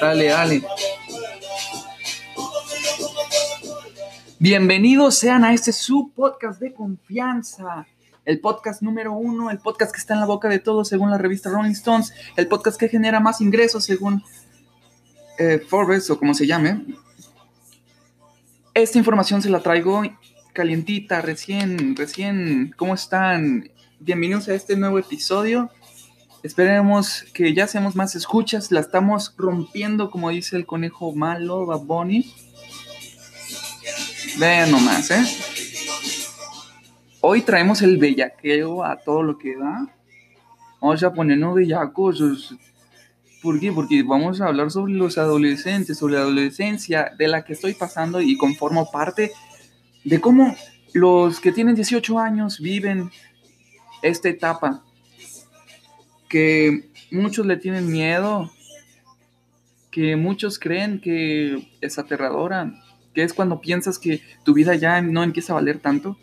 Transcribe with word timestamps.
Dale, 0.00 0.28
dale. 0.28 0.62
Bienvenidos 4.38 5.18
sean 5.18 5.44
a 5.44 5.52
este 5.52 5.72
su 5.72 6.12
podcast 6.14 6.60
de 6.60 6.72
confianza. 6.72 7.86
El 8.26 8.40
podcast 8.40 8.82
número 8.82 9.12
uno, 9.12 9.50
el 9.52 9.58
podcast 9.58 9.92
que 9.92 10.00
está 10.00 10.14
en 10.14 10.20
la 10.20 10.26
boca 10.26 10.48
de 10.48 10.58
todos 10.58 10.88
según 10.88 11.12
la 11.12 11.16
revista 11.16 11.48
Rolling 11.48 11.70
Stones, 11.70 12.12
el 12.36 12.48
podcast 12.48 12.76
que 12.76 12.88
genera 12.88 13.20
más 13.20 13.40
ingresos 13.40 13.84
según 13.84 14.24
eh, 15.38 15.64
Forbes 15.68 16.10
o 16.10 16.18
como 16.18 16.34
se 16.34 16.44
llame. 16.44 16.84
Esta 18.74 18.98
información 18.98 19.42
se 19.42 19.48
la 19.48 19.60
traigo 19.60 20.02
calientita, 20.52 21.22
recién, 21.22 21.94
recién. 21.94 22.74
¿Cómo 22.76 22.94
están? 22.94 23.70
Bienvenidos 24.00 24.48
a 24.48 24.54
este 24.54 24.76
nuevo 24.76 24.98
episodio. 24.98 25.70
Esperemos 26.42 27.24
que 27.32 27.54
ya 27.54 27.68
seamos 27.68 27.94
más 27.94 28.16
escuchas. 28.16 28.72
La 28.72 28.80
estamos 28.80 29.34
rompiendo, 29.38 30.10
como 30.10 30.30
dice 30.30 30.56
el 30.56 30.66
conejo 30.66 31.14
malo, 31.14 31.64
Bad 31.64 31.82
Bunny. 31.82 32.34
Vean 34.38 34.72
nomás, 34.72 35.12
¿eh? 35.12 35.24
Hoy 37.28 37.42
traemos 37.42 37.82
el 37.82 37.98
bellaqueo 37.98 38.84
a 38.84 39.00
todo 39.00 39.20
lo 39.24 39.36
que 39.36 39.56
da. 39.56 39.92
Vamos 40.80 41.02
a 41.02 41.12
ponernos 41.12 41.56
bellacos. 41.56 42.54
¿Por 43.42 43.58
qué? 43.58 43.72
Porque 43.72 44.04
vamos 44.04 44.40
a 44.40 44.46
hablar 44.46 44.70
sobre 44.70 44.92
los 44.92 45.18
adolescentes, 45.18 45.98
sobre 45.98 46.14
la 46.14 46.20
adolescencia 46.20 47.12
de 47.18 47.26
la 47.26 47.44
que 47.44 47.54
estoy 47.54 47.74
pasando 47.74 48.20
y 48.20 48.36
conformo 48.36 48.92
parte 48.92 49.32
de 50.04 50.20
cómo 50.20 50.54
los 50.94 51.40
que 51.40 51.50
tienen 51.50 51.74
18 51.74 52.16
años 52.16 52.60
viven 52.60 53.10
esta 54.02 54.28
etapa 54.28 54.84
que 56.28 56.90
muchos 57.10 57.44
le 57.44 57.56
tienen 57.56 57.90
miedo, 57.90 58.52
que 59.90 60.14
muchos 60.14 60.60
creen 60.60 61.00
que 61.00 61.72
es 61.80 61.98
aterradora, 61.98 62.72
que 63.14 63.24
es 63.24 63.34
cuando 63.34 63.60
piensas 63.60 63.98
que 63.98 64.22
tu 64.44 64.54
vida 64.54 64.76
ya 64.76 65.02
no 65.02 65.24
empieza 65.24 65.54
a 65.54 65.56
valer 65.56 65.80
tanto. 65.80 66.16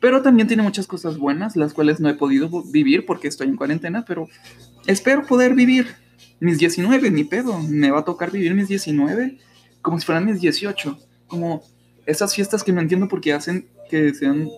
Pero 0.00 0.22
también 0.22 0.48
tiene 0.48 0.62
muchas 0.62 0.86
cosas 0.86 1.18
buenas, 1.18 1.56
las 1.56 1.74
cuales 1.74 2.00
no 2.00 2.08
he 2.08 2.14
podido 2.14 2.48
vivir 2.64 3.04
porque 3.04 3.28
estoy 3.28 3.48
en 3.48 3.56
cuarentena, 3.56 4.04
pero 4.06 4.28
espero 4.86 5.26
poder 5.26 5.54
vivir 5.54 5.88
mis 6.40 6.58
19, 6.58 7.10
ni 7.10 7.24
pedo. 7.24 7.58
Me 7.60 7.90
va 7.90 8.00
a 8.00 8.04
tocar 8.04 8.30
vivir 8.30 8.54
mis 8.54 8.68
19 8.68 9.38
como 9.82 9.98
si 9.98 10.06
fueran 10.06 10.24
mis 10.24 10.40
18. 10.40 10.98
Como 11.26 11.62
esas 12.06 12.34
fiestas 12.34 12.64
que 12.64 12.72
no 12.72 12.80
entiendo 12.80 13.08
porque 13.08 13.32
hacen 13.32 13.68
que 13.90 14.14
sean 14.14 14.48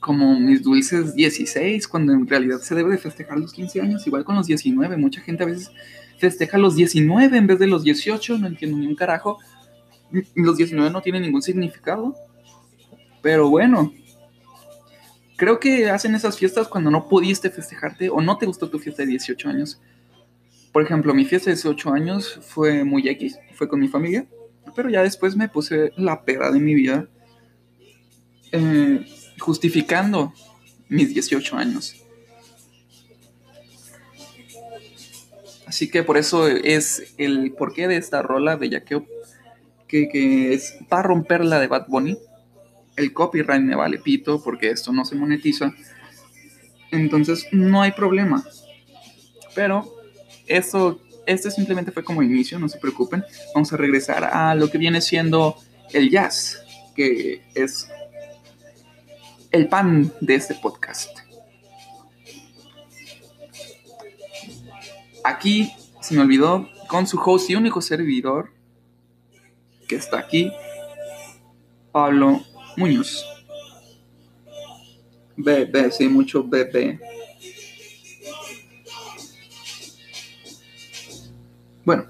como 0.00 0.38
mis 0.38 0.62
dulces 0.62 1.14
16, 1.14 1.86
cuando 1.88 2.12
en 2.12 2.26
realidad 2.26 2.58
se 2.60 2.74
debe 2.74 2.92
de 2.92 2.98
festejar 2.98 3.38
los 3.38 3.52
15 3.52 3.80
años, 3.80 4.06
igual 4.06 4.24
con 4.24 4.36
los 4.36 4.46
19. 4.46 4.96
Mucha 4.96 5.20
gente 5.20 5.44
a 5.44 5.46
veces 5.46 5.70
festeja 6.18 6.58
los 6.58 6.74
19 6.76 7.36
en 7.36 7.46
vez 7.46 7.58
de 7.58 7.66
los 7.66 7.84
18, 7.84 8.38
no 8.38 8.46
entiendo 8.48 8.76
ni 8.76 8.86
un 8.86 8.96
carajo. 8.96 9.38
Los 10.34 10.56
19 10.56 10.90
no 10.90 11.00
tienen 11.00 11.22
ningún 11.22 11.42
significado. 11.42 12.16
Pero 13.22 13.48
bueno, 13.50 13.92
creo 15.38 15.60
que 15.60 15.88
hacen 15.88 16.14
esas 16.14 16.36
fiestas 16.36 16.68
cuando 16.68 16.90
no 16.90 17.08
pudiste 17.08 17.48
festejarte 17.48 18.10
o 18.10 18.20
no 18.20 18.36
te 18.36 18.44
gustó 18.44 18.68
tu 18.68 18.78
fiesta 18.78 19.02
de 19.02 19.10
18 19.10 19.48
años. 19.48 19.80
Por 20.72 20.82
ejemplo, 20.82 21.14
mi 21.14 21.24
fiesta 21.24 21.48
de 21.48 21.54
18 21.54 21.92
años 21.92 22.38
fue 22.42 22.84
muy 22.84 23.08
X, 23.08 23.38
fue 23.54 23.68
con 23.68 23.80
mi 23.80 23.88
familia, 23.88 24.26
pero 24.74 24.90
ya 24.90 25.02
después 25.02 25.36
me 25.36 25.48
puse 25.48 25.92
la 25.96 26.24
peda 26.24 26.50
de 26.50 26.58
mi 26.58 26.74
vida. 26.74 27.08
Eh, 28.50 29.06
justificando 29.38 30.32
mis 30.88 31.14
18 31.14 31.56
años. 31.56 31.94
Así 35.66 35.90
que 35.90 36.02
por 36.02 36.16
eso 36.16 36.48
es 36.48 37.14
el 37.18 37.52
porqué 37.52 37.88
de 37.88 37.98
esta 37.98 38.22
rola 38.22 38.56
de 38.56 38.70
Yaqueo, 38.70 39.06
que, 39.86 40.08
que 40.08 40.54
es 40.54 40.76
para 40.88 41.02
romper 41.02 41.44
la 41.44 41.60
de 41.60 41.68
Bad 41.68 41.86
Bunny. 41.88 42.18
El 42.98 43.12
copyright 43.12 43.62
me 43.62 43.76
vale 43.76 43.98
pito 43.98 44.42
porque 44.42 44.70
esto 44.70 44.92
no 44.92 45.04
se 45.04 45.14
monetiza. 45.14 45.72
Entonces 46.90 47.46
no 47.52 47.80
hay 47.80 47.92
problema. 47.92 48.44
Pero 49.54 49.94
esto, 50.46 51.00
este 51.24 51.50
simplemente 51.52 51.92
fue 51.92 52.02
como 52.02 52.24
inicio, 52.24 52.58
no 52.58 52.68
se 52.68 52.78
preocupen. 52.78 53.24
Vamos 53.54 53.72
a 53.72 53.76
regresar 53.76 54.24
a 54.24 54.54
lo 54.56 54.68
que 54.68 54.78
viene 54.78 55.00
siendo 55.00 55.56
el 55.92 56.10
jazz, 56.10 56.60
que 56.96 57.42
es 57.54 57.88
el 59.52 59.68
pan 59.68 60.12
de 60.20 60.34
este 60.34 60.56
podcast. 60.56 61.20
Aquí 65.24 65.72
se 66.00 66.14
me 66.14 66.22
olvidó 66.22 66.68
con 66.88 67.06
su 67.06 67.20
host 67.20 67.48
y 67.50 67.54
único 67.54 67.80
servidor 67.80 68.50
que 69.86 69.96
está 69.96 70.18
aquí, 70.18 70.50
Pablo 71.92 72.42
Muñoz. 72.78 73.26
Bebé, 75.36 75.90
sí, 75.90 76.08
mucho 76.08 76.44
bebé. 76.44 77.00
Bueno, 81.84 82.06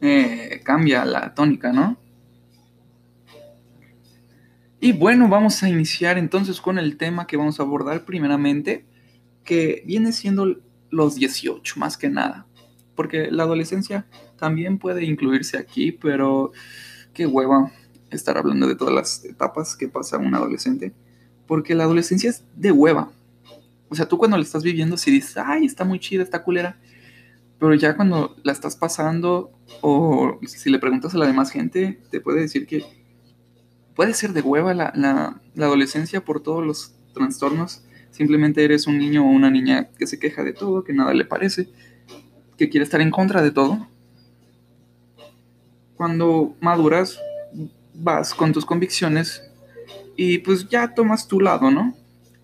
Eh, 0.00 0.60
cambia 0.62 1.04
la 1.04 1.34
tónica, 1.34 1.72
¿no? 1.72 1.96
Y 4.78 4.92
bueno, 4.92 5.28
vamos 5.28 5.62
a 5.64 5.68
iniciar 5.68 6.16
entonces 6.16 6.60
con 6.60 6.78
el 6.78 6.96
tema 6.96 7.26
que 7.26 7.36
vamos 7.36 7.58
a 7.58 7.64
abordar 7.64 8.04
primeramente, 8.04 8.84
que 9.42 9.82
viene 9.84 10.12
siendo 10.12 10.60
los 10.96 11.14
18, 11.14 11.78
más 11.78 11.96
que 11.96 12.08
nada. 12.08 12.46
Porque 12.94 13.30
la 13.30 13.42
adolescencia 13.42 14.06
también 14.38 14.78
puede 14.78 15.04
incluirse 15.04 15.58
aquí, 15.58 15.92
pero 15.92 16.52
qué 17.12 17.26
hueva 17.26 17.70
estar 18.10 18.38
hablando 18.38 18.66
de 18.66 18.76
todas 18.76 18.94
las 18.94 19.24
etapas 19.24 19.76
que 19.76 19.88
pasa 19.88 20.18
un 20.18 20.34
adolescente. 20.34 20.94
Porque 21.46 21.74
la 21.74 21.84
adolescencia 21.84 22.30
es 22.30 22.44
de 22.56 22.72
hueva. 22.72 23.10
O 23.88 23.94
sea, 23.94 24.08
tú 24.08 24.18
cuando 24.18 24.36
la 24.36 24.42
estás 24.42 24.62
viviendo, 24.62 24.96
si 24.96 25.10
dices, 25.10 25.36
ay, 25.36 25.64
está 25.64 25.84
muy 25.84 26.00
chida, 26.00 26.22
está 26.22 26.42
culera, 26.42 26.78
pero 27.58 27.74
ya 27.74 27.96
cuando 27.96 28.36
la 28.42 28.52
estás 28.52 28.76
pasando 28.76 29.52
o 29.80 30.38
si 30.46 30.70
le 30.70 30.78
preguntas 30.78 31.14
a 31.14 31.18
la 31.18 31.26
demás 31.26 31.50
gente, 31.50 32.00
te 32.10 32.20
puede 32.20 32.40
decir 32.40 32.66
que 32.66 32.84
puede 33.94 34.12
ser 34.12 34.32
de 34.32 34.42
hueva 34.42 34.74
la, 34.74 34.92
la, 34.94 35.40
adolescencia 35.64 36.24
por 36.24 36.42
todos 36.42 36.64
los 36.64 36.94
trastornos. 37.14 37.82
Simplemente 38.16 38.64
eres 38.64 38.86
un 38.86 38.96
niño 38.96 39.26
o 39.26 39.28
una 39.28 39.50
niña 39.50 39.90
que 39.98 40.06
se 40.06 40.18
queja 40.18 40.42
de 40.42 40.54
todo, 40.54 40.84
que 40.84 40.94
nada 40.94 41.12
le 41.12 41.26
parece, 41.26 41.68
que 42.56 42.70
quiere 42.70 42.82
estar 42.82 43.02
en 43.02 43.10
contra 43.10 43.42
de 43.42 43.50
todo. 43.50 43.86
Cuando 45.96 46.56
maduras, 46.60 47.20
vas 47.92 48.32
con 48.32 48.54
tus 48.54 48.64
convicciones 48.64 49.42
y 50.16 50.38
pues 50.38 50.66
ya 50.66 50.94
tomas 50.94 51.28
tu 51.28 51.40
lado, 51.40 51.70
¿no? 51.70 51.94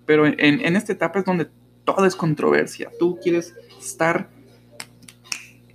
Pero 0.05 0.27
en, 0.27 0.39
en 0.39 0.77
esta 0.77 0.93
etapa 0.93 1.21
es 1.21 1.25
donde 1.25 1.49
todo 1.87 2.05
es 2.05 2.17
controversia. 2.17 2.91
Tú 2.99 3.19
quieres 3.23 3.55
estar 3.81 4.29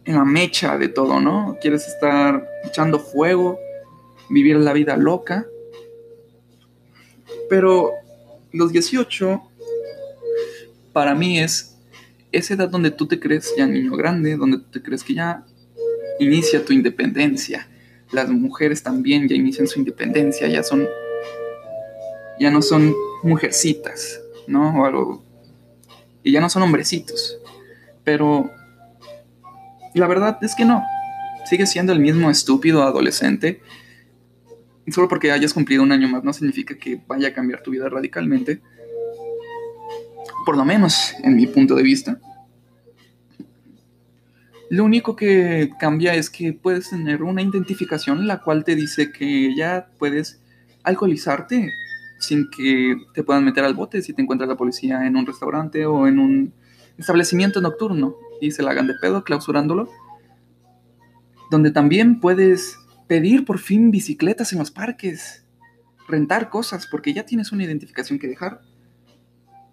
en 0.06 0.14
la 0.14 0.26
mecha 0.26 0.78
de 0.78 0.90
todo, 0.90 1.20
¿no? 1.20 1.58
Quieres 1.60 1.88
estar 1.88 2.48
echando 2.64 3.00
fuego, 3.00 3.58
vivir 4.30 4.58
la 4.58 4.74
vida 4.74 4.96
loca. 4.96 5.48
Pero 7.50 7.94
los 8.52 8.72
18 8.72 9.42
para 10.98 11.14
mí 11.14 11.38
es 11.38 11.78
esa 12.32 12.56
edad 12.56 12.70
donde 12.70 12.90
tú 12.90 13.06
te 13.06 13.20
crees 13.20 13.54
ya 13.56 13.68
niño 13.68 13.96
grande, 13.96 14.36
donde 14.36 14.58
tú 14.58 14.64
te 14.72 14.82
crees 14.82 15.04
que 15.04 15.14
ya 15.14 15.46
inicia 16.20 16.66
tu 16.66 16.74
independencia. 16.74 17.68
Las 18.12 18.30
mujeres 18.30 18.82
también 18.82 19.30
ya 19.30 19.36
inician 19.36 19.68
su 19.68 19.78
independencia, 19.78 20.48
ya 20.48 20.64
son 20.64 20.88
ya 22.40 22.50
no 22.50 22.64
son 22.64 22.96
mujercitas, 23.22 24.20
¿no? 24.48 24.82
O 24.82 24.86
algo 24.86 25.24
y 26.24 26.32
ya 26.32 26.42
no 26.42 26.50
son 26.50 26.64
hombrecitos. 26.64 27.38
Pero 28.04 28.50
la 29.94 30.08
verdad 30.08 30.40
es 30.42 30.56
que 30.56 30.66
no. 30.66 30.84
Sigue 31.46 31.68
siendo 31.68 31.94
el 31.94 32.00
mismo 32.00 32.32
estúpido 32.32 32.82
adolescente. 32.82 33.62
Solo 34.88 35.08
porque 35.08 35.32
hayas 35.32 35.54
cumplido 35.54 35.84
un 35.84 35.92
año 35.92 36.08
más 36.08 36.24
no 36.24 36.34
significa 36.34 36.76
que 36.76 37.00
vaya 37.08 37.28
a 37.28 37.34
cambiar 37.34 37.62
tu 37.62 37.70
vida 37.70 37.88
radicalmente. 37.88 38.64
Por 40.48 40.56
lo 40.56 40.64
menos 40.64 41.14
en 41.24 41.36
mi 41.36 41.46
punto 41.46 41.76
de 41.76 41.84
vista. 41.84 42.22
Lo 44.70 44.86
único 44.86 45.14
que 45.14 45.72
cambia 45.78 46.16
es 46.16 46.30
que 46.30 46.54
puedes 46.54 46.90
tener 46.90 47.22
una 47.22 47.42
identificación 47.42 48.26
la 48.28 48.42
cual 48.42 48.64
te 48.64 48.74
dice 48.74 49.12
que 49.12 49.54
ya 49.58 49.90
puedes 50.00 50.40
alcoholizarte 50.84 51.74
sin 52.22 52.50
que 52.50 52.96
te 53.14 53.26
puedan 53.26 53.44
meter 53.44 53.66
al 53.66 53.74
bote 53.74 54.02
si 54.02 54.14
te 54.14 54.22
encuentra 54.22 54.48
la 54.48 54.56
policía 54.56 55.06
en 55.06 55.18
un 55.18 55.26
restaurante 55.26 55.86
o 55.86 56.08
en 56.08 56.18
un 56.18 56.54
establecimiento 56.98 57.60
nocturno 57.60 58.16
y 58.40 58.52
se 58.52 58.64
la 58.64 58.72
hagan 58.72 58.88
de 58.88 58.94
pedo 59.02 59.26
clausurándolo. 59.26 59.90
Donde 61.52 61.72
también 61.72 62.22
puedes 62.22 62.80
pedir 63.10 63.44
por 63.44 63.60
fin 63.60 63.92
bicicletas 63.92 64.54
en 64.54 64.60
los 64.60 64.72
parques, 64.72 65.44
rentar 66.08 66.50
cosas, 66.50 66.88
porque 66.90 67.14
ya 67.14 67.26
tienes 67.26 67.52
una 67.52 67.66
identificación 67.66 68.18
que 68.18 68.30
dejar. 68.30 68.62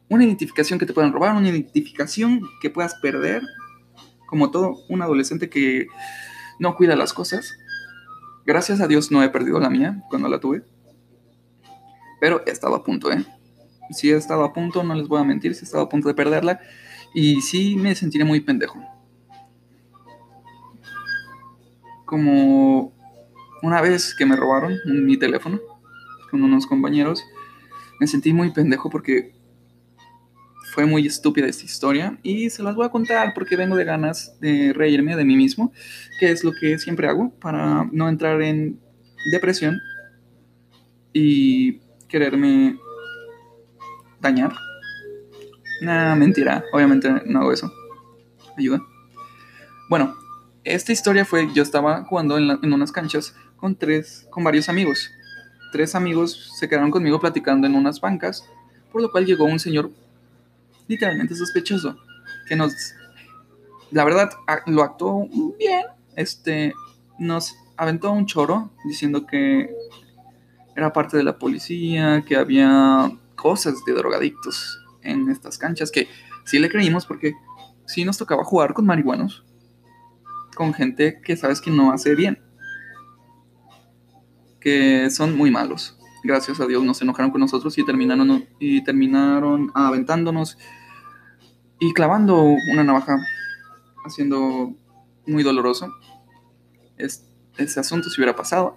Una 0.08 0.24
identificación 0.24 0.78
que 0.78 0.86
te 0.86 0.92
puedan 0.92 1.12
robar, 1.12 1.34
una 1.34 1.48
identificación 1.48 2.42
que 2.60 2.70
puedas 2.70 2.94
perder 2.96 3.42
como 4.26 4.50
todo 4.50 4.84
un 4.88 5.00
adolescente 5.00 5.48
que 5.48 5.86
no 6.58 6.76
cuida 6.76 6.96
las 6.96 7.12
cosas. 7.12 7.56
Gracias 8.44 8.80
a 8.80 8.86
Dios 8.86 9.10
no 9.10 9.22
he 9.22 9.28
perdido 9.30 9.60
la 9.60 9.70
mía 9.70 10.02
cuando 10.10 10.28
la 10.28 10.40
tuve. 10.40 10.62
Pero 12.20 12.42
he 12.46 12.50
estado 12.50 12.74
a 12.74 12.84
punto, 12.84 13.10
¿eh? 13.12 13.24
Sí 13.90 14.10
he 14.10 14.16
estado 14.16 14.44
a 14.44 14.52
punto, 14.52 14.82
no 14.82 14.94
les 14.94 15.08
voy 15.08 15.20
a 15.20 15.24
mentir, 15.24 15.54
sí 15.54 15.60
he 15.62 15.64
estado 15.64 15.84
a 15.84 15.88
punto 15.88 16.08
de 16.08 16.14
perderla. 16.14 16.60
Y 17.14 17.40
sí 17.42 17.76
me 17.76 17.94
sentiré 17.94 18.24
muy 18.24 18.40
pendejo. 18.40 18.78
Como 22.04 22.92
una 23.62 23.80
vez 23.80 24.14
que 24.14 24.26
me 24.26 24.36
robaron 24.36 24.78
mi 24.84 25.16
teléfono 25.16 25.60
con 26.30 26.42
unos 26.42 26.66
compañeros, 26.66 27.24
me 28.00 28.06
sentí 28.06 28.32
muy 28.32 28.50
pendejo 28.50 28.90
porque 28.90 29.32
fue 30.74 30.86
muy 30.86 31.06
estúpida 31.06 31.46
esta 31.46 31.64
historia 31.64 32.18
y 32.24 32.50
se 32.50 32.60
las 32.64 32.74
voy 32.74 32.84
a 32.84 32.88
contar 32.88 33.32
porque 33.32 33.54
vengo 33.54 33.76
de 33.76 33.84
ganas 33.84 34.36
de 34.40 34.72
reírme 34.72 35.14
de 35.14 35.24
mí 35.24 35.36
mismo, 35.36 35.72
que 36.18 36.32
es 36.32 36.42
lo 36.42 36.50
que 36.50 36.80
siempre 36.80 37.06
hago 37.06 37.30
para 37.38 37.88
no 37.92 38.08
entrar 38.08 38.42
en 38.42 38.80
depresión 39.30 39.80
y 41.12 41.78
quererme 42.08 42.76
dañar. 44.20 44.52
Nah, 45.80 46.16
mentira, 46.16 46.64
obviamente 46.72 47.08
no 47.24 47.42
hago 47.42 47.52
eso. 47.52 47.72
Ayuda. 48.58 48.82
Bueno, 49.88 50.16
esta 50.64 50.90
historia 50.90 51.24
fue, 51.24 51.48
yo 51.54 51.62
estaba 51.62 52.02
jugando 52.02 52.36
en, 52.36 52.50
en 52.50 52.72
unas 52.72 52.90
canchas 52.90 53.36
con 53.54 53.76
tres, 53.76 54.26
con 54.28 54.42
varios 54.42 54.68
amigos. 54.68 55.08
Tres 55.70 55.94
amigos 55.94 56.50
se 56.58 56.68
quedaron 56.68 56.90
conmigo 56.90 57.20
platicando 57.20 57.68
en 57.68 57.76
unas 57.76 58.00
bancas, 58.00 58.44
por 58.90 59.02
lo 59.02 59.12
cual 59.12 59.24
llegó 59.24 59.44
un 59.44 59.60
señor 59.60 59.92
literalmente 60.88 61.34
sospechoso, 61.34 61.96
que 62.46 62.56
nos, 62.56 62.94
la 63.90 64.04
verdad, 64.04 64.30
lo 64.66 64.82
actuó 64.82 65.28
bien, 65.58 65.84
este, 66.16 66.74
nos 67.18 67.54
aventó 67.76 68.12
un 68.12 68.26
choro 68.26 68.70
diciendo 68.84 69.26
que 69.26 69.74
era 70.76 70.92
parte 70.92 71.16
de 71.16 71.24
la 71.24 71.38
policía, 71.38 72.24
que 72.26 72.36
había 72.36 73.10
cosas 73.34 73.84
de 73.84 73.92
drogadictos 73.92 74.80
en 75.02 75.30
estas 75.30 75.58
canchas, 75.58 75.90
que 75.90 76.08
sí 76.44 76.58
le 76.58 76.68
creímos 76.68 77.06
porque 77.06 77.34
sí 77.86 78.04
nos 78.04 78.18
tocaba 78.18 78.44
jugar 78.44 78.74
con 78.74 78.86
marihuanos, 78.86 79.44
con 80.54 80.72
gente 80.74 81.20
que 81.22 81.36
sabes 81.36 81.60
que 81.60 81.70
no 81.70 81.92
hace 81.92 82.14
bien, 82.14 82.42
que 84.60 85.10
son 85.10 85.36
muy 85.36 85.50
malos 85.50 85.98
gracias 86.24 86.58
a 86.58 86.66
Dios, 86.66 86.82
no 86.82 86.94
se 86.94 87.04
enojaron 87.04 87.30
con 87.30 87.40
nosotros 87.40 87.76
y 87.78 87.84
terminaron, 87.84 88.46
y 88.58 88.82
terminaron 88.82 89.70
aventándonos 89.74 90.58
y 91.78 91.92
clavando 91.92 92.42
una 92.72 92.82
navaja, 92.82 93.18
haciendo 94.04 94.74
muy 95.26 95.42
doloroso. 95.42 95.92
Es, 96.96 97.28
ese 97.58 97.78
asunto 97.78 98.08
se 98.08 98.20
hubiera 98.20 98.34
pasado. 98.34 98.76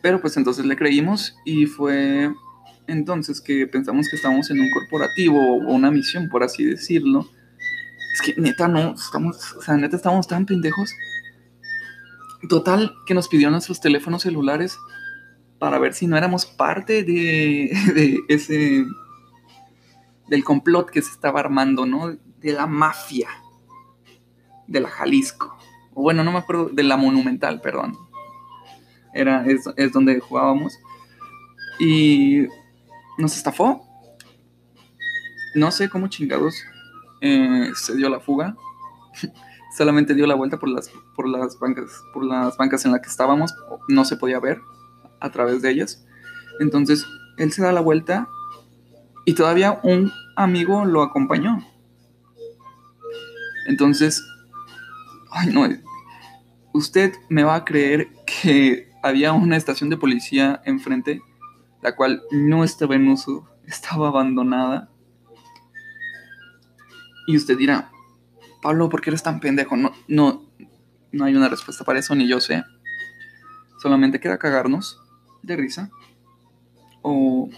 Pero 0.00 0.20
pues 0.20 0.36
entonces 0.36 0.64
le 0.64 0.76
creímos 0.76 1.36
y 1.44 1.66
fue 1.66 2.32
entonces 2.86 3.40
que 3.40 3.66
pensamos 3.66 4.08
que 4.08 4.16
estábamos 4.16 4.50
en 4.50 4.60
un 4.60 4.70
corporativo 4.72 5.38
o 5.38 5.72
una 5.72 5.90
misión, 5.90 6.28
por 6.28 6.42
así 6.42 6.64
decirlo. 6.64 7.28
Es 8.14 8.22
que 8.22 8.40
neta 8.40 8.66
no, 8.66 8.94
estamos, 8.94 9.54
o 9.54 9.62
sea, 9.62 9.76
neta 9.76 9.96
estamos 9.96 10.26
tan 10.26 10.46
pendejos. 10.46 10.92
Total, 12.48 12.92
que 13.06 13.14
nos 13.14 13.28
pidió 13.28 13.50
nuestros 13.50 13.80
teléfonos 13.80 14.22
celulares 14.22 14.76
para 15.62 15.78
ver 15.78 15.94
si 15.94 16.08
no 16.08 16.16
éramos 16.16 16.44
parte 16.44 17.04
de, 17.04 17.70
ese 18.26 18.84
del 20.26 20.42
complot 20.42 20.90
que 20.90 21.00
se 21.00 21.12
estaba 21.12 21.38
armando, 21.38 21.86
¿no? 21.86 22.16
De 22.40 22.52
la 22.52 22.66
mafia 22.66 23.28
de 24.66 24.80
la 24.80 24.88
Jalisco. 24.88 25.56
O 25.94 26.02
bueno, 26.02 26.24
no 26.24 26.32
me 26.32 26.38
acuerdo, 26.38 26.68
de 26.68 26.82
la 26.82 26.96
Monumental, 26.96 27.60
perdón. 27.60 27.96
Era, 29.14 29.46
es, 29.46 29.92
donde 29.92 30.18
jugábamos. 30.18 30.80
Y 31.78 32.48
nos 33.16 33.36
estafó. 33.36 33.86
No 35.54 35.70
sé 35.70 35.88
cómo 35.88 36.08
chingados 36.08 36.60
eh, 37.20 37.70
se 37.76 37.94
dio 37.94 38.08
la 38.08 38.18
fuga. 38.18 38.56
Solamente 39.78 40.14
dio 40.14 40.26
la 40.26 40.34
vuelta 40.34 40.58
por 40.58 40.70
las, 40.70 40.90
por 41.14 41.28
las 41.28 41.56
bancas, 41.60 42.02
por 42.12 42.24
las 42.24 42.56
bancas 42.56 42.84
en 42.84 42.90
las 42.90 43.00
que 43.00 43.08
estábamos. 43.08 43.54
No 43.86 44.04
se 44.04 44.16
podía 44.16 44.40
ver 44.40 44.60
a 45.22 45.30
través 45.30 45.62
de 45.62 45.70
ellas. 45.70 46.04
Entonces, 46.60 47.06
él 47.38 47.52
se 47.52 47.62
da 47.62 47.72
la 47.72 47.80
vuelta 47.80 48.28
y 49.24 49.34
todavía 49.34 49.80
un 49.82 50.12
amigo 50.36 50.84
lo 50.84 51.02
acompañó. 51.02 51.64
Entonces, 53.66 54.22
ay 55.30 55.48
no, 55.52 55.66
usted 56.74 57.12
me 57.28 57.44
va 57.44 57.54
a 57.54 57.64
creer 57.64 58.08
que 58.26 58.90
había 59.02 59.32
una 59.32 59.56
estación 59.56 59.90
de 59.90 59.96
policía 59.96 60.60
enfrente, 60.64 61.22
la 61.80 61.94
cual 61.94 62.22
no 62.32 62.64
estaba 62.64 62.96
en 62.96 63.08
uso, 63.08 63.48
estaba 63.66 64.08
abandonada. 64.08 64.90
Y 67.28 67.36
usted 67.36 67.56
dirá, 67.56 67.90
Pablo, 68.60 68.88
¿por 68.88 69.00
qué 69.00 69.10
eres 69.10 69.22
tan 69.22 69.38
pendejo? 69.38 69.76
No, 69.76 69.92
no, 70.08 70.44
no 71.12 71.24
hay 71.24 71.36
una 71.36 71.48
respuesta 71.48 71.84
para 71.84 72.00
eso, 72.00 72.14
ni 72.16 72.28
yo 72.28 72.40
sé. 72.40 72.64
Solamente 73.80 74.20
queda 74.20 74.38
cagarnos 74.38 75.01
de 75.42 75.56
risa 75.56 75.90
o 77.02 77.48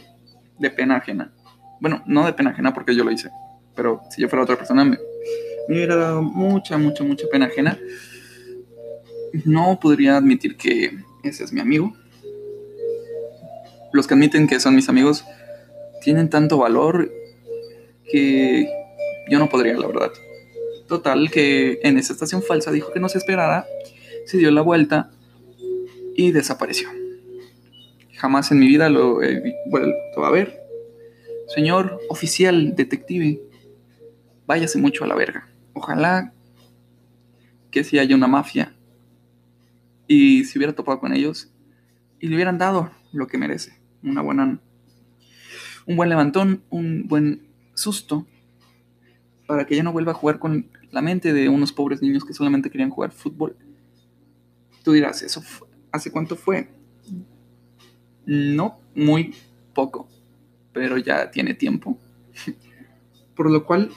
de 0.58 0.70
pena 0.70 0.96
ajena. 0.96 1.32
Bueno, 1.81 2.02
no 2.06 2.25
de 2.25 2.32
pena 2.32 2.50
ajena 2.50 2.72
porque 2.72 2.94
yo 2.94 3.04
lo 3.04 3.10
hice, 3.10 3.31
pero 3.75 4.00
si 4.10 4.22
yo 4.22 4.28
fuera 4.28 4.44
otra 4.44 4.56
persona 4.56 4.84
me, 4.84 4.98
hubiera 5.69 5.96
dado 5.96 6.22
mucha, 6.22 6.78
mucha, 6.78 7.04
mucha 7.04 7.26
pena 7.31 7.46
ajena. 7.46 7.78
No 9.44 9.78
podría 9.81 10.16
admitir 10.16 10.56
que 10.56 10.96
ese 11.22 11.44
es 11.44 11.53
mi 11.53 11.60
amigo. 11.60 11.93
Los 13.93 14.06
que 14.06 14.14
admiten 14.14 14.46
que 14.46 14.60
son 14.60 14.74
mis 14.74 14.88
amigos 14.88 15.24
tienen 16.03 16.29
tanto 16.29 16.58
valor 16.58 17.10
que 18.10 18.69
yo 19.29 19.38
no 19.38 19.48
podría, 19.48 19.74
la 19.74 19.86
verdad. 19.86 20.10
Total, 20.86 21.31
que 21.31 21.81
en 21.82 21.98
esa 21.98 22.12
estación 22.12 22.43
falsa 22.43 22.70
dijo 22.70 22.93
que 22.93 23.00
no 23.00 23.08
se 23.08 23.19
esperara, 23.19 23.67
se 24.26 24.38
dio 24.38 24.50
la 24.50 24.60
vuelta 24.60 25.10
y 26.14 26.32
desapareció. 26.32 26.88
Jamás 28.24 28.50
en 28.50 28.58
mi 28.58 28.66
vida 28.66 28.88
lo 28.88 29.22
he 29.22 29.54
vuelto 29.66 30.24
a 30.24 30.31
ver. 30.31 30.58
Señor 31.46 32.00
oficial, 32.08 32.74
detective, 32.74 33.38
váyase 34.46 34.78
mucho 34.78 35.04
a 35.04 35.06
la 35.06 35.14
verga. 35.14 35.46
Ojalá 35.74 36.32
que 37.70 37.84
si 37.84 37.98
haya 37.98 38.16
una 38.16 38.26
mafia 38.26 38.74
y 40.08 40.44
se 40.44 40.58
hubiera 40.58 40.74
topado 40.74 41.00
con 41.00 41.12
ellos 41.12 41.52
y 42.19 42.28
le 42.28 42.36
hubieran 42.36 42.56
dado 42.56 42.90
lo 43.12 43.26
que 43.26 43.36
merece. 43.36 43.78
Una 44.02 44.22
buena, 44.22 44.58
un 45.84 45.96
buen 45.96 46.08
levantón, 46.08 46.62
un 46.70 47.06
buen 47.06 47.46
susto 47.74 48.26
para 49.46 49.66
que 49.66 49.76
ya 49.76 49.82
no 49.82 49.93
vuelva 49.93 50.12
a 50.12 50.14
jugar 50.14 50.38
con 50.38 50.70
la 50.90 51.02
mente 51.02 51.34
de 51.34 51.50
unos 51.50 51.74
pobres 51.74 52.00
niños 52.00 52.24
que 52.24 52.32
solamente 52.32 52.70
querían 52.70 52.88
jugar 52.88 53.12
fútbol. 53.12 53.54
Tú 54.82 54.93
dirás, 54.93 55.20
¿eso 55.20 55.43
hace 55.93 56.10
cuánto 56.10 56.36
fue? 56.36 56.73
No 58.26 58.78
muy 58.94 59.34
poco, 59.74 60.08
pero 60.72 60.98
ya 60.98 61.31
tiene 61.31 61.54
tiempo. 61.54 61.98
Por 63.34 63.50
lo 63.50 63.64
cual, 63.66 63.90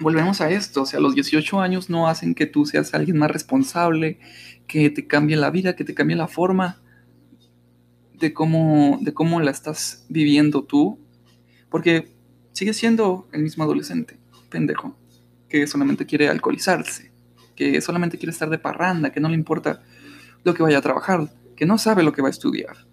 volvemos 0.00 0.40
a 0.40 0.50
esto. 0.50 0.82
O 0.82 0.86
sea, 0.86 1.00
los 1.00 1.14
18 1.14 1.60
años 1.60 1.90
no 1.90 2.08
hacen 2.08 2.34
que 2.34 2.46
tú 2.46 2.64
seas 2.66 2.94
alguien 2.94 3.18
más 3.18 3.30
responsable, 3.30 4.18
que 4.66 4.90
te 4.90 5.06
cambie 5.06 5.36
la 5.36 5.50
vida, 5.50 5.76
que 5.76 5.84
te 5.84 5.94
cambie 5.94 6.16
la 6.16 6.28
forma 6.28 6.80
de 8.14 8.32
cómo, 8.32 8.98
de 9.02 9.12
cómo 9.12 9.40
la 9.40 9.50
estás 9.50 10.06
viviendo 10.08 10.64
tú. 10.64 10.98
Porque 11.68 12.12
sigues 12.52 12.76
siendo 12.76 13.28
el 13.32 13.42
mismo 13.42 13.64
adolescente, 13.64 14.18
pendejo, 14.48 14.96
que 15.48 15.66
solamente 15.66 16.06
quiere 16.06 16.28
alcoholizarse, 16.28 17.10
que 17.54 17.80
solamente 17.80 18.18
quiere 18.18 18.32
estar 18.32 18.48
de 18.48 18.58
parranda, 18.58 19.10
que 19.10 19.20
no 19.20 19.28
le 19.28 19.34
importa 19.34 19.82
lo 20.44 20.54
que 20.54 20.62
vaya 20.62 20.78
a 20.78 20.82
trabajar, 20.82 21.32
que 21.56 21.66
no 21.66 21.76
sabe 21.76 22.02
lo 22.02 22.12
que 22.12 22.22
va 22.22 22.28
a 22.28 22.30
estudiar 22.30 22.85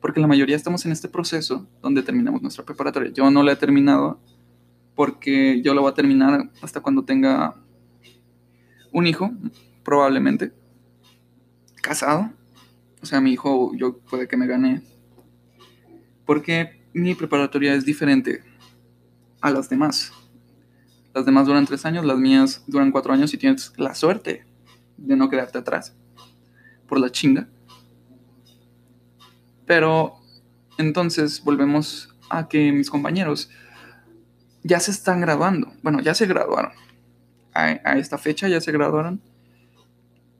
porque 0.00 0.20
la 0.20 0.26
mayoría 0.26 0.56
estamos 0.56 0.84
en 0.86 0.92
este 0.92 1.08
proceso 1.08 1.66
donde 1.82 2.02
terminamos 2.02 2.42
nuestra 2.42 2.64
preparatoria. 2.64 3.12
Yo 3.12 3.30
no 3.30 3.42
la 3.42 3.52
he 3.52 3.56
terminado 3.56 4.20
porque 4.94 5.60
yo 5.62 5.74
la 5.74 5.80
voy 5.80 5.90
a 5.90 5.94
terminar 5.94 6.50
hasta 6.62 6.80
cuando 6.80 7.04
tenga 7.04 7.54
un 8.92 9.06
hijo, 9.06 9.30
probablemente, 9.84 10.52
casado. 11.82 12.30
O 13.02 13.06
sea, 13.06 13.20
mi 13.20 13.32
hijo, 13.32 13.72
yo 13.76 13.98
puede 13.98 14.26
que 14.26 14.36
me 14.36 14.46
gane. 14.46 14.82
Porque 16.24 16.82
mi 16.92 17.14
preparatoria 17.14 17.74
es 17.74 17.84
diferente 17.84 18.42
a 19.40 19.50
las 19.50 19.68
demás. 19.68 20.12
Las 21.14 21.24
demás 21.24 21.46
duran 21.46 21.66
tres 21.66 21.84
años, 21.86 22.04
las 22.04 22.18
mías 22.18 22.64
duran 22.66 22.90
cuatro 22.90 23.12
años 23.12 23.32
y 23.32 23.38
tienes 23.38 23.72
la 23.76 23.94
suerte 23.94 24.44
de 24.96 25.16
no 25.16 25.28
quedarte 25.28 25.58
atrás 25.58 25.94
por 26.88 26.98
la 26.98 27.10
chinga. 27.10 27.48
Pero 29.66 30.16
entonces 30.78 31.42
volvemos 31.42 32.14
a 32.30 32.48
que 32.48 32.72
mis 32.72 32.90
compañeros 32.90 33.50
ya 34.62 34.80
se 34.80 34.90
están 34.90 35.20
graduando. 35.20 35.72
Bueno, 35.82 36.00
ya 36.00 36.14
se 36.14 36.26
graduaron. 36.26 36.72
A, 37.54 37.72
esta 37.98 38.18
fecha 38.18 38.48
ya 38.48 38.60
se 38.60 38.72
graduaron. 38.72 39.20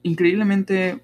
Increíblemente, 0.02 1.02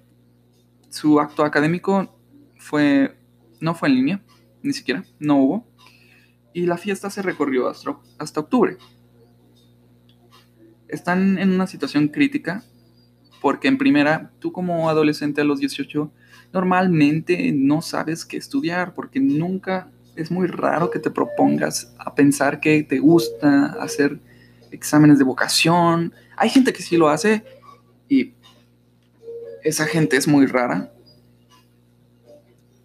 su 0.89 1.19
acto 1.19 1.43
académico 1.43 2.15
fue 2.57 3.17
no 3.63 3.73
fue 3.73 3.87
en 3.87 3.95
línea, 3.95 4.21
ni 4.61 4.73
siquiera, 4.73 5.05
no 5.19 5.37
hubo. 5.37 5.67
Y 6.53 6.65
la 6.65 6.77
fiesta 6.77 7.09
se 7.09 7.21
recorrió 7.21 7.69
hasta, 7.69 7.97
hasta 8.19 8.41
octubre. 8.41 8.77
Están 10.89 11.39
en 11.39 11.51
una 11.51 11.65
situación 11.65 12.09
crítica 12.09 12.63
porque 13.41 13.69
en 13.69 13.77
primera, 13.77 14.31
tú 14.39 14.51
como 14.51 14.89
adolescente 14.89 15.41
a 15.41 15.43
los 15.45 15.59
18, 15.59 16.11
normalmente 16.53 17.51
no 17.51 17.81
sabes 17.81 18.25
qué 18.25 18.37
estudiar 18.37 18.93
porque 18.93 19.19
nunca 19.19 19.89
es 20.15 20.29
muy 20.29 20.47
raro 20.47 20.91
que 20.91 20.99
te 20.99 21.09
propongas 21.09 21.91
a 21.97 22.13
pensar 22.13 22.59
que 22.59 22.83
te 22.83 22.99
gusta 22.99 23.75
hacer 23.81 24.19
exámenes 24.71 25.17
de 25.17 25.23
vocación. 25.23 26.13
Hay 26.37 26.49
gente 26.49 26.71
que 26.71 26.83
sí 26.83 26.95
lo 26.95 27.09
hace 27.09 27.43
y 28.07 28.33
esa 29.63 29.85
gente 29.85 30.15
es 30.15 30.27
muy 30.27 30.45
rara. 30.45 30.91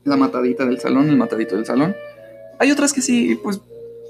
La 0.05 0.17
matadita 0.17 0.65
del 0.65 0.81
salón, 0.81 1.11
el 1.11 1.19
matadito 1.19 1.57
del 1.57 1.67
salón. 1.67 1.95
Hay 2.59 2.71
otras 2.71 2.95
que 2.95 3.03
sí, 3.03 3.39
pues, 3.43 3.61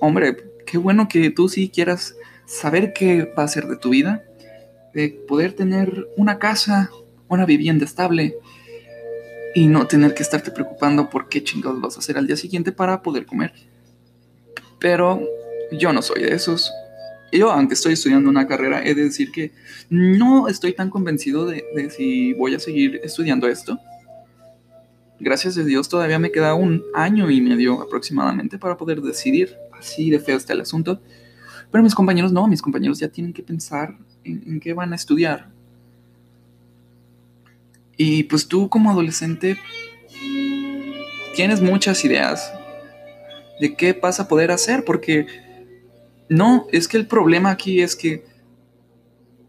hombre, 0.00 0.36
qué 0.64 0.78
bueno 0.78 1.08
que 1.08 1.30
tú 1.30 1.48
sí 1.48 1.68
quieras 1.68 2.14
saber 2.46 2.92
qué 2.92 3.32
va 3.36 3.42
a 3.42 3.48
ser 3.48 3.66
de 3.66 3.76
tu 3.76 3.90
vida, 3.90 4.22
de 4.94 5.08
poder 5.26 5.54
tener 5.54 6.08
una 6.16 6.38
casa, 6.38 6.90
una 7.26 7.44
vivienda 7.46 7.84
estable, 7.84 8.36
y 9.58 9.66
no 9.66 9.88
tener 9.88 10.14
que 10.14 10.22
estarte 10.22 10.52
preocupando 10.52 11.10
por 11.10 11.28
qué 11.28 11.42
chingados 11.42 11.80
vas 11.80 11.96
a 11.96 11.98
hacer 11.98 12.16
al 12.16 12.28
día 12.28 12.36
siguiente 12.36 12.70
para 12.70 13.02
poder 13.02 13.26
comer. 13.26 13.52
Pero 14.78 15.20
yo 15.72 15.92
no 15.92 16.00
soy 16.00 16.22
de 16.22 16.32
esos. 16.32 16.70
Yo, 17.32 17.50
aunque 17.50 17.74
estoy 17.74 17.94
estudiando 17.94 18.30
una 18.30 18.46
carrera, 18.46 18.84
he 18.84 18.94
de 18.94 19.02
decir 19.02 19.32
que 19.32 19.50
no 19.90 20.46
estoy 20.46 20.74
tan 20.74 20.90
convencido 20.90 21.44
de, 21.44 21.64
si 21.90 22.34
voy 22.34 22.54
a 22.54 22.60
seguir 22.60 23.00
estudiando 23.02 23.48
esto. 23.48 23.80
Gracias 25.18 25.58
a 25.58 25.64
Dios 25.64 25.88
todavía 25.88 26.20
me 26.20 26.30
queda 26.30 26.54
un 26.54 26.84
año 26.94 27.28
y 27.28 27.40
medio 27.40 27.82
aproximadamente 27.82 28.58
para 28.58 28.76
poder 28.76 29.00
decidir. 29.02 29.56
Así 29.76 30.08
de 30.08 30.20
feo 30.20 30.36
está 30.36 30.52
el 30.52 30.60
asunto. 30.60 31.02
Pero 31.72 31.82
mis 31.82 31.96
compañeros 31.96 32.32
no, 32.32 32.46
mis 32.46 32.62
compañeros 32.62 33.00
ya 33.00 33.08
tienen 33.08 33.32
que 33.32 33.42
pensar 33.42 33.98
en 34.22 34.60
qué 34.60 34.72
van 34.72 34.92
a 34.92 34.96
estudiar 34.96 35.57
y 37.98 38.22
pues 38.22 38.46
tú 38.46 38.70
como 38.70 38.90
adolescente 38.90 39.58
tienes 41.34 41.60
muchas 41.60 42.02
ideas 42.04 42.52
de 43.60 43.74
qué 43.74 43.92
vas 43.92 44.20
a 44.20 44.28
poder 44.28 44.52
hacer, 44.52 44.84
porque 44.84 45.26
no, 46.28 46.66
es 46.72 46.86
que 46.86 46.96
el 46.96 47.08
problema 47.08 47.50
aquí 47.50 47.82
es 47.82 47.96
que 47.96 48.24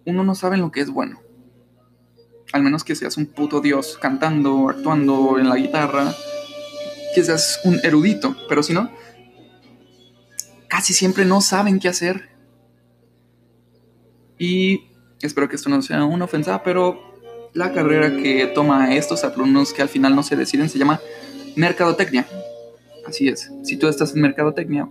uno 0.05 0.23
no 0.23 0.33
sabe 0.33 0.57
lo 0.57 0.71
que 0.71 0.81
es 0.81 0.89
bueno. 0.89 1.21
Al 2.51 2.63
menos 2.63 2.83
que 2.83 2.95
seas 2.95 3.17
un 3.17 3.27
puto 3.27 3.61
dios 3.61 3.99
cantando, 4.01 4.69
actuando 4.69 5.37
en 5.37 5.47
la 5.47 5.55
guitarra, 5.55 6.11
que 7.13 7.23
seas 7.23 7.59
un 7.63 7.79
erudito, 7.83 8.35
pero 8.49 8.63
si 8.63 8.73
no, 8.73 8.89
casi 10.67 10.93
siempre 10.93 11.23
no 11.23 11.41
saben 11.41 11.79
qué 11.79 11.87
hacer. 11.87 12.29
Y 14.39 14.89
espero 15.21 15.47
que 15.47 15.55
esto 15.55 15.69
no 15.69 15.83
sea 15.83 16.03
una 16.03 16.25
ofensa, 16.25 16.63
pero 16.63 17.08
la 17.53 17.71
carrera 17.73 18.15
que 18.17 18.47
toma 18.47 18.95
estos 18.95 19.23
alumnos 19.23 19.73
que 19.73 19.81
al 19.81 19.89
final 19.89 20.15
no 20.15 20.23
se 20.23 20.35
deciden 20.35 20.69
se 20.69 20.77
llama 20.77 20.99
mercadotecnia. 21.55 22.27
Así 23.07 23.27
es, 23.27 23.51
si 23.63 23.77
tú 23.77 23.87
estás 23.87 24.15
en 24.15 24.21
mercadotecnia 24.21 24.89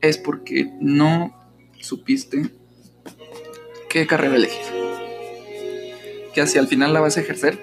es 0.00 0.18
porque 0.18 0.70
no 0.80 1.34
supiste 1.80 2.50
qué 3.88 4.06
carrera 4.06 4.36
elegir. 4.36 4.62
Que 6.34 6.40
así 6.42 6.58
al 6.58 6.68
final 6.68 6.92
la 6.92 7.00
vas 7.00 7.16
a 7.16 7.20
ejercer. 7.20 7.58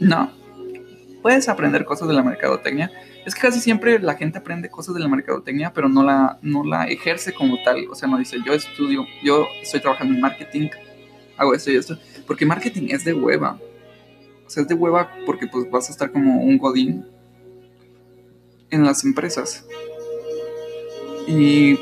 No. 0.00 0.30
Puedes 1.22 1.48
aprender 1.48 1.84
cosas 1.84 2.08
de 2.08 2.14
la 2.14 2.22
mercadotecnia. 2.22 2.90
Es 3.24 3.34
que 3.34 3.42
casi 3.42 3.60
siempre 3.60 3.98
la 3.98 4.14
gente 4.14 4.38
aprende 4.38 4.70
cosas 4.70 4.94
de 4.94 5.00
la 5.00 5.08
mercadotecnia, 5.08 5.72
pero 5.72 5.88
no 5.88 6.02
la, 6.02 6.38
no 6.42 6.64
la 6.64 6.86
ejerce 6.86 7.32
como 7.32 7.62
tal. 7.62 7.86
O 7.90 7.94
sea, 7.94 8.08
no 8.08 8.18
dice, 8.18 8.38
yo 8.44 8.54
estudio, 8.54 9.06
yo 9.22 9.46
estoy 9.62 9.80
trabajando 9.80 10.14
en 10.14 10.20
marketing, 10.20 10.68
hago 11.36 11.54
esto 11.54 11.70
y 11.70 11.76
esto. 11.76 11.98
Porque 12.30 12.46
marketing 12.46 12.90
es 12.90 13.04
de 13.04 13.12
hueva. 13.12 13.58
O 14.44 14.46
es 14.46 14.68
de 14.68 14.74
hueva 14.74 15.10
porque 15.26 15.48
pues 15.48 15.68
vas 15.68 15.88
a 15.88 15.92
estar 15.92 16.12
como 16.12 16.44
un 16.44 16.58
godín 16.58 17.04
en 18.70 18.84
las 18.84 19.02
empresas. 19.02 19.66
Y 21.26 21.76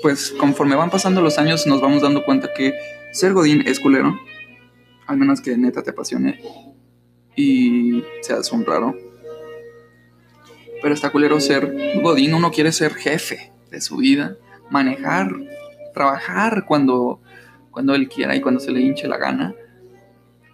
pues 0.00 0.30
conforme 0.38 0.76
van 0.76 0.90
pasando 0.90 1.20
los 1.20 1.38
años 1.38 1.66
nos 1.66 1.80
vamos 1.80 2.02
dando 2.02 2.24
cuenta 2.24 2.54
que 2.54 2.72
ser 3.10 3.32
godín 3.32 3.64
es 3.66 3.80
culero. 3.80 4.16
Al 5.08 5.16
menos 5.16 5.40
que 5.40 5.56
neta 5.56 5.82
te 5.82 5.90
apasione 5.90 6.40
y 7.34 8.04
seas 8.20 8.52
un 8.52 8.64
raro. 8.64 8.96
Pero 10.82 10.94
está 10.94 11.10
culero 11.10 11.40
ser 11.40 12.00
godín. 12.00 12.34
Uno 12.34 12.52
quiere 12.52 12.70
ser 12.70 12.94
jefe 12.94 13.52
de 13.72 13.80
su 13.80 13.96
vida. 13.96 14.36
Manejar, 14.70 15.32
trabajar 15.92 16.64
cuando, 16.64 17.20
cuando 17.72 17.96
él 17.96 18.08
quiera 18.08 18.36
y 18.36 18.40
cuando 18.40 18.60
se 18.60 18.70
le 18.70 18.82
hinche 18.82 19.08
la 19.08 19.16
gana 19.16 19.52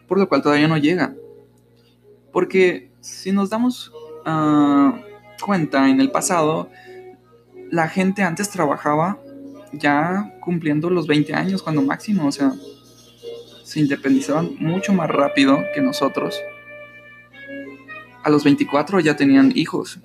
por 0.07 0.19
lo 0.19 0.29
cual 0.29 0.43
todavía 0.43 0.69
no 0.69 0.77
llega. 0.77 1.15
Porque 2.33 2.91
si 3.01 3.33
nos 3.33 3.51
damos 3.51 3.93
ah, 4.25 5.01
cuenta 5.45 5.89
en 5.89 6.01
el 6.01 6.11
pasado, 6.11 6.69
la 7.71 7.89
gente 7.89 8.23
antes 8.23 8.51
trabajaba 8.51 9.19
ya 9.73 10.35
cumpliendo 10.41 10.91
los 10.91 11.07
20 11.07 11.35
años 11.35 11.63
cuando 11.63 11.83
máximo, 11.83 12.27
o 12.27 12.33
sea, 12.33 12.53
se 13.65 13.81
independizaban 13.81 14.57
mucho 14.59 14.93
más 14.93 15.11
rápido 15.11 15.59
que 15.75 15.81
nosotros. 15.81 16.41
A 18.23 18.31
los 18.31 18.45
24 18.45 19.01
ya 19.01 19.17
tenían 19.17 19.53
hijos. 19.55 19.99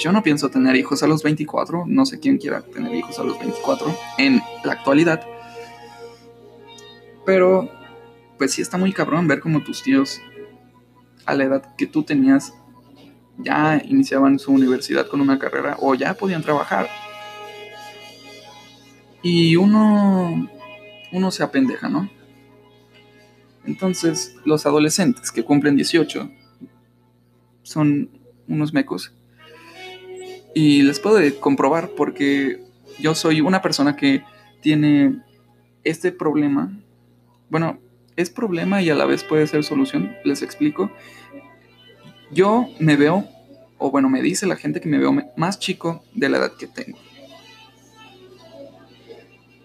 Yo 0.00 0.12
no 0.12 0.22
pienso 0.22 0.48
tener 0.48 0.76
hijos 0.76 1.02
a 1.02 1.08
los 1.08 1.22
24, 1.22 1.84
no 1.86 2.06
sé 2.06 2.20
quién 2.20 2.38
quiera 2.38 2.62
tener 2.62 2.94
hijos 2.94 3.18
a 3.18 3.24
los 3.24 3.38
24 3.38 3.92
en 4.18 4.40
la 4.64 4.72
actualidad. 4.72 5.26
Pero 7.26 7.68
pues 8.38 8.52
sí 8.52 8.62
está 8.62 8.78
muy 8.78 8.92
cabrón 8.92 9.28
ver 9.28 9.40
como 9.40 9.62
tus 9.62 9.82
tíos 9.82 10.20
a 11.26 11.34
la 11.34 11.44
edad 11.44 11.76
que 11.76 11.86
tú 11.86 12.04
tenías 12.04 12.54
ya 13.38 13.80
iniciaban 13.84 14.38
su 14.38 14.52
universidad 14.52 15.06
con 15.06 15.20
una 15.20 15.38
carrera 15.38 15.76
o 15.80 15.94
ya 15.94 16.14
podían 16.14 16.42
trabajar. 16.42 16.88
Y 19.22 19.56
uno 19.56 20.48
uno 21.12 21.30
se 21.30 21.42
apendeja, 21.42 21.88
¿no? 21.88 22.08
Entonces, 23.64 24.36
los 24.44 24.66
adolescentes 24.66 25.30
que 25.30 25.44
cumplen 25.44 25.76
18 25.76 26.30
son 27.62 28.10
unos 28.46 28.72
mecos. 28.72 29.12
Y 30.54 30.82
les 30.82 31.00
puedo 31.00 31.18
comprobar 31.40 31.90
porque 31.90 32.62
yo 32.98 33.14
soy 33.14 33.40
una 33.40 33.60
persona 33.62 33.96
que 33.96 34.24
tiene 34.60 35.22
este 35.84 36.12
problema. 36.12 36.72
Bueno, 37.50 37.78
es 38.18 38.30
problema 38.30 38.82
y 38.82 38.90
a 38.90 38.96
la 38.96 39.06
vez 39.06 39.22
puede 39.22 39.46
ser 39.46 39.62
solución. 39.62 40.16
Les 40.24 40.42
explico. 40.42 40.90
Yo 42.32 42.66
me 42.80 42.96
veo, 42.96 43.24
o 43.78 43.92
bueno, 43.92 44.08
me 44.08 44.20
dice 44.20 44.44
la 44.44 44.56
gente 44.56 44.80
que 44.80 44.88
me 44.88 44.98
veo 44.98 45.14
más 45.36 45.60
chico 45.60 46.04
de 46.14 46.28
la 46.28 46.38
edad 46.38 46.52
que 46.58 46.66
tengo. 46.66 46.98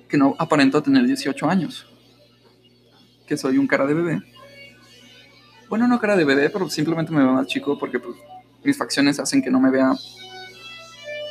Que 0.08 0.18
no 0.18 0.36
aparento 0.38 0.84
tener 0.84 1.04
18 1.04 1.50
años. 1.50 1.88
Que 3.26 3.38
soy 3.38 3.58
un 3.58 3.66
cara 3.66 3.88
de 3.88 3.96
bebé. 3.96 4.22
Bueno, 5.68 5.88
no 5.88 6.00
cara 6.00 6.16
de 6.16 6.24
bebé, 6.24 6.52
pero 6.52 6.70
simplemente 6.70 7.12
me 7.12 7.24
veo 7.24 7.34
más 7.34 7.48
chico 7.48 7.80
porque 7.80 8.00
pues, 8.00 8.16
mis 8.64 8.78
facciones 8.78 9.20
hacen 9.20 9.42
que 9.42 9.50
no 9.50 9.60
me 9.60 9.72
vea 9.72 9.94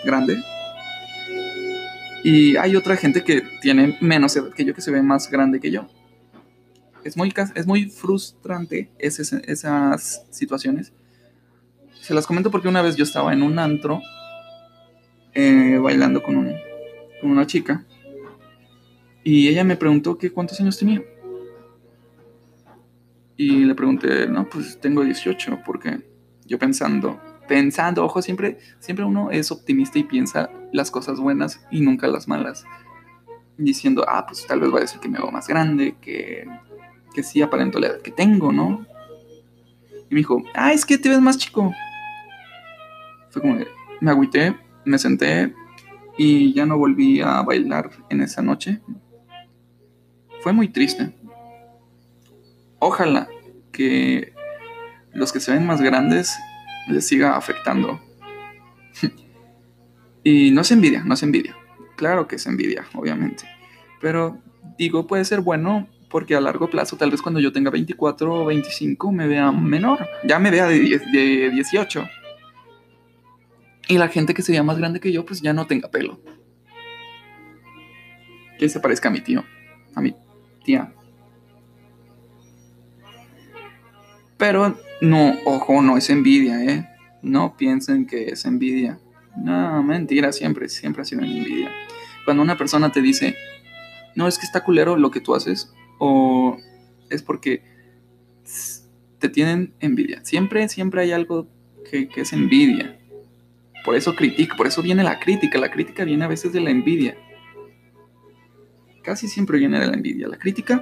grande. 0.04 0.42
Y 2.24 2.56
hay 2.56 2.74
otra 2.74 2.96
gente 2.96 3.22
que 3.22 3.42
tiene 3.60 3.96
menos 4.00 4.34
edad 4.34 4.52
que 4.52 4.64
yo, 4.64 4.74
que 4.74 4.80
se 4.80 4.90
ve 4.90 5.02
más 5.02 5.30
grande 5.30 5.60
que 5.60 5.70
yo 5.70 5.88
es 7.04 7.16
muy, 7.16 7.32
es 7.54 7.66
muy 7.66 7.86
frustrante 7.86 8.90
esas 8.98 10.26
situaciones. 10.30 10.92
Se 12.00 12.14
las 12.14 12.26
comento 12.26 12.50
porque 12.50 12.68
una 12.68 12.82
vez 12.82 12.96
yo 12.96 13.04
estaba 13.04 13.32
en 13.32 13.42
un 13.42 13.58
antro 13.58 14.00
eh, 15.34 15.78
bailando 15.78 16.22
con, 16.22 16.52
con 17.20 17.30
una 17.30 17.46
chica 17.46 17.84
y 19.24 19.48
ella 19.48 19.64
me 19.64 19.76
preguntó 19.76 20.18
que 20.18 20.30
cuántos 20.30 20.60
años 20.60 20.78
tenía. 20.78 21.02
Y 23.36 23.64
le 23.64 23.74
pregunté, 23.74 24.26
no, 24.26 24.48
pues 24.48 24.78
tengo 24.80 25.04
18, 25.04 25.60
porque 25.64 26.00
yo 26.44 26.58
pensando, 26.58 27.20
pensando, 27.48 28.04
ojo, 28.04 28.20
siempre, 28.20 28.58
siempre 28.78 29.04
uno 29.04 29.30
es 29.30 29.50
optimista 29.50 29.98
y 29.98 30.04
piensa 30.04 30.50
las 30.72 30.90
cosas 30.90 31.18
buenas 31.18 31.64
y 31.70 31.80
nunca 31.80 32.08
las 32.08 32.28
malas. 32.28 32.64
Diciendo, 33.56 34.04
ah, 34.08 34.26
pues 34.26 34.46
tal 34.46 34.60
vez 34.60 34.70
voy 34.70 34.78
a 34.78 34.82
decir 34.82 35.00
que 35.00 35.08
me 35.08 35.18
veo 35.18 35.30
más 35.30 35.46
grande, 35.46 35.96
que, 36.00 36.46
que 37.12 37.22
sí 37.22 37.42
aparento 37.42 37.78
la 37.78 37.88
edad 37.88 38.02
que 38.02 38.10
tengo, 38.10 38.52
¿no? 38.52 38.86
Y 40.10 40.14
me 40.14 40.20
dijo, 40.20 40.42
ah, 40.54 40.72
es 40.72 40.84
que 40.84 40.98
te 40.98 41.08
ves 41.08 41.20
más 41.20 41.38
chico. 41.38 41.72
Fue 43.30 43.42
como, 43.42 43.58
me 44.00 44.10
agüité, 44.10 44.56
me 44.84 44.98
senté 44.98 45.54
y 46.18 46.52
ya 46.52 46.66
no 46.66 46.76
volví 46.76 47.20
a 47.20 47.42
bailar 47.42 47.90
en 48.10 48.20
esa 48.20 48.42
noche. 48.42 48.80
Fue 50.40 50.52
muy 50.52 50.68
triste. 50.68 51.14
Ojalá 52.78 53.28
que 53.70 54.34
los 55.12 55.32
que 55.32 55.40
se 55.40 55.52
ven 55.52 55.66
más 55.66 55.80
grandes 55.80 56.36
les 56.88 57.06
siga 57.06 57.36
afectando. 57.36 58.00
y 60.24 60.50
no 60.50 60.64
se 60.64 60.74
envidia, 60.74 61.04
no 61.04 61.16
se 61.16 61.26
envidia. 61.26 61.56
Claro 61.96 62.26
que 62.26 62.36
es 62.36 62.46
envidia, 62.46 62.84
obviamente. 62.94 63.44
Pero 64.00 64.38
digo, 64.76 65.06
puede 65.06 65.24
ser 65.24 65.40
bueno 65.40 65.88
porque 66.12 66.34
a 66.34 66.40
largo 66.42 66.68
plazo, 66.68 66.98
tal 66.98 67.10
vez 67.10 67.22
cuando 67.22 67.40
yo 67.40 67.52
tenga 67.52 67.70
24 67.70 68.42
o 68.42 68.44
25, 68.44 69.10
me 69.10 69.26
vea 69.26 69.50
menor. 69.50 70.06
Ya 70.22 70.38
me 70.38 70.50
vea 70.50 70.66
de, 70.66 71.00
de 71.10 71.50
18. 71.50 72.06
Y 73.88 73.96
la 73.96 74.08
gente 74.08 74.34
que 74.34 74.42
se 74.42 74.52
vea 74.52 74.62
más 74.62 74.76
grande 74.76 75.00
que 75.00 75.10
yo, 75.10 75.24
pues 75.24 75.40
ya 75.40 75.54
no 75.54 75.66
tenga 75.66 75.90
pelo. 75.90 76.20
Que 78.58 78.68
se 78.68 78.78
parezca 78.78 79.08
a 79.08 79.12
mi 79.12 79.22
tío, 79.22 79.42
a 79.94 80.02
mi 80.02 80.14
tía. 80.62 80.92
Pero 84.36 84.76
no, 85.00 85.34
ojo, 85.46 85.80
no 85.80 85.96
es 85.96 86.10
envidia, 86.10 86.62
¿eh? 86.62 86.88
No 87.22 87.56
piensen 87.56 88.06
que 88.06 88.26
es 88.26 88.44
envidia. 88.44 89.00
No, 89.34 89.82
mentira, 89.82 90.30
siempre, 90.32 90.68
siempre 90.68 91.02
ha 91.02 91.04
sido 91.06 91.22
envidia. 91.22 91.70
Cuando 92.26 92.42
una 92.42 92.58
persona 92.58 92.92
te 92.92 93.00
dice, 93.00 93.34
no, 94.14 94.28
es 94.28 94.38
que 94.38 94.44
está 94.44 94.62
culero 94.62 94.96
lo 94.96 95.10
que 95.10 95.20
tú 95.20 95.34
haces, 95.34 95.72
o 95.98 96.58
es 97.10 97.22
porque 97.22 97.62
te 99.18 99.28
tienen 99.28 99.74
envidia. 99.80 100.24
Siempre, 100.24 100.68
siempre 100.68 101.02
hay 101.02 101.12
algo 101.12 101.48
que, 101.90 102.08
que 102.08 102.22
es 102.22 102.32
envidia. 102.32 102.98
Por 103.84 103.96
eso 103.96 104.14
critica, 104.14 104.56
por 104.56 104.66
eso 104.66 104.82
viene 104.82 105.02
la 105.02 105.18
crítica. 105.18 105.58
La 105.58 105.70
crítica 105.70 106.04
viene 106.04 106.24
a 106.24 106.28
veces 106.28 106.52
de 106.52 106.60
la 106.60 106.70
envidia. 106.70 107.16
Casi 109.02 109.28
siempre 109.28 109.58
viene 109.58 109.80
de 109.80 109.86
la 109.86 109.94
envidia. 109.94 110.28
La 110.28 110.38
crítica. 110.38 110.80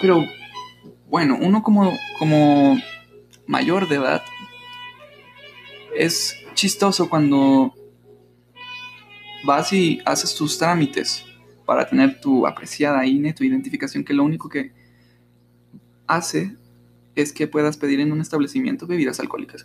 Pero 0.00 0.24
bueno, 1.08 1.36
uno 1.40 1.62
como, 1.62 1.96
como 2.18 2.78
mayor 3.46 3.88
de 3.88 3.96
edad 3.96 4.22
es 5.96 6.36
chistoso 6.54 7.10
cuando 7.10 7.74
vas 9.44 9.72
y 9.72 10.00
haces 10.04 10.34
tus 10.34 10.58
trámites 10.58 11.24
para 11.70 11.86
tener 11.86 12.20
tu 12.20 12.48
apreciada 12.48 13.06
INE, 13.06 13.32
tu 13.32 13.44
identificación, 13.44 14.02
que 14.02 14.12
lo 14.12 14.24
único 14.24 14.48
que 14.48 14.72
hace 16.08 16.56
es 17.14 17.32
que 17.32 17.46
puedas 17.46 17.76
pedir 17.76 18.00
en 18.00 18.10
un 18.10 18.20
establecimiento 18.20 18.88
bebidas 18.88 19.20
alcohólicas. 19.20 19.64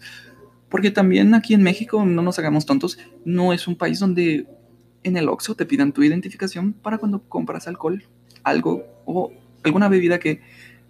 Porque 0.70 0.92
también 0.92 1.34
aquí 1.34 1.56
en 1.56 1.64
México, 1.64 2.06
no 2.06 2.22
nos 2.22 2.38
hagamos 2.38 2.68
tontos, 2.68 3.00
no 3.26 3.54
es 3.54 3.68
un 3.68 3.76
país 3.76 3.98
donde 3.98 4.46
en 5.02 5.18
el 5.18 5.28
Oxxo 5.28 5.56
te 5.56 5.66
pidan 5.66 5.94
tu 5.94 6.04
identificación 6.04 6.74
para 6.74 7.00
cuando 7.00 7.24
compras 7.24 7.68
alcohol, 7.68 8.04
algo 8.44 8.86
o 9.06 9.32
alguna 9.64 9.90
bebida 9.90 10.20
que 10.20 10.42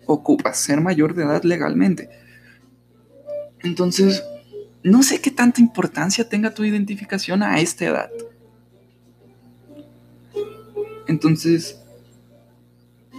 ocupas 0.08 0.58
ser 0.60 0.82
mayor 0.82 1.14
de 1.14 1.24
edad 1.24 1.44
legalmente. 1.44 2.10
Entonces, 3.64 4.22
no 4.84 5.02
sé 5.02 5.22
qué 5.22 5.32
tanta 5.32 5.62
importancia 5.62 6.28
tenga 6.28 6.54
tu 6.54 6.66
identificación 6.66 7.42
a 7.42 7.62
esta 7.62 7.86
edad. 7.86 8.10
Entonces, 11.16 11.82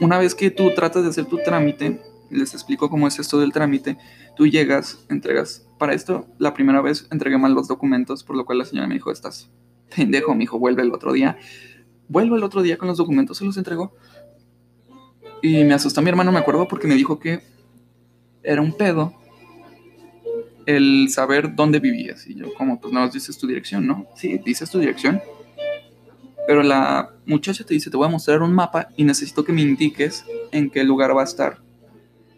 una 0.03 0.19
vez 0.19 0.35
que 0.35 0.51
tú 0.51 0.71
tratas 0.75 1.03
de 1.03 1.09
hacer 1.09 1.25
tu 1.25 1.39
trámite, 1.39 1.99
les 2.31 2.53
explico 2.53 2.91
cómo 2.91 3.09
es 3.09 3.19
esto 3.19 3.41
del 3.41 3.55
trámite, 3.55 3.97
tú 4.37 4.47
llegas, 4.47 4.99
entregas 5.09 5.67
para 5.79 5.95
esto, 5.95 6.27
la 6.37 6.53
primera 6.53 6.83
vez 6.83 7.09
entregué 7.11 7.39
mal 7.39 7.55
los 7.55 7.69
documentos, 7.69 8.23
por 8.23 8.37
lo 8.37 8.45
cual 8.45 8.59
la 8.59 8.67
señora 8.67 8.87
me 8.87 8.97
dijo, 8.97 9.11
estás 9.11 9.49
pendejo, 9.97 10.35
mi 10.35 10.45
hijo, 10.45 10.59
vuelve 10.59 10.83
el 10.83 10.93
otro 10.93 11.15
día. 11.15 11.39
Vuelvo 12.07 12.37
el 12.37 12.43
otro 12.43 12.61
día 12.61 12.77
con 12.77 12.87
los 12.87 12.99
documentos, 12.99 13.39
se 13.39 13.47
los 13.47 13.57
entregó. 13.57 13.95
Y 15.41 15.65
me 15.65 15.73
asustó 15.73 16.03
mi 16.03 16.11
hermano, 16.11 16.33
me 16.33 16.39
acuerdo, 16.39 16.69
porque 16.69 16.87
me 16.87 16.97
dijo 16.97 17.19
que 17.19 17.41
era 18.43 18.61
un 18.61 18.77
pedo 18.77 19.15
el 20.67 21.09
saber 21.09 21.55
dónde 21.55 21.81
vivías. 21.81 22.27
Y 22.27 22.35
yo, 22.35 22.53
como, 22.53 22.79
pues 22.79 22.93
no, 22.93 23.09
dices 23.09 23.39
tu 23.39 23.47
dirección, 23.47 23.87
¿no? 23.87 24.07
Sí, 24.17 24.39
dices 24.45 24.69
tu 24.69 24.81
dirección. 24.81 25.23
Pero 26.47 26.63
la 26.63 27.16
muchacha 27.27 27.65
te 27.65 27.75
dice, 27.75 27.91
te 27.91 27.97
voy 27.97 28.07
a 28.07 28.11
mostrar 28.11 28.43
un 28.43 28.53
mapa 28.53 28.89
y 28.97 29.05
necesito 29.05 29.45
que 29.45 29.53
me 29.53 29.63
indiques 29.63 30.25
en 30.53 30.71
qué 30.71 30.85
lugar 30.85 31.17
va 31.17 31.23
a 31.23 31.25
estar. 31.25 31.59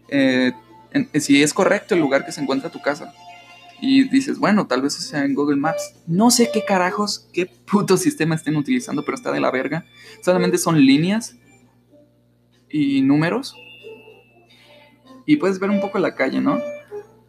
Eh, 0.09 0.53
si 1.15 1.43
es 1.43 1.53
correcto 1.53 1.95
el 1.95 2.01
lugar 2.01 2.25
que 2.25 2.33
se 2.33 2.41
encuentra 2.41 2.71
tu 2.71 2.81
casa 2.81 3.13
y 3.81 4.09
dices, 4.09 4.39
bueno, 4.39 4.67
tal 4.67 4.83
vez 4.83 4.95
sea 4.95 5.25
en 5.25 5.35
Google 5.35 5.57
Maps. 5.57 5.95
No 6.07 6.31
sé 6.31 6.51
qué 6.53 6.65
carajos, 6.65 7.29
qué 7.33 7.47
puto 7.47 7.97
sistema 7.97 8.35
estén 8.35 8.57
utilizando, 8.57 9.05
pero 9.05 9.15
está 9.15 9.31
de 9.31 9.41
la 9.41 9.51
verga. 9.51 9.85
Solamente 10.23 10.59
son 10.59 10.85
líneas 10.85 11.37
y 12.71 13.03
números. 13.03 13.55
Y 15.27 15.37
puedes 15.37 15.59
ver 15.59 15.71
un 15.71 15.81
poco 15.81 15.99
la 15.99 16.15
calle, 16.15 16.41
¿no? 16.41 16.59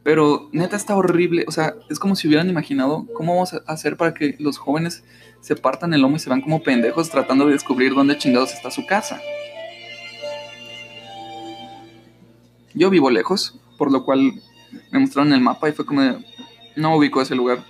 Pero 0.03 0.49
neta 0.51 0.75
está 0.75 0.95
horrible. 0.95 1.45
O 1.47 1.51
sea, 1.51 1.75
es 1.89 1.99
como 1.99 2.15
si 2.15 2.27
hubieran 2.27 2.49
imaginado 2.49 3.05
cómo 3.13 3.33
vamos 3.33 3.53
a 3.53 3.57
hacer 3.67 3.97
para 3.97 4.13
que 4.13 4.35
los 4.39 4.57
jóvenes 4.57 5.03
se 5.41 5.55
partan 5.55 5.93
el 5.93 6.01
lomo 6.01 6.17
y 6.17 6.19
se 6.19 6.29
van 6.29 6.41
como 6.41 6.61
pendejos 6.61 7.09
tratando 7.09 7.45
de 7.45 7.53
descubrir 7.53 7.93
dónde 7.93 8.17
chingados 8.17 8.53
está 8.53 8.71
su 8.71 8.85
casa. 8.85 9.21
Yo 12.73 12.89
vivo 12.89 13.09
lejos, 13.09 13.59
por 13.77 13.91
lo 13.91 14.05
cual 14.05 14.33
me 14.91 14.99
mostraron 14.99 15.33
el 15.33 15.41
mapa 15.41 15.69
y 15.69 15.73
fue 15.73 15.85
como 15.85 16.01
de, 16.01 16.23
no 16.75 16.95
ubico 16.95 17.21
ese 17.21 17.35
lugar. 17.35 17.63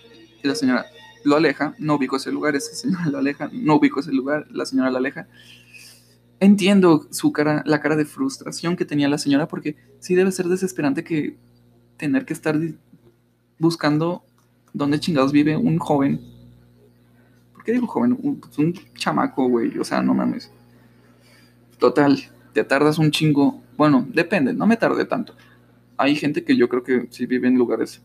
Y 0.43 0.47
la 0.47 0.55
señora 0.55 0.86
lo 1.23 1.36
aleja, 1.36 1.75
no 1.79 1.95
ubico 1.95 2.17
ese 2.17 2.32
lugar, 2.32 2.55
esa 2.55 2.73
señora 2.73 3.05
lo 3.08 3.17
aleja, 3.17 3.49
no 3.51 3.75
ubico 3.75 3.99
ese 3.99 4.12
lugar, 4.12 4.47
la 4.51 4.65
señora 4.65 4.91
lo 4.91 4.97
aleja. 4.97 5.27
Entiendo 6.39 7.08
su 7.12 7.32
cara, 7.34 7.63
la 7.65 7.82
cara 7.82 7.95
de 7.95 8.05
frustración 8.05 8.75
que 8.77 8.86
tenía 8.86 9.10
la 9.10 9.17
señora, 9.17 9.47
porque 9.47 9.75
sí 9.99 10.15
debe 10.15 10.32
ser 10.32 10.47
desesperante 10.47 11.03
que 11.03 11.38
tener 11.97 12.25
que 12.25 12.34
estar 12.34 12.58
buscando 13.58 14.23
dónde 14.73 14.99
chingados 14.99 15.32
vive 15.32 15.58
un 15.58 15.77
joven. 15.79 16.38
¿Por 17.69 17.73
qué 17.73 17.73
digo 17.73 17.88
joven? 17.88 18.17
Un, 18.23 18.39
pues 18.39 18.58
un 18.58 18.73
chamaco, 18.95 19.47
güey. 19.47 19.77
O 19.77 19.84
sea, 19.84 20.01
no 20.01 20.15
mames. 20.15 20.51
Total, 21.77 22.17
te 22.51 22.63
tardas 22.63 22.97
un 22.97 23.12
chingo. 23.12 23.62
Bueno, 23.77 24.08
depende, 24.12 24.53
no 24.53 24.65
me 24.65 24.75
tardé 24.75 25.05
tanto. 25.05 25.36
Hay 25.95 26.15
gente 26.15 26.43
que 26.43 26.58
yo 26.58 26.67
creo 26.67 26.82
que 26.82 27.05
sí 27.12 27.27
vive 27.27 27.47
en 27.47 27.60
lugares 27.60 28.01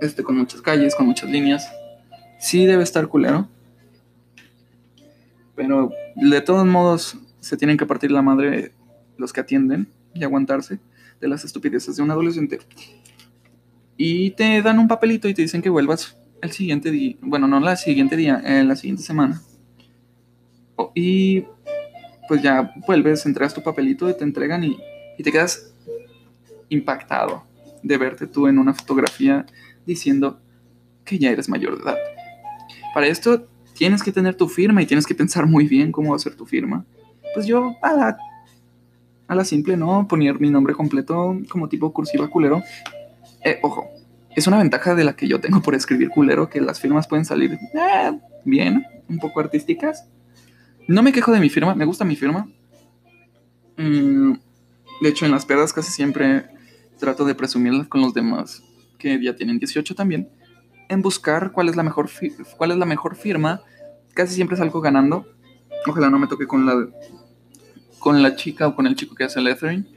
este, 0.00 0.22
con 0.22 0.38
muchas 0.38 0.62
calles, 0.62 0.94
con 0.94 1.04
muchas 1.04 1.28
líneas. 1.28 1.70
Sí 2.38 2.64
debe 2.64 2.82
estar 2.82 3.06
culero. 3.06 3.48
Pero 5.54 5.90
de 6.16 6.40
todos 6.40 6.64
modos 6.64 7.18
se 7.40 7.58
tienen 7.58 7.76
que 7.76 7.84
partir 7.84 8.12
la 8.12 8.22
madre 8.22 8.72
los 9.18 9.34
que 9.34 9.40
atienden 9.40 9.88
y 10.14 10.24
aguantarse 10.24 10.78
de 11.20 11.28
las 11.28 11.44
estupideces 11.44 11.96
de 11.96 12.02
un 12.02 12.10
adolescente. 12.10 12.60
Y 13.98 14.30
te 14.30 14.62
dan 14.62 14.78
un 14.78 14.88
papelito 14.88 15.28
y 15.28 15.34
te 15.34 15.42
dicen 15.42 15.60
que 15.60 15.68
vuelvas 15.68 16.16
el 16.42 16.52
siguiente 16.52 16.90
día. 16.90 17.16
Bueno, 17.22 17.48
no 17.48 17.58
la 17.60 17.76
siguiente 17.76 18.16
día, 18.16 18.42
en 18.44 18.68
la 18.68 18.76
siguiente 18.76 19.02
semana. 19.02 19.40
Y 20.94 21.44
pues 22.28 22.42
ya 22.42 22.74
vuelves, 22.86 23.24
entregas 23.24 23.54
tu 23.54 23.62
papelito 23.62 24.10
y 24.10 24.16
te 24.16 24.24
entregan 24.24 24.64
y, 24.64 24.76
y 25.16 25.22
te 25.22 25.32
quedas 25.32 25.72
impactado 26.68 27.44
de 27.82 27.96
verte 27.96 28.26
tú 28.26 28.48
en 28.48 28.58
una 28.58 28.74
fotografía 28.74 29.46
diciendo 29.86 30.40
que 31.04 31.18
ya 31.18 31.30
eres 31.30 31.48
mayor 31.48 31.76
de 31.76 31.84
edad. 31.84 31.98
Para 32.92 33.06
esto 33.06 33.46
tienes 33.74 34.02
que 34.02 34.12
tener 34.12 34.34
tu 34.34 34.48
firma 34.48 34.82
y 34.82 34.86
tienes 34.86 35.06
que 35.06 35.14
pensar 35.14 35.46
muy 35.46 35.68
bien 35.68 35.92
cómo 35.92 36.10
va 36.10 36.16
a 36.16 36.18
ser 36.20 36.34
tu 36.34 36.44
firma. 36.44 36.84
Pues 37.34 37.46
yo 37.46 37.76
a 37.80 37.92
la, 37.92 38.18
a 39.28 39.34
la 39.34 39.44
simple, 39.44 39.76
¿no? 39.76 40.06
Poner 40.08 40.40
mi 40.40 40.50
nombre 40.50 40.74
completo 40.74 41.38
como 41.48 41.68
tipo 41.68 41.92
cursiva 41.92 42.28
culero. 42.28 42.62
Eh, 43.44 43.58
ojo, 43.62 43.88
es 44.34 44.46
una 44.46 44.58
ventaja 44.58 44.94
de 44.94 45.04
la 45.04 45.14
que 45.14 45.28
yo 45.28 45.40
tengo 45.40 45.60
por 45.60 45.74
escribir 45.74 46.08
culero 46.08 46.48
que 46.48 46.60
las 46.60 46.80
firmas 46.80 47.06
pueden 47.06 47.24
salir 47.24 47.52
eh, 47.52 48.18
bien, 48.44 48.84
un 49.08 49.18
poco 49.18 49.40
artísticas. 49.40 50.06
No 50.88 51.02
me 51.02 51.12
quejo 51.12 51.32
de 51.32 51.40
mi 51.40 51.48
firma, 51.48 51.74
me 51.74 51.84
gusta 51.84 52.04
mi 52.04 52.16
firma. 52.16 52.48
Mm, 53.76 54.34
de 55.00 55.08
hecho, 55.08 55.26
en 55.26 55.32
las 55.32 55.46
pedas 55.46 55.72
casi 55.72 55.90
siempre 55.90 56.46
trato 56.98 57.24
de 57.24 57.34
presumirlas 57.34 57.88
con 57.88 58.00
los 58.00 58.14
demás 58.14 58.62
que 58.98 59.20
ya 59.22 59.34
tienen 59.34 59.58
18 59.58 59.94
también, 59.96 60.30
en 60.88 61.02
buscar 61.02 61.50
cuál 61.50 61.68
es 61.68 61.74
la 61.74 61.82
mejor, 61.82 62.08
cuál 62.56 62.70
es 62.70 62.76
la 62.76 62.86
mejor 62.86 63.16
firma. 63.16 63.62
Casi 64.14 64.34
siempre 64.34 64.56
salgo 64.56 64.80
ganando. 64.80 65.26
Ojalá 65.86 66.10
no 66.10 66.18
me 66.18 66.28
toque 66.28 66.46
con 66.46 66.66
la 66.66 66.86
con 67.98 68.22
la 68.22 68.36
chica 68.36 68.66
o 68.66 68.74
con 68.74 68.86
el 68.86 68.94
chico 68.96 69.14
que 69.14 69.24
hace 69.24 69.38
el 69.38 69.46
lettering. 69.46 69.88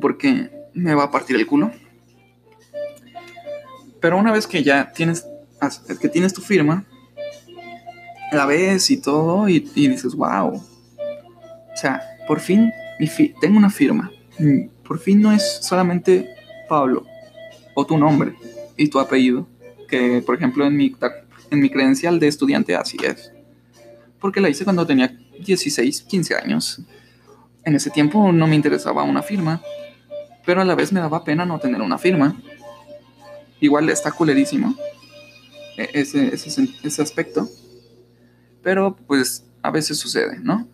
Porque 0.00 0.50
me 0.72 0.94
va 0.94 1.04
a 1.04 1.10
partir 1.10 1.36
el 1.36 1.46
culo. 1.46 1.70
Pero 4.04 4.18
una 4.18 4.32
vez 4.32 4.46
que 4.46 4.62
ya 4.62 4.92
tienes, 4.92 5.26
que 5.98 6.10
tienes 6.10 6.34
tu 6.34 6.42
firma, 6.42 6.84
la 8.32 8.44
ves 8.44 8.90
y 8.90 8.98
todo 8.98 9.48
y, 9.48 9.60
dices, 9.60 10.14
wow. 10.14 10.56
O 10.56 10.62
sea, 11.74 12.02
por 12.28 12.38
fin 12.40 12.70
tengo 13.40 13.56
una 13.56 13.70
firma. 13.70 14.12
Mm, 14.38 14.66
por 14.86 14.98
fin 14.98 15.22
no 15.22 15.32
es 15.32 15.60
solamente 15.62 16.28
Pablo 16.68 17.06
o 17.72 17.86
tu 17.86 17.96
nombre 17.96 18.34
y 18.76 18.88
tu 18.88 19.00
apellido, 19.00 19.48
que 19.88 20.20
por 20.20 20.36
ejemplo 20.36 20.66
en 20.66 20.76
mi, 20.76 20.94
en 21.50 21.60
mi 21.60 21.70
credencial 21.70 22.20
de 22.20 22.28
estudiante 22.28 22.76
así 22.76 22.98
es. 23.02 23.32
Porque 24.20 24.42
la 24.42 24.50
hice 24.50 24.64
cuando 24.64 24.86
tenía 24.86 25.16
16, 25.46 26.02
15 26.02 26.34
años. 26.34 26.82
En 27.64 27.74
ese 27.74 27.88
tiempo 27.88 28.32
no 28.32 28.46
me 28.48 28.54
interesaba 28.54 29.02
una 29.02 29.22
firma, 29.22 29.62
pero 30.44 30.60
a 30.60 30.66
la 30.66 30.74
vez 30.74 30.92
me 30.92 31.00
daba 31.00 31.24
pena 31.24 31.46
no 31.46 31.58
tener 31.58 31.80
una 31.80 31.96
firma. 31.96 32.36
Igual 33.64 33.88
está 33.88 34.12
culerísimo 34.12 34.76
e-, 35.78 35.88
ese, 35.94 36.34
ese, 36.34 36.68
ese 36.82 37.02
aspecto, 37.02 37.48
pero 38.62 38.94
pues 38.94 39.46
a 39.62 39.70
veces 39.70 39.98
sucede, 39.98 40.38
¿no? 40.38 40.68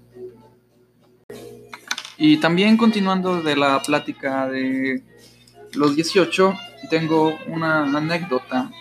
Y 2.19 2.39
también 2.39 2.77
continuando 2.77 3.43
de 3.43 3.55
la 3.55 3.81
plática 3.81 4.49
de 4.49 5.05
los 5.73 5.95
18, 5.95 6.53
tengo 6.91 7.39
una 7.47 7.85
anécdota 7.85 8.73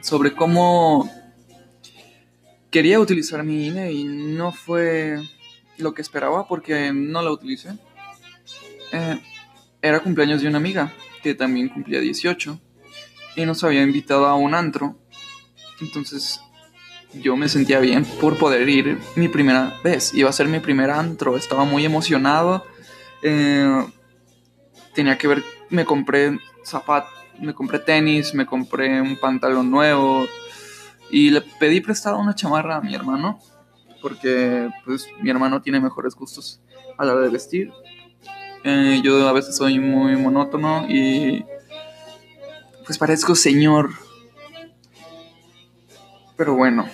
sobre 0.00 0.32
cómo 0.32 1.10
quería 2.70 3.00
utilizar 3.00 3.42
mi 3.42 3.66
INE 3.66 3.90
y 3.90 4.04
no 4.04 4.52
fue 4.52 5.18
lo 5.78 5.94
que 5.94 6.02
esperaba 6.02 6.46
porque 6.46 6.92
no 6.92 7.22
la 7.22 7.32
utilicé. 7.32 7.70
Eh, 8.92 9.20
era 9.82 9.98
cumpleaños 9.98 10.42
de 10.42 10.46
una 10.48 10.58
amiga 10.58 10.92
que 11.24 11.34
también 11.34 11.68
cumplía 11.68 11.98
18 11.98 12.60
y 13.36 13.46
nos 13.46 13.64
había 13.64 13.82
invitado 13.82 14.26
a 14.26 14.34
un 14.34 14.54
antro. 14.54 14.96
Entonces 15.80 16.40
yo 17.14 17.36
me 17.36 17.48
sentía 17.48 17.80
bien 17.80 18.04
por 18.20 18.36
poder 18.36 18.68
ir 18.68 18.98
mi 19.16 19.28
primera 19.28 19.74
vez. 19.82 20.14
Iba 20.14 20.30
a 20.30 20.32
ser 20.32 20.48
mi 20.48 20.60
primer 20.60 20.90
antro, 20.90 21.36
estaba 21.36 21.64
muy 21.64 21.84
emocionado. 21.84 22.64
Eh, 23.22 23.86
tenía 24.94 25.18
que 25.18 25.28
ver, 25.28 25.44
me 25.70 25.84
compré 25.84 26.38
zapatos, 26.62 27.12
me 27.40 27.54
compré 27.54 27.78
tenis, 27.78 28.34
me 28.34 28.46
compré 28.46 29.00
un 29.00 29.16
pantalón 29.16 29.70
nuevo 29.70 30.26
y 31.10 31.30
le 31.30 31.40
pedí 31.40 31.80
prestada 31.80 32.16
una 32.16 32.34
chamarra 32.34 32.76
a 32.76 32.80
mi 32.80 32.94
hermano 32.94 33.38
porque 34.00 34.68
pues 34.84 35.08
mi 35.20 35.30
hermano 35.30 35.62
tiene 35.62 35.80
mejores 35.80 36.14
gustos 36.14 36.60
a 36.98 37.04
la 37.04 37.14
hora 37.14 37.24
de 37.24 37.30
vestir 37.30 37.72
eh, 38.64 39.00
yo 39.02 39.28
a 39.28 39.32
veces 39.32 39.56
soy 39.56 39.78
muy 39.78 40.16
monótono 40.16 40.86
y 40.88 41.44
pues 42.84 42.98
parezco 42.98 43.34
señor. 43.34 43.90
Pero 46.36 46.54
bueno, 46.54 46.88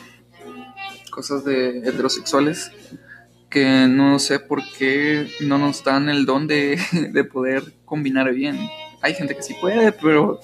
cosas 1.11 1.45
de 1.45 1.79
heterosexuales 1.79 2.71
que 3.49 3.87
no 3.89 4.19
sé 4.19 4.39
por 4.39 4.63
qué 4.79 5.29
no 5.41 5.59
nos 5.59 5.83
dan 5.83 6.09
el 6.09 6.25
don 6.25 6.47
de, 6.49 6.79
poder 7.33 7.75
combinar 7.85 8.33
bien. 8.33 8.59
Hay 9.03 9.15
gente 9.15 9.35
que 9.35 9.43
sí 9.43 9.55
puede, 9.61 9.93
pero 9.93 10.41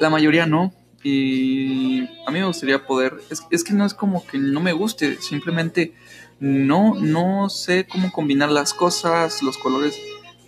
la 0.00 0.10
mayoría 0.10 0.46
no. 0.46 0.72
Y 1.02 2.02
a 2.26 2.30
mí 2.30 2.40
me 2.40 2.46
gustaría 2.46 2.86
poder, 2.86 3.20
es, 3.30 3.42
es, 3.50 3.64
que 3.64 3.72
no 3.72 3.86
es 3.86 3.94
como 3.94 4.26
que 4.26 4.36
no 4.36 4.60
me 4.60 4.74
guste, 4.74 5.16
simplemente 5.22 5.94
no, 6.40 6.94
no 6.94 7.48
sé 7.48 7.86
cómo 7.90 8.12
combinar 8.12 8.50
las 8.50 8.74
cosas, 8.74 9.42
los 9.42 9.56
colores 9.56 9.98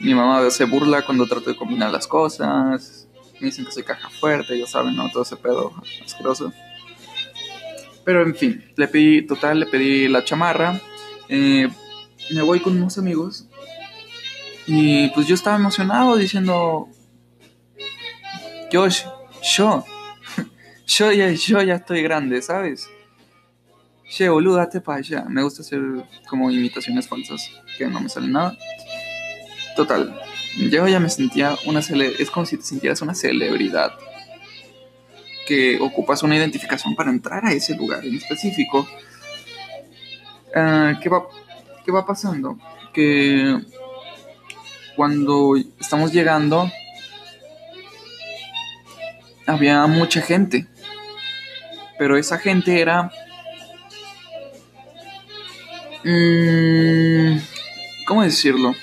mi 0.03 0.15
mamá 0.15 0.51
se 0.51 0.65
burla 0.65 1.03
cuando 1.03 1.27
trato 1.27 1.51
de 1.51 1.57
combinar 1.57 1.91
las 1.91 2.07
cosas. 2.07 3.02
Me 3.43 3.47
dicen 3.47 3.65
que 3.65 3.73
soy 3.73 3.83
caja 3.83 4.09
fuerte, 4.09 4.57
ya 4.57 4.69
saben, 4.69 4.95
¿no? 4.95 5.11
Todo 5.11 5.25
ese 5.25 5.35
pedo 5.35 5.73
asqueroso. 6.05 6.53
Pero 8.05 8.23
en 8.23 8.37
fin, 8.37 8.65
le 8.77 8.87
pedí, 8.87 9.23
total, 9.23 9.59
le 9.59 9.67
pedí 9.67 10.07
la 10.07 10.23
chamarra. 10.23 10.81
Eh, 11.29 11.69
me 12.31 12.43
voy 12.43 12.61
con 12.61 12.77
unos 12.77 12.99
amigos. 12.99 13.49
Y 14.69 15.09
pues 15.09 15.27
yo 15.27 15.35
estaba 15.35 15.57
emocionado 15.57 16.15
diciendo, 16.15 16.89
yo, 18.71 18.87
yo, 19.57 19.85
yo 20.87 21.11
ya, 21.11 21.33
yo 21.33 21.63
ya 21.63 21.75
estoy 21.75 22.01
grande, 22.03 22.41
¿sabes? 22.43 22.89
Che, 24.09 24.29
boludo, 24.29 24.59
date 24.59 24.81
para 24.81 24.99
allá. 24.99 25.25
Me 25.29 25.43
gusta 25.43 25.63
hacer 25.63 25.81
como 26.29 26.49
imitaciones 26.49 27.09
falsas, 27.09 27.51
que 27.77 27.89
no 27.89 28.01
me 28.01 28.09
salen 28.09 28.31
nada. 28.31 28.57
Total, 29.75 30.15
yo 30.57 30.87
ya 30.87 31.01
me 31.01 31.09
sentía 31.09 31.57
una 31.67 31.81
es 31.81 32.31
como 32.31 32.47
si 32.47 32.57
te 32.57 32.65
sintieras 32.65 33.01
una 33.03 33.15
celebridad 33.15 33.93
que 35.47 35.79
ocupas 35.81 36.23
una 36.23 36.37
identificación 36.37 36.95
para 36.95 37.11
entrar 37.11 37.45
a 37.45 37.53
ese 37.53 37.75
lugar 37.75 38.05
en 38.05 38.15
específico. 38.17 38.87
Ah, 40.55 40.99
¿qué, 41.03 41.09
va, 41.09 41.27
¿Qué 41.85 41.91
va 41.91 42.07
pasando? 42.07 42.59
Que 42.93 43.59
cuando 44.95 45.57
estamos 45.81 46.12
llegando 46.12 46.71
había 49.47 49.87
mucha 49.87 50.21
gente, 50.21 50.67
pero 51.99 52.17
esa 52.17 52.38
gente 52.38 52.81
era... 52.81 53.11
Mmm, 56.05 57.38
¿Cómo 58.07 58.23
decirlo? 58.23 58.75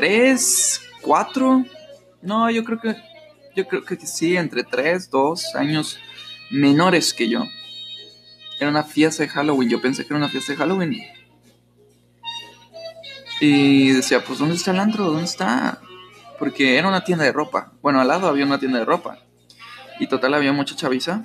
Tres, 0.00 0.80
cuatro, 1.02 1.62
no, 2.22 2.50
yo 2.50 2.64
creo 2.64 2.80
que, 2.80 2.96
yo 3.54 3.68
creo 3.68 3.84
que 3.84 3.98
sí, 3.98 4.34
entre 4.34 4.64
tres, 4.64 5.10
dos 5.10 5.54
años 5.54 5.98
menores 6.50 7.12
que 7.12 7.28
yo. 7.28 7.44
Era 8.58 8.70
una 8.70 8.82
fiesta 8.82 9.24
de 9.24 9.28
Halloween, 9.28 9.68
yo 9.68 9.82
pensé 9.82 10.06
que 10.06 10.14
era 10.14 10.16
una 10.16 10.30
fiesta 10.30 10.52
de 10.52 10.58
Halloween. 10.58 11.02
Y 13.42 13.90
decía, 13.90 14.24
pues 14.24 14.38
¿dónde 14.38 14.54
está 14.54 14.70
el 14.70 14.80
antro? 14.80 15.04
¿Dónde 15.04 15.24
está? 15.24 15.82
Porque 16.38 16.78
era 16.78 16.88
una 16.88 17.04
tienda 17.04 17.26
de 17.26 17.32
ropa. 17.32 17.74
Bueno, 17.82 18.00
al 18.00 18.08
lado 18.08 18.26
había 18.26 18.46
una 18.46 18.58
tienda 18.58 18.78
de 18.78 18.86
ropa. 18.86 19.18
Y 19.98 20.06
total 20.06 20.32
había 20.32 20.54
mucha 20.54 20.74
chaviza. 20.74 21.24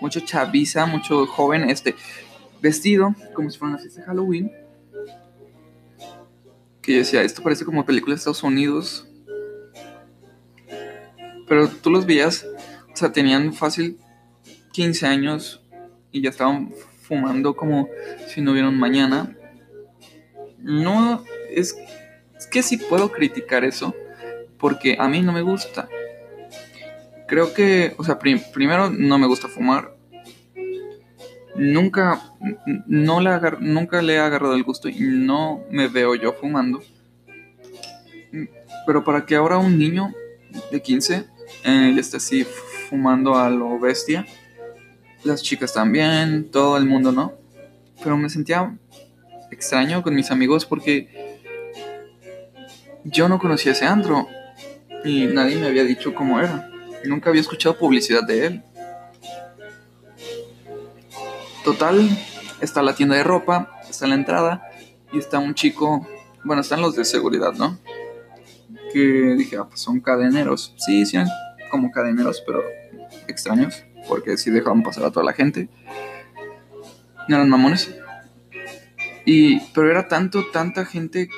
Mucho 0.00 0.18
chaviza, 0.18 0.86
mucho 0.86 1.26
joven, 1.26 1.70
este, 1.70 1.94
vestido 2.60 3.14
como 3.34 3.50
si 3.50 3.58
fuera 3.58 3.74
una 3.74 3.82
fiesta 3.82 4.00
de 4.00 4.06
Halloween 4.08 4.67
que 6.88 6.94
yo 6.94 7.00
decía, 7.00 7.22
esto 7.22 7.42
parece 7.42 7.66
como 7.66 7.84
película 7.84 8.14
de 8.14 8.16
Estados 8.16 8.42
Unidos. 8.42 9.06
Pero 11.46 11.68
tú 11.68 11.90
los 11.90 12.06
veías, 12.06 12.46
o 12.90 12.96
sea, 12.96 13.12
tenían 13.12 13.52
fácil 13.52 13.98
15 14.72 15.06
años 15.06 15.62
y 16.12 16.22
ya 16.22 16.30
estaban 16.30 16.72
fumando 17.02 17.54
como 17.54 17.90
si 18.28 18.40
no 18.40 18.52
hubieran 18.52 18.78
mañana. 18.78 19.36
No, 20.56 21.22
es, 21.50 21.76
es 22.38 22.46
que 22.46 22.62
sí 22.62 22.78
puedo 22.78 23.12
criticar 23.12 23.64
eso, 23.64 23.94
porque 24.58 24.96
a 24.98 25.08
mí 25.08 25.20
no 25.20 25.32
me 25.32 25.42
gusta. 25.42 25.90
Creo 27.26 27.52
que, 27.52 27.96
o 27.98 28.04
sea, 28.04 28.18
primero 28.18 28.88
no 28.88 29.18
me 29.18 29.26
gusta 29.26 29.48
fumar. 29.48 29.94
Nunca, 31.54 32.27
no 32.86 33.20
le 33.20 33.30
nunca 33.60 34.02
le 34.02 34.14
he 34.14 34.18
agarrado 34.18 34.54
el 34.54 34.62
gusto 34.62 34.88
y 34.88 35.00
no 35.00 35.64
me 35.70 35.88
veo 35.88 36.14
yo 36.14 36.32
fumando. 36.32 36.82
Pero 38.86 39.04
para 39.04 39.26
que 39.26 39.36
ahora 39.36 39.58
un 39.58 39.78
niño 39.78 40.14
de 40.70 40.80
15 40.80 41.24
eh, 41.64 41.94
esté 41.98 42.16
así 42.18 42.44
fumando 42.88 43.36
a 43.36 43.50
lo 43.50 43.78
bestia, 43.78 44.26
las 45.24 45.42
chicas 45.42 45.72
también, 45.72 46.50
todo 46.50 46.76
el 46.76 46.86
mundo, 46.86 47.12
¿no? 47.12 47.32
Pero 48.02 48.16
me 48.16 48.30
sentía 48.30 48.76
extraño 49.50 50.02
con 50.02 50.14
mis 50.14 50.30
amigos 50.30 50.64
porque 50.64 51.38
yo 53.04 53.28
no 53.28 53.38
conocía 53.38 53.72
ese 53.72 53.86
andro 53.86 54.28
y 55.04 55.26
nadie 55.26 55.56
me 55.56 55.66
había 55.66 55.84
dicho 55.84 56.14
cómo 56.14 56.40
era. 56.40 56.70
Nunca 57.04 57.30
había 57.30 57.40
escuchado 57.40 57.78
publicidad 57.78 58.24
de 58.24 58.46
él. 58.46 58.62
Total, 61.68 62.08
está 62.62 62.82
la 62.82 62.94
tienda 62.94 63.14
de 63.14 63.22
ropa, 63.22 63.78
está 63.90 64.06
la 64.06 64.14
entrada 64.14 64.62
y 65.12 65.18
está 65.18 65.38
un 65.38 65.52
chico, 65.52 66.08
bueno, 66.42 66.62
están 66.62 66.80
los 66.80 66.96
de 66.96 67.04
seguridad, 67.04 67.52
¿no? 67.52 67.78
Que 68.90 69.34
dije, 69.36 69.58
ah, 69.58 69.66
pues 69.68 69.82
son 69.82 70.00
cadeneros. 70.00 70.72
Sí, 70.78 71.04
sí, 71.04 71.18
como 71.70 71.90
cadeneros, 71.90 72.42
pero 72.46 72.62
extraños, 73.26 73.84
porque 74.08 74.38
sí 74.38 74.50
dejaban 74.50 74.82
pasar 74.82 75.04
a 75.04 75.10
toda 75.10 75.26
la 75.26 75.34
gente. 75.34 75.68
No 77.28 77.36
eran 77.36 77.50
mamones. 77.50 77.94
Y, 79.26 79.60
pero 79.74 79.90
era 79.90 80.08
tanto, 80.08 80.46
tanta 80.50 80.86
gente 80.86 81.28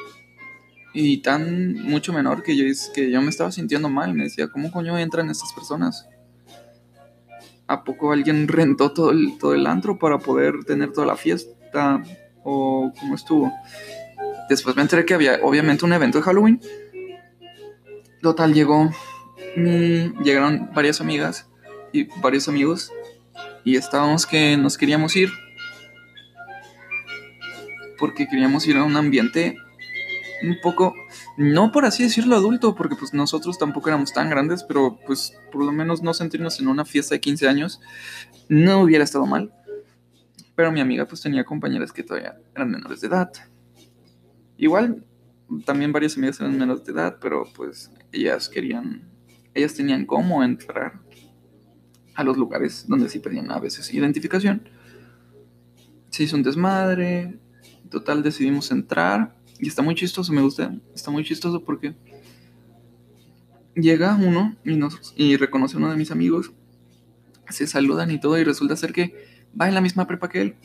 y 0.94 1.22
tan 1.22 1.74
mucho 1.74 2.12
menor 2.12 2.44
que 2.44 2.56
yo, 2.56 2.66
que 2.94 3.10
yo 3.10 3.20
me 3.20 3.30
estaba 3.30 3.50
sintiendo 3.50 3.88
mal. 3.88 4.14
Me 4.14 4.22
decía, 4.22 4.46
¿cómo 4.46 4.70
coño 4.70 4.96
entran 4.96 5.28
estas 5.28 5.52
personas? 5.52 6.06
¿A 7.70 7.84
poco 7.84 8.12
alguien 8.12 8.48
rentó 8.48 8.92
todo 8.92 9.12
el, 9.12 9.38
todo 9.38 9.54
el 9.54 9.66
antro 9.66 9.98
para 9.98 10.18
poder 10.18 10.64
tener 10.64 10.92
toda 10.92 11.06
la 11.06 11.16
fiesta? 11.16 12.02
o 12.42 12.92
cómo 12.98 13.14
estuvo. 13.14 13.52
Después 14.48 14.74
me 14.76 14.82
enteré 14.82 15.04
que 15.04 15.14
había 15.14 15.40
obviamente 15.42 15.84
un 15.84 15.92
evento 15.92 16.18
de 16.18 16.24
Halloween. 16.24 16.60
Total, 18.20 18.52
llegó 18.52 18.90
llegaron 19.56 20.70
varias 20.74 21.00
amigas 21.00 21.48
y 21.92 22.04
varios 22.20 22.48
amigos 22.48 22.92
y 23.64 23.76
estábamos 23.76 24.24
que 24.26 24.56
nos 24.56 24.78
queríamos 24.78 25.16
ir 25.16 25.28
porque 27.98 28.28
queríamos 28.28 28.66
ir 28.66 28.76
a 28.76 28.84
un 28.84 28.96
ambiente 28.96 29.56
un 30.42 30.56
poco, 30.62 30.94
no 31.40 31.72
por 31.72 31.86
así 31.86 32.02
decirlo 32.02 32.36
adulto, 32.36 32.74
porque 32.74 32.96
pues 32.96 33.14
nosotros 33.14 33.56
tampoco 33.56 33.88
éramos 33.88 34.12
tan 34.12 34.28
grandes, 34.28 34.62
pero 34.62 34.98
pues 35.06 35.32
por 35.50 35.64
lo 35.64 35.72
menos 35.72 36.02
no 36.02 36.12
sentirnos 36.12 36.60
en 36.60 36.68
una 36.68 36.84
fiesta 36.84 37.14
de 37.14 37.22
15 37.22 37.48
años 37.48 37.80
no 38.50 38.82
hubiera 38.82 39.04
estado 39.04 39.24
mal. 39.24 39.50
Pero 40.54 40.70
mi 40.70 40.82
amiga 40.82 41.06
pues 41.06 41.22
tenía 41.22 41.42
compañeras 41.44 41.92
que 41.92 42.02
todavía 42.02 42.38
eran 42.54 42.70
menores 42.70 43.00
de 43.00 43.06
edad. 43.06 43.32
Igual 44.58 45.06
también 45.64 45.92
varias 45.92 46.18
amigas 46.18 46.38
eran 46.40 46.58
menores 46.58 46.84
de 46.84 46.92
edad, 46.92 47.16
pero 47.18 47.44
pues 47.56 47.90
ellas 48.12 48.50
querían, 48.50 49.08
ellas 49.54 49.72
tenían 49.72 50.04
cómo 50.04 50.44
entrar 50.44 51.00
a 52.16 52.22
los 52.22 52.36
lugares 52.36 52.84
donde 52.86 53.08
sí 53.08 53.18
pedían 53.18 53.50
a 53.50 53.58
veces 53.58 53.94
identificación. 53.94 54.68
Se 56.10 56.24
hizo 56.24 56.36
un 56.36 56.42
desmadre, 56.42 57.40
total 57.88 58.22
decidimos 58.22 58.70
entrar 58.72 59.39
y 59.60 59.68
está 59.68 59.82
muy 59.82 59.94
chistoso, 59.94 60.32
me 60.32 60.42
gusta, 60.42 60.74
está 60.94 61.10
muy 61.10 61.24
chistoso 61.24 61.62
porque 61.62 61.94
llega 63.74 64.14
uno 64.14 64.56
y, 64.64 64.78
y 65.16 65.36
reconoce 65.36 65.74
a 65.74 65.78
uno 65.78 65.90
de 65.90 65.96
mis 65.96 66.10
amigos, 66.10 66.52
se 67.48 67.66
saludan 67.66 68.10
y 68.10 68.20
todo 68.20 68.38
y 68.38 68.44
resulta 68.44 68.76
ser 68.76 68.92
que 68.92 69.14
va 69.60 69.68
en 69.68 69.74
la 69.74 69.80
misma 69.80 70.06
prepa 70.06 70.28
que 70.28 70.40
él. 70.40 70.56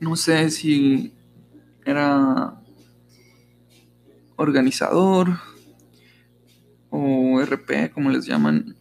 No 0.00 0.16
sé 0.16 0.50
si 0.50 1.12
era 1.84 2.60
organizador 4.36 5.38
o 6.90 7.40
RP, 7.40 7.92
como 7.92 8.10
les 8.10 8.26
llaman. 8.26 8.76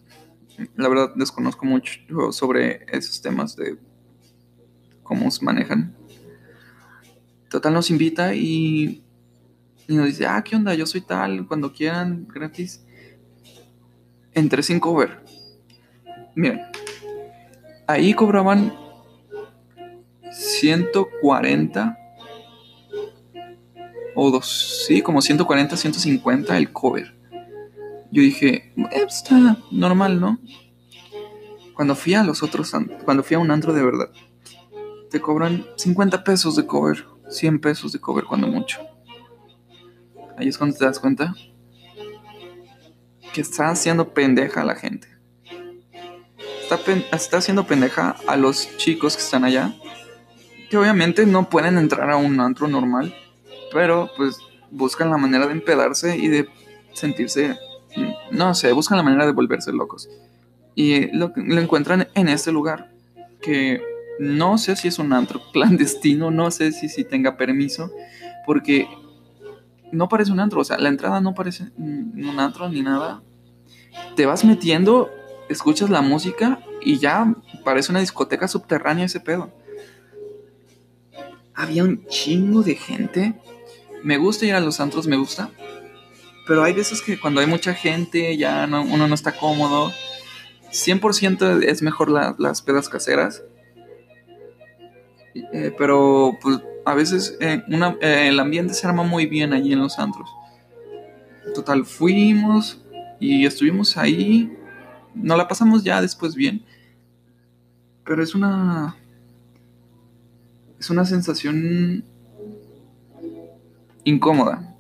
La 0.76 0.89
verdad 0.89 1.13
desconozco 1.15 1.65
mucho 1.65 1.94
sobre 2.32 2.86
esos 2.88 3.22
temas 3.22 3.56
de 3.56 3.78
cómo 5.04 5.32
se 5.32 5.44
manejan. 5.44 5.96
Total 7.52 7.74
nos 7.74 7.90
invita 7.90 8.34
y, 8.34 9.04
y 9.86 9.96
nos 9.96 10.06
dice, 10.06 10.26
ah, 10.26 10.42
¿qué 10.42 10.56
onda? 10.56 10.74
Yo 10.74 10.86
soy 10.86 11.02
tal, 11.02 11.46
cuando 11.46 11.74
quieran, 11.74 12.26
gratis. 12.34 12.82
Entré 14.34 14.64
sin 14.64 14.80
cover. 14.80 15.22
Miren, 16.34 16.62
ahí 17.88 18.14
cobraban 18.14 18.74
140 20.32 21.98
o 24.16 24.32
dos, 24.32 24.86
sí, 24.88 25.02
como 25.02 25.22
140, 25.22 25.76
150 25.76 26.58
el 26.58 26.72
cover. 26.72 27.14
Yo 28.12 28.22
dije, 28.22 28.74
eh, 28.78 29.06
está 29.06 29.58
normal, 29.72 30.22
¿no? 30.22 30.40
Cuando 31.76 31.96
fui 31.96 32.14
a 32.14 32.24
los 32.24 32.44
otros, 32.44 32.72
cuando 33.04 33.24
fui 33.24 33.36
a 33.36 33.40
un 33.40 33.52
antro 33.52 33.74
de 33.74 33.84
verdad, 33.84 34.10
te 35.10 35.20
cobran 35.20 35.66
50 35.76 36.24
pesos 36.24 36.56
de 36.56 36.66
cover. 36.66 37.06
100 37.32 37.60
pesos 37.60 37.91
de 37.91 38.00
cover 38.00 38.26
cuando 38.26 38.48
mucho. 38.48 38.82
Ahí 40.38 40.48
es 40.48 40.58
cuando 40.58 40.78
te 40.78 40.86
das 40.86 41.00
cuenta 41.00 41.34
que 43.34 43.41
está 43.41 43.70
haciendo 43.70 44.13
pendeja 44.13 44.62
a 44.62 44.65
la 44.65 44.76
gente. 44.76 45.08
Está, 47.12 47.38
haciendo 47.38 47.65
pendeja 47.65 48.15
a 48.28 48.38
los 48.38 48.78
chicos 48.78 49.15
que 49.15 49.22
están 49.22 49.44
allá. 49.44 49.74
Que 50.70 50.78
obviamente 50.78 51.26
no 51.26 51.50
pueden 51.50 51.78
entrar 51.78 52.10
a 52.10 52.17
un 52.17 52.39
antro 52.39 52.67
normal. 52.67 53.15
Pero 53.74 54.10
pues 54.17 54.38
buscan 54.70 55.10
la 55.10 55.17
manera 55.17 55.48
de 55.48 55.54
empedarse 55.54 56.17
y 56.17 56.28
de 56.28 56.50
sentirse... 56.94 57.58
No 58.32 58.54
sé, 58.54 58.72
buscan 58.72 58.98
la 58.98 59.04
manera 59.04 59.26
de 59.26 59.34
volverse 59.34 59.74
locos. 59.74 60.10
Y 60.76 61.15
lo, 61.15 61.34
lo 61.36 61.62
encuentran 61.62 62.08
en 62.15 62.30
este 62.30 62.52
lugar. 62.52 62.91
Que 63.41 63.82
no 64.21 64.60
sé 64.60 64.75
si 64.75 64.88
es 64.88 64.99
un 64.99 65.13
antro 65.13 65.41
clandestino, 65.51 66.29
no 66.29 66.51
sé 66.51 66.71
si, 66.71 66.89
si 66.89 67.03
tenga 67.03 67.38
permiso, 67.38 67.91
porque 68.45 68.88
no 69.91 70.07
parece 70.07 70.31
un 70.31 70.39
antro, 70.39 70.62
o 70.62 70.63
sea, 70.63 70.77
la 70.77 70.89
entrada 70.89 71.21
no 71.21 71.34
parece 71.34 71.71
un 71.75 72.39
antro 72.39 72.69
ni 72.69 72.81
nada. 72.84 73.23
Te 74.15 74.27
vas 74.27 74.45
metiendo, 74.45 75.10
escuchas 75.49 75.89
la 75.89 76.01
música 76.01 76.60
y 76.81 76.99
ya 76.99 77.34
parece 77.65 77.91
una 77.91 77.99
discoteca 77.99 78.47
subterránea 78.47 79.05
ese 79.05 79.19
pedo. 79.19 79.51
Había 81.55 81.84
un 81.84 82.05
chingo 82.05 82.62
de 82.62 82.75
gente. 82.75 83.34
Me 84.03 84.17
gusta 84.17 84.45
ir 84.45 84.53
a 84.53 84.62
los 84.62 84.79
antros, 84.79 85.07
me 85.07 85.17
gusta. 85.17 85.49
Pero 86.47 86.63
hay 86.63 86.73
veces 86.73 87.01
que 87.01 87.19
cuando 87.19 87.41
hay 87.41 87.47
mucha 87.47 87.73
gente 87.73 88.38
ya 88.38 88.65
uno 88.65 89.07
no 89.07 89.15
está 89.15 89.34
cómodo. 89.34 89.91
100% 90.71 91.63
es 91.63 91.81
mejor 91.81 92.10
las 92.39 92.62
pedas 92.62 92.88
caseras. 92.88 93.43
Eh, 95.34 95.74
pero 95.78 96.38
pues 96.41 96.60
a 96.86 96.94
veces 96.94 97.38
eh, 97.39 97.63
eh, 98.02 98.28
el 98.28 98.39
ambiente 98.39 98.74
se 98.74 98.88
arma 98.88 99.04
muy 99.04 99.26
bien 99.26 99.54
allí 99.54 99.74
en 99.74 99.80
los 99.80 99.98
antros. 100.00 100.30
Total, 101.56 101.86
fuimos 101.86 102.82
y 103.20 103.46
estuvimos 103.46 103.98
ahí. 103.98 104.52
No 105.13 105.36
la 105.38 105.48
pasamos 105.48 105.84
ya 105.84 106.02
después 106.02 106.36
bien. 106.36 106.63
Pero 108.06 108.24
es 108.24 108.36
una. 108.36 108.96
Es 110.80 110.89
una 110.89 111.06
sensación 111.06 112.04
incómoda. 114.04 114.76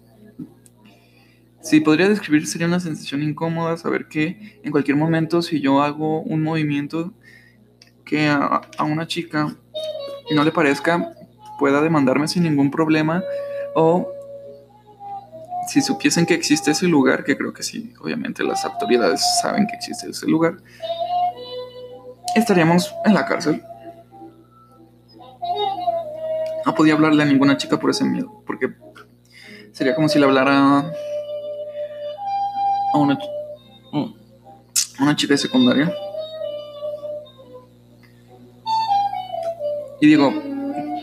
Si 1.61 1.79
podría 1.79 2.09
describir, 2.09 2.47
sería 2.47 2.65
una 2.65 2.79
sensación 2.79 3.21
incómoda 3.21 3.77
saber 3.77 4.07
que 4.07 4.59
en 4.63 4.71
cualquier 4.71 4.97
momento, 4.97 5.43
si 5.43 5.61
yo 5.61 5.83
hago 5.83 6.21
un 6.21 6.41
movimiento 6.41 7.13
que 8.03 8.27
a 8.27 8.83
una 8.83 9.05
chica 9.05 9.55
no 10.35 10.43
le 10.43 10.51
parezca, 10.51 11.13
pueda 11.59 11.81
demandarme 11.81 12.27
sin 12.27 12.43
ningún 12.43 12.71
problema 12.71 13.23
o 13.75 14.11
si 15.67 15.81
supiesen 15.81 16.25
que 16.25 16.33
existe 16.33 16.71
ese 16.71 16.87
lugar, 16.87 17.23
que 17.23 17.37
creo 17.37 17.53
que 17.53 17.63
sí, 17.63 17.93
obviamente 18.01 18.43
las 18.43 18.65
autoridades 18.65 19.21
saben 19.41 19.67
que 19.67 19.75
existe 19.75 20.09
ese 20.09 20.27
lugar, 20.27 20.57
estaríamos 22.35 22.93
en 23.05 23.13
la 23.13 23.25
cárcel. 23.25 23.63
No 26.65 26.75
podía 26.75 26.93
hablarle 26.93 27.23
a 27.23 27.25
ninguna 27.25 27.57
chica 27.57 27.79
por 27.79 27.89
ese 27.89 28.03
miedo, 28.03 28.43
porque 28.45 28.73
sería 29.71 29.95
como 29.95 30.09
si 30.09 30.19
le 30.19 30.25
hablara 30.25 30.91
a 32.93 32.97
una, 32.97 33.17
una 34.99 35.15
chica 35.15 35.33
de 35.33 35.37
secundaria. 35.37 35.93
Y 40.01 40.07
digo, 40.07 40.33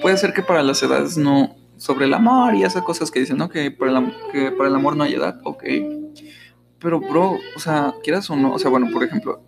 puede 0.02 0.16
ser 0.16 0.34
que 0.34 0.42
para 0.42 0.62
las 0.62 0.82
edades 0.82 1.16
no, 1.16 1.56
sobre 1.76 2.06
el 2.06 2.14
amor 2.14 2.54
y 2.54 2.64
esas 2.64 2.82
cosas 2.82 3.10
que 3.10 3.20
dicen, 3.20 3.38
¿no? 3.38 3.48
Que 3.48 3.70
para, 3.70 3.98
el, 3.98 4.12
que 4.32 4.50
para 4.50 4.68
el 4.68 4.74
amor 4.74 4.96
no 4.96 5.04
hay 5.04 5.14
edad, 5.14 5.40
ok. 5.44 5.64
Pero, 6.80 7.00
bro, 7.00 7.38
o 7.56 7.60
sea, 7.60 7.94
quieras 8.02 8.28
o 8.28 8.36
no, 8.36 8.52
o 8.52 8.58
sea, 8.58 8.70
bueno, 8.70 8.88
por 8.92 9.04
ejemplo, 9.04 9.40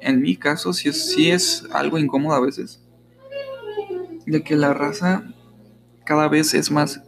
en 0.00 0.20
mi 0.20 0.36
caso 0.36 0.72
sí 0.72 0.88
es, 0.88 1.12
sí 1.12 1.30
es 1.30 1.66
algo 1.70 1.98
incómodo 1.98 2.34
a 2.34 2.40
veces. 2.40 2.82
De 4.26 4.42
que 4.42 4.56
la 4.56 4.72
raza 4.72 5.24
cada 6.04 6.28
vez 6.28 6.54
es 6.54 6.70
más 6.70 7.02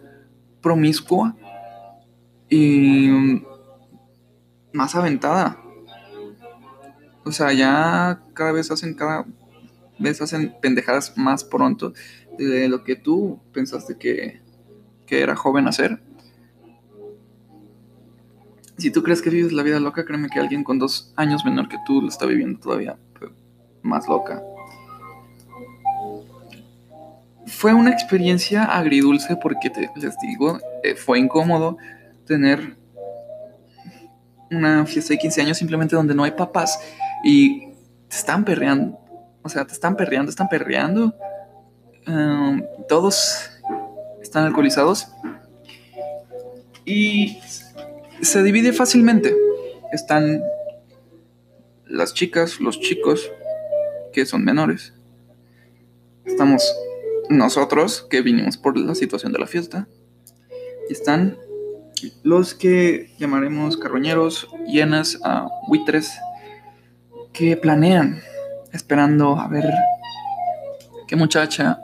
promiscua 0.60 1.34
y 2.48 3.42
más 4.72 4.94
aventada. 4.94 5.58
O 7.24 7.32
sea, 7.32 7.52
ya 7.54 8.20
cada 8.34 8.52
vez 8.52 8.70
hacen 8.70 8.94
cada 8.94 9.24
ves, 9.98 10.20
hacen 10.20 10.54
pendejadas 10.60 11.16
más 11.16 11.44
pronto 11.44 11.92
de 12.38 12.68
lo 12.68 12.84
que 12.84 12.96
tú 12.96 13.40
pensaste 13.52 13.96
que, 13.96 14.40
que 15.06 15.20
era 15.20 15.36
joven 15.36 15.68
hacer. 15.68 16.02
Si 18.76 18.90
tú 18.90 19.02
crees 19.02 19.22
que 19.22 19.30
vives 19.30 19.52
la 19.52 19.62
vida 19.62 19.78
loca, 19.78 20.04
créeme 20.04 20.28
que 20.28 20.40
alguien 20.40 20.64
con 20.64 20.78
dos 20.78 21.12
años 21.16 21.44
menor 21.44 21.68
que 21.68 21.78
tú 21.86 22.02
lo 22.02 22.08
está 22.08 22.26
viviendo 22.26 22.58
todavía 22.58 22.98
más 23.82 24.08
loca. 24.08 24.42
Fue 27.46 27.72
una 27.74 27.90
experiencia 27.90 28.64
agridulce 28.64 29.36
porque 29.36 29.70
te, 29.70 29.90
les 29.96 30.18
digo, 30.18 30.58
eh, 30.82 30.94
fue 30.96 31.18
incómodo 31.18 31.76
tener 32.26 32.76
una 34.50 34.86
fiesta 34.86 35.14
de 35.14 35.18
15 35.18 35.42
años 35.42 35.58
simplemente 35.58 35.94
donde 35.94 36.14
no 36.14 36.24
hay 36.24 36.32
papás 36.32 36.80
y 37.22 37.68
te 38.08 38.16
están 38.16 38.44
perreando, 38.44 38.98
o 39.44 39.48
sea, 39.48 39.66
te 39.66 39.74
están 39.74 39.94
perreando, 39.94 40.30
están 40.30 40.48
perreando. 40.48 41.14
Em, 42.06 42.64
todos 42.88 43.50
están 44.22 44.46
alcoholizados. 44.46 45.06
Y 46.86 47.38
se 48.22 48.42
divide 48.42 48.72
fácilmente. 48.72 49.36
Están 49.92 50.42
las 51.86 52.14
chicas, 52.14 52.58
los 52.58 52.80
chicos, 52.80 53.30
que 54.12 54.24
son 54.24 54.44
menores. 54.44 54.94
Estamos 56.24 56.74
nosotros 57.28 58.06
que 58.08 58.22
vinimos 58.22 58.56
por 58.56 58.78
la 58.78 58.94
situación 58.94 59.32
de 59.32 59.38
la 59.38 59.46
fiesta. 59.46 59.86
Y 60.88 60.94
están 60.94 61.36
los 62.22 62.54
que 62.54 63.14
llamaremos 63.18 63.76
carroñeros, 63.76 64.48
hienas, 64.66 65.16
uh, 65.16 65.48
buitres, 65.68 66.18
que 67.32 67.56
planean, 67.56 68.22
esperando 68.74 69.38
a 69.38 69.46
ver 69.48 69.64
qué 71.06 71.16
muchacha, 71.16 71.80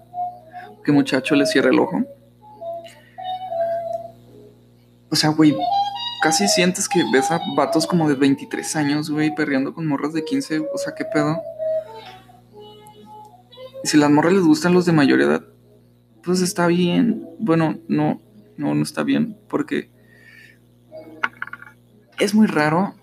qué 0.85 0.93
muchacho 0.93 1.37
le 1.37 1.47
cierra 1.47 1.71
el 1.71 1.79
ojo. 1.79 2.05
O 5.11 5.17
sea, 5.17 5.31
güey, 5.31 5.57
casi 6.23 6.49
sientes 6.49 6.89
que 6.89 7.03
ves 7.13 7.31
a 7.31 7.41
vatos 7.57 7.87
como 7.87 8.09
de 8.09 8.15
23 8.15 8.77
años, 8.77 9.11
güey, 9.11 9.35
perreando 9.35 9.73
con 9.73 9.87
morras 9.87 10.13
de 10.13 10.25
15. 10.25 10.61
O 10.73 10.79
sea, 10.79 10.95
qué 10.95 11.05
pedo. 11.05 11.41
Y 13.83 13.89
si 13.89 13.97
las 13.97 14.11
morras 14.11 14.33
les 14.33 14.43
gustan 14.43 14.75
los 14.75 14.85
de 14.85 14.93
mayor 14.93 15.21
edad, 15.21 15.45
pues 16.23 16.43
está 16.43 16.67
bien. 16.67 17.27
Bueno, 17.39 17.79
no, 17.89 18.21
no, 18.57 18.75
no 18.75 18.83
está 18.83 19.03
bien, 19.05 19.39
porque 19.49 19.91
es 22.19 22.35
muy 22.35 22.47
raro, 22.47 22.95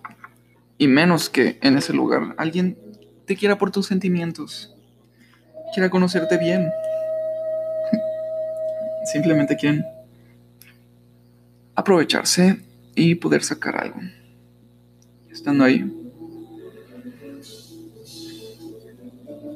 y 0.78 0.88
menos 0.88 1.30
que 1.30 1.58
en 1.62 1.78
ese 1.78 1.93
lugar, 1.93 2.36
alguien 2.38 2.78
te 3.28 3.36
quiera 3.36 3.58
por 3.58 3.72
tus 3.72 3.86
sentimientos, 3.86 4.74
quiera 5.74 5.90
conocerte 5.90 6.38
bien. 6.38 6.72
Simplemente 9.12 9.58
quieren 9.58 9.86
aprovecharse 11.76 12.62
y 12.96 13.16
poder 13.16 13.44
sacar 13.44 13.76
algo. 13.76 14.00
Estando 15.30 15.66
ahí. 15.66 15.94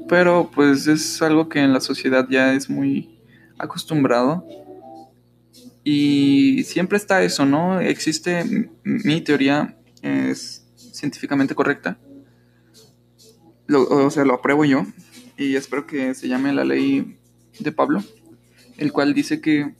Pero 0.10 0.52
pues 0.54 0.88
es 0.88 1.22
algo 1.22 1.48
que 1.48 1.60
en 1.60 1.72
la 1.72 1.80
sociedad 1.80 2.28
ya 2.30 2.54
es 2.54 2.70
muy 2.70 3.22
acostumbrado. 3.58 4.46
Y 5.86 6.64
siempre 6.66 6.98
está 6.98 7.24
eso, 7.24 7.46
¿no? 7.46 7.80
Existe 7.80 8.70
mi 8.84 9.22
teoría, 9.22 9.78
es 10.02 10.68
científicamente 10.76 11.56
correcta. 11.56 11.98
O 13.72 14.10
sea, 14.10 14.26
lo 14.26 14.36
apruebo 14.36 14.66
yo. 14.66 14.86
Y 15.38 15.56
espero 15.56 15.88
que 15.88 16.14
se 16.14 16.28
llame 16.28 16.54
la 16.54 16.64
ley 16.64 17.18
de 17.60 17.72
Pablo. 17.72 18.04
El 18.78 18.92
cual 18.92 19.14
dice 19.14 19.42
que 19.42 19.74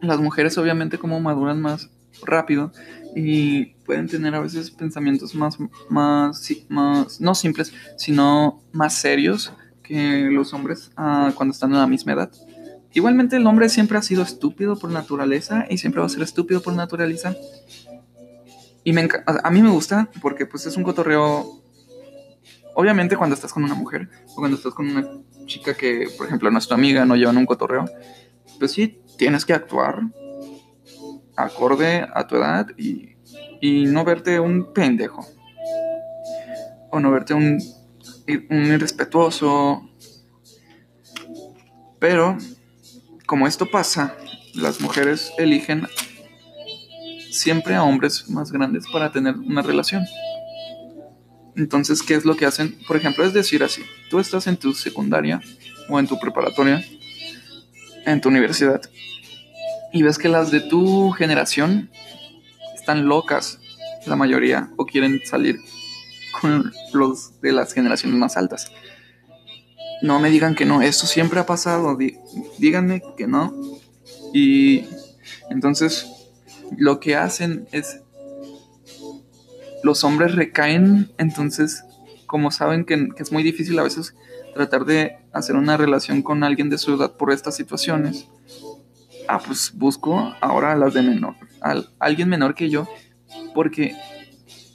las 0.00 0.20
mujeres 0.20 0.58
obviamente 0.58 0.98
como 0.98 1.20
maduran 1.20 1.60
más 1.60 1.90
rápido 2.22 2.72
y 3.14 3.66
pueden 3.86 4.08
tener 4.08 4.34
a 4.34 4.40
veces 4.40 4.70
pensamientos 4.70 5.34
más, 5.34 5.56
más, 5.88 6.50
más 6.68 7.20
no 7.20 7.34
simples, 7.34 7.72
sino 7.96 8.62
más 8.72 8.94
serios 8.94 9.52
que 9.82 10.28
los 10.30 10.52
hombres 10.52 10.90
ah, 10.96 11.32
cuando 11.34 11.52
están 11.52 11.72
en 11.72 11.78
la 11.78 11.86
misma 11.86 12.12
edad. 12.12 12.30
Igualmente 12.92 13.36
el 13.36 13.46
hombre 13.46 13.68
siempre 13.68 13.98
ha 13.98 14.02
sido 14.02 14.22
estúpido 14.22 14.78
por 14.78 14.90
naturaleza 14.90 15.66
y 15.68 15.78
siempre 15.78 16.00
va 16.00 16.06
a 16.06 16.10
ser 16.10 16.22
estúpido 16.22 16.62
por 16.62 16.74
naturaleza. 16.74 17.36
Y 18.84 18.92
me 18.92 19.08
a 19.26 19.50
mí 19.50 19.62
me 19.62 19.70
gusta 19.70 20.10
porque 20.22 20.46
pues 20.46 20.66
es 20.66 20.76
un 20.76 20.82
cotorreo 20.82 21.62
obviamente 22.76 23.16
cuando 23.16 23.34
estás 23.34 23.52
con 23.52 23.64
una 23.64 23.74
mujer 23.74 24.08
o 24.28 24.34
cuando 24.36 24.56
estás 24.56 24.74
con 24.74 24.88
una 24.88 25.08
chica 25.46 25.74
que, 25.74 26.08
por 26.16 26.26
ejemplo, 26.26 26.50
no 26.50 26.58
es 26.58 26.68
tu 26.68 26.74
amiga, 26.74 27.06
no 27.06 27.16
llevan 27.16 27.38
un 27.38 27.46
cotorreo, 27.46 27.86
pues 28.58 28.72
sí, 28.72 29.00
tienes 29.16 29.46
que 29.46 29.54
actuar 29.54 30.02
acorde 31.36 32.06
a 32.14 32.26
tu 32.26 32.36
edad 32.36 32.68
y, 32.76 33.16
no 33.86 34.04
verte 34.04 34.38
un 34.38 34.72
pendejo. 34.72 35.26
O 36.90 37.00
no 37.00 37.10
verte 37.10 37.34
un, 37.34 37.60
un 38.50 38.66
irrespetuoso. 38.66 39.90
Pero, 41.98 42.36
como 43.26 43.46
esto 43.46 43.68
pasa, 43.68 44.14
las 44.54 44.80
mujeres 44.80 45.32
eligen 45.38 45.88
siempre 47.30 47.74
a 47.74 47.82
hombres 47.82 48.28
más 48.30 48.52
grandes 48.52 48.86
para 48.92 49.10
tener 49.10 49.34
una 49.36 49.62
relación. 49.62 50.04
Entonces, 51.56 52.02
¿qué 52.02 52.14
es 52.14 52.24
lo 52.24 52.36
que 52.36 52.46
hacen? 52.46 52.76
Por 52.86 52.96
ejemplo, 52.96 53.24
es 53.24 53.32
decir 53.32 53.62
así, 53.62 53.82
tú 54.10 54.18
estás 54.18 54.46
en 54.46 54.56
tu 54.56 54.74
secundaria 54.74 55.40
o 55.88 55.98
en 55.98 56.06
tu 56.06 56.18
preparatoria, 56.18 56.84
en 58.04 58.20
tu 58.20 58.28
universidad, 58.28 58.82
y 59.92 60.02
ves 60.02 60.18
que 60.18 60.28
las 60.28 60.50
de 60.50 60.60
tu 60.60 61.10
generación 61.12 61.90
están 62.74 63.06
locas, 63.06 63.58
la 64.06 64.16
mayoría, 64.16 64.70
o 64.76 64.84
quieren 64.84 65.20
salir 65.24 65.58
con 66.40 66.72
los 66.92 67.40
de 67.40 67.52
las 67.52 67.72
generaciones 67.72 68.18
más 68.18 68.36
altas. 68.36 68.70
No 70.02 70.20
me 70.20 70.30
digan 70.30 70.54
que 70.54 70.66
no, 70.66 70.82
esto 70.82 71.06
siempre 71.06 71.40
ha 71.40 71.46
pasado, 71.46 71.96
díganme 72.58 73.02
que 73.16 73.26
no. 73.26 73.54
Y 74.34 74.84
entonces 75.48 76.06
lo 76.76 77.00
que 77.00 77.16
hacen 77.16 77.66
es, 77.72 78.00
los 79.82 80.04
hombres 80.04 80.34
recaen, 80.34 81.10
entonces 81.18 81.84
como 82.26 82.50
saben 82.50 82.84
que, 82.84 83.08
es 83.16 83.32
muy 83.32 83.42
difícil 83.42 83.78
a 83.78 83.82
veces 83.82 84.14
tratar 84.54 84.84
de 84.84 85.18
hacer 85.32 85.56
una 85.56 85.76
relación 85.76 86.22
con 86.22 86.44
alguien 86.44 86.70
de 86.70 86.78
su 86.78 86.94
edad 86.94 87.16
por 87.16 87.32
estas 87.32 87.56
situaciones, 87.56 88.28
ah, 89.28 89.38
pues 89.38 89.72
busco 89.74 90.34
ahora 90.40 90.72
a 90.72 90.76
las 90.76 90.94
de 90.94 91.02
menor, 91.02 91.36
a 91.60 91.82
alguien 91.98 92.28
menor 92.28 92.54
que 92.54 92.68
yo, 92.70 92.88
porque 93.54 93.94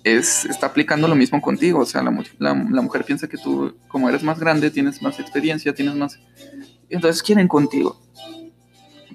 es, 0.03 0.45
está 0.45 0.67
aplicando 0.67 1.07
lo 1.07 1.15
mismo 1.15 1.41
contigo. 1.41 1.79
O 1.79 1.85
sea, 1.85 2.01
la, 2.03 2.11
la, 2.39 2.53
mujer 2.53 3.03
piensa 3.03 3.27
que 3.27 3.37
tú, 3.37 3.75
como 3.87 4.09
eres 4.09 4.23
más 4.23 4.39
grande, 4.39 4.71
tienes 4.71 5.01
más 5.01 5.19
experiencia, 5.19 5.73
tienes 5.73 5.95
más... 5.95 6.19
Entonces 6.89 7.21
quieren 7.23 7.47
contigo. 7.47 8.01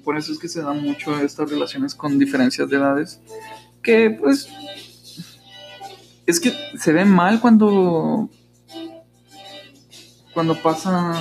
Por 0.05 0.16
eso 0.16 0.33
es 0.33 0.38
que 0.38 0.49
se 0.49 0.62
dan 0.62 0.83
mucho 0.83 1.18
estas 1.20 1.51
relaciones 1.51 1.94
con 1.94 2.18
diferencias 2.18 2.68
de 2.68 2.77
edades, 2.77 3.20
que 3.83 4.11
pues... 4.11 4.49
Es 6.26 6.40
que 6.40 6.52
se 6.78 6.92
ve 6.92 7.04
mal 7.04 7.40
cuando... 7.40 8.28
Cuando 10.34 10.60
pasa 10.60 11.14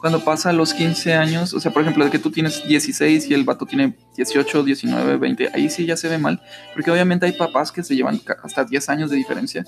cuando 0.00 0.24
pasa 0.24 0.52
los 0.52 0.72
15 0.72 1.12
años, 1.14 1.52
o 1.52 1.60
sea, 1.60 1.72
por 1.72 1.82
ejemplo, 1.82 2.04
de 2.04 2.10
que 2.10 2.18
tú 2.18 2.30
tienes 2.30 2.66
16 2.66 3.28
y 3.28 3.34
el 3.34 3.44
vato 3.44 3.66
tiene 3.66 3.98
18, 4.16 4.64
19, 4.64 5.18
20, 5.18 5.50
ahí 5.52 5.68
sí 5.68 5.84
ya 5.84 5.96
se 5.96 6.08
ve 6.08 6.16
mal, 6.16 6.40
porque 6.72 6.90
obviamente 6.90 7.26
hay 7.26 7.32
papás 7.32 7.70
que 7.70 7.82
se 7.82 7.94
llevan 7.94 8.18
hasta 8.42 8.64
10 8.64 8.88
años 8.88 9.10
de 9.10 9.16
diferencia. 9.16 9.64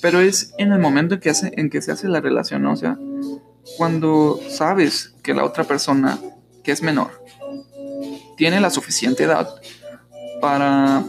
Pero 0.00 0.20
es 0.20 0.52
en 0.58 0.72
el 0.72 0.80
momento 0.80 1.14
en 1.14 1.20
que, 1.20 1.30
hace, 1.30 1.52
en 1.56 1.70
que 1.70 1.80
se 1.80 1.92
hace 1.92 2.08
la 2.08 2.20
relación, 2.20 2.62
¿no? 2.62 2.72
o 2.72 2.76
sea, 2.76 2.98
cuando 3.76 4.40
sabes 4.48 5.14
que 5.22 5.34
la 5.34 5.44
otra 5.44 5.62
persona, 5.62 6.18
que 6.64 6.72
es 6.72 6.82
menor, 6.82 7.22
tiene 8.36 8.60
la 8.60 8.70
suficiente 8.70 9.22
edad 9.22 9.48
para, 10.40 11.04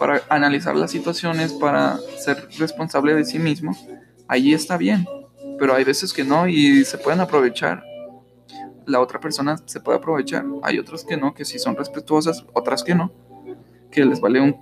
para 0.00 0.22
analizar 0.28 0.74
las 0.74 0.90
situaciones, 0.90 1.52
para 1.52 1.98
ser 2.18 2.48
responsable 2.58 3.14
de 3.14 3.24
sí 3.24 3.38
mismo, 3.38 3.76
ahí 4.26 4.52
está 4.52 4.76
bien 4.76 5.06
pero 5.60 5.74
hay 5.74 5.84
veces 5.84 6.14
que 6.14 6.24
no 6.24 6.48
y 6.48 6.84
se 6.86 6.96
pueden 6.96 7.20
aprovechar. 7.20 7.84
La 8.86 8.98
otra 8.98 9.20
persona 9.20 9.58
se 9.66 9.78
puede 9.78 9.98
aprovechar. 9.98 10.44
Hay 10.62 10.78
otras 10.78 11.04
que 11.04 11.18
no, 11.18 11.34
que 11.34 11.44
sí 11.44 11.58
son 11.58 11.76
respetuosas, 11.76 12.46
otras 12.54 12.82
que 12.82 12.94
no, 12.94 13.12
que 13.90 14.04
les 14.06 14.20
vale 14.20 14.40
un 14.40 14.56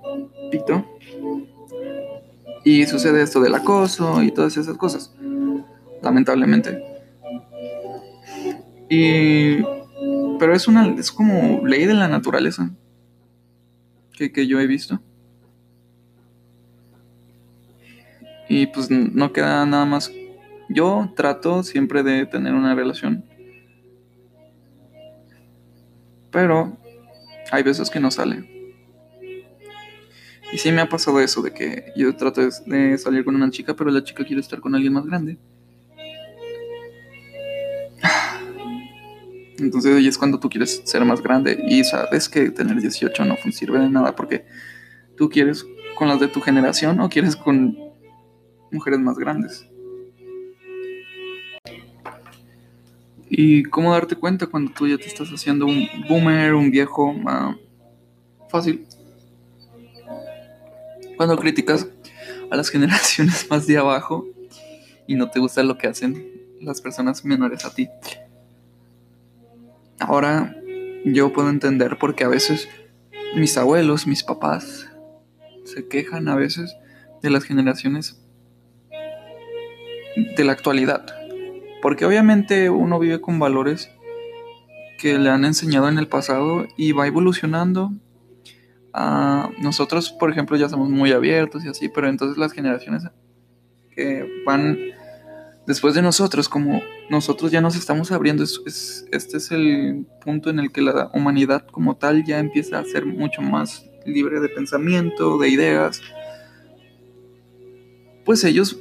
pito. 0.51 0.85
Y 2.65 2.85
sucede 2.85 3.21
esto 3.21 3.39
del 3.39 3.55
acoso 3.55 4.21
y 4.21 4.31
todas 4.31 4.57
esas 4.57 4.77
cosas, 4.77 5.15
lamentablemente. 6.03 6.83
Y 8.89 9.63
pero 10.37 10.53
es 10.53 10.67
una 10.67 10.87
es 10.97 11.11
como 11.11 11.65
ley 11.65 11.85
de 11.85 11.93
la 11.93 12.07
naturaleza 12.07 12.69
que, 14.11 14.33
que 14.33 14.47
yo 14.47 14.59
he 14.59 14.67
visto. 14.67 14.99
Y 18.49 18.67
pues 18.67 18.89
no 18.89 19.31
queda 19.31 19.65
nada 19.65 19.85
más 19.85 20.11
yo 20.69 21.11
trato 21.15 21.63
siempre 21.63 22.03
de 22.03 22.25
tener 22.27 22.53
una 22.53 22.75
relación. 22.75 23.25
Pero 26.31 26.77
hay 27.51 27.63
veces 27.63 27.89
que 27.89 27.99
no 27.99 28.11
sale. 28.11 28.47
Y 30.51 30.57
sí 30.57 30.71
me 30.71 30.81
ha 30.81 30.89
pasado 30.89 31.19
eso 31.19 31.41
de 31.41 31.53
que 31.53 31.91
yo 31.95 32.15
trato 32.15 32.41
de 32.41 32.97
salir 32.97 33.25
con 33.25 33.35
una 33.35 33.49
chica, 33.49 33.75
pero 33.75 33.89
la 33.89 34.03
chica 34.03 34.23
quiere 34.23 34.41
estar 34.41 34.59
con 34.59 34.75
alguien 34.75 34.93
más 34.93 35.05
grande. 35.05 35.37
Entonces 39.59 39.95
ahí 39.95 40.07
es 40.07 40.17
cuando 40.17 40.39
tú 40.39 40.49
quieres 40.49 40.81
ser 40.85 41.03
más 41.03 41.21
grande 41.21 41.59
y 41.67 41.83
sabes 41.83 42.29
que 42.29 42.49
tener 42.51 42.79
18 42.79 43.25
no 43.25 43.35
sirve 43.51 43.79
de 43.79 43.89
nada 43.89 44.15
porque 44.15 44.45
tú 45.17 45.29
quieres 45.29 45.65
con 45.95 46.07
las 46.07 46.19
de 46.19 46.29
tu 46.29 46.39
generación 46.39 47.01
o 47.01 47.09
quieres 47.09 47.35
con 47.35 47.88
mujeres 48.71 48.99
más 48.99 49.17
grandes. 49.17 49.65
Y 53.29 53.63
cómo 53.63 53.93
darte 53.93 54.15
cuenta 54.15 54.47
cuando 54.47 54.71
tú 54.71 54.87
ya 54.87 54.97
te 54.97 55.05
estás 55.05 55.29
haciendo 55.29 55.65
un 55.67 55.87
boomer, 56.07 56.55
un 56.55 56.71
viejo, 56.71 57.15
ah, 57.27 57.55
fácil. 58.49 58.85
Cuando 61.15 61.37
criticas 61.37 61.87
a 62.49 62.55
las 62.55 62.69
generaciones 62.71 63.47
más 63.49 63.67
de 63.67 63.77
abajo 63.77 64.25
y 65.05 65.15
no 65.15 65.29
te 65.29 65.39
gusta 65.39 65.63
lo 65.63 65.77
que 65.77 65.87
hacen 65.87 66.31
las 66.61 66.81
personas 66.81 67.23
menores 67.23 67.65
a 67.65 67.73
ti. 67.73 67.87
Ahora 69.99 70.55
yo 71.05 71.31
puedo 71.31 71.49
entender 71.49 71.97
porque 71.99 72.23
a 72.23 72.29
veces 72.29 72.67
mis 73.35 73.57
abuelos, 73.57 74.07
mis 74.07 74.23
papás, 74.23 74.89
se 75.65 75.87
quejan 75.87 76.27
a 76.29 76.35
veces 76.35 76.75
de 77.21 77.29
las 77.29 77.43
generaciones 77.43 78.19
de 80.15 80.43
la 80.43 80.51
actualidad. 80.51 81.05
Porque 81.81 82.05
obviamente 82.05 82.69
uno 82.69 82.99
vive 82.99 83.21
con 83.21 83.39
valores 83.39 83.91
que 84.99 85.17
le 85.17 85.29
han 85.29 85.45
enseñado 85.45 85.87
en 85.89 85.97
el 85.97 86.07
pasado 86.07 86.67
y 86.75 86.91
va 86.91 87.07
evolucionando. 87.07 87.93
Ah, 88.93 89.49
nosotros, 89.61 90.11
por 90.11 90.31
ejemplo, 90.31 90.57
ya 90.57 90.67
somos 90.67 90.89
muy 90.89 91.11
abiertos 91.11 91.63
y 91.63 91.69
así, 91.69 91.89
pero 91.89 92.09
entonces 92.09 92.37
las 92.37 92.51
generaciones 92.51 93.03
que 93.95 94.43
van 94.45 94.77
después 95.67 95.93
de 95.93 96.01
nosotros, 96.01 96.49
como 96.49 96.81
nosotros 97.09 97.51
ya 97.51 97.61
nos 97.61 97.75
estamos 97.75 98.11
abriendo, 98.11 98.43
este 98.43 99.37
es 99.37 99.51
el 99.51 100.07
punto 100.23 100.49
en 100.49 100.59
el 100.59 100.71
que 100.71 100.81
la 100.81 101.11
humanidad 101.13 101.65
como 101.67 101.95
tal 101.95 102.25
ya 102.25 102.39
empieza 102.39 102.79
a 102.79 102.83
ser 102.85 103.05
mucho 103.05 103.41
más 103.41 103.85
libre 104.05 104.39
de 104.39 104.49
pensamiento, 104.49 105.37
de 105.37 105.49
ideas, 105.49 106.01
pues 108.25 108.43
ellos 108.43 108.79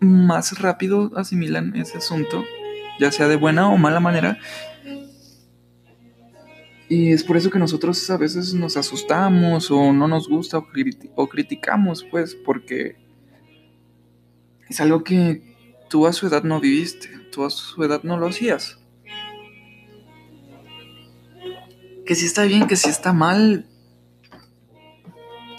más 0.00 0.58
rápido 0.58 1.10
asimilan 1.16 1.74
ese 1.76 1.98
asunto, 1.98 2.44
ya 3.00 3.12
sea 3.12 3.28
de 3.28 3.36
buena 3.36 3.68
o 3.68 3.76
mala 3.76 4.00
manera. 4.00 4.38
Y 6.88 7.12
es 7.12 7.22
por 7.22 7.36
eso 7.36 7.50
que 7.50 7.58
nosotros 7.58 8.08
a 8.08 8.16
veces 8.16 8.54
nos 8.54 8.76
asustamos 8.76 9.70
o 9.70 9.92
no 9.92 10.08
nos 10.08 10.26
gusta 10.26 10.58
o, 11.14 11.28
criticamos, 11.28 12.04
pues, 12.10 12.34
porque 12.34 12.96
es 14.68 14.80
algo 14.80 15.04
que 15.04 15.42
tú 15.90 16.06
a 16.06 16.14
su 16.14 16.26
edad 16.26 16.44
no 16.44 16.60
viviste, 16.60 17.10
tú 17.30 17.44
a 17.44 17.50
su 17.50 17.82
edad 17.84 18.02
no 18.04 18.16
lo 18.16 18.28
hacías. 18.28 18.78
Que 22.06 22.14
si 22.14 22.24
está 22.24 22.44
bien, 22.44 22.66
que 22.66 22.76
si 22.76 22.88
está 22.88 23.12
mal, 23.12 23.66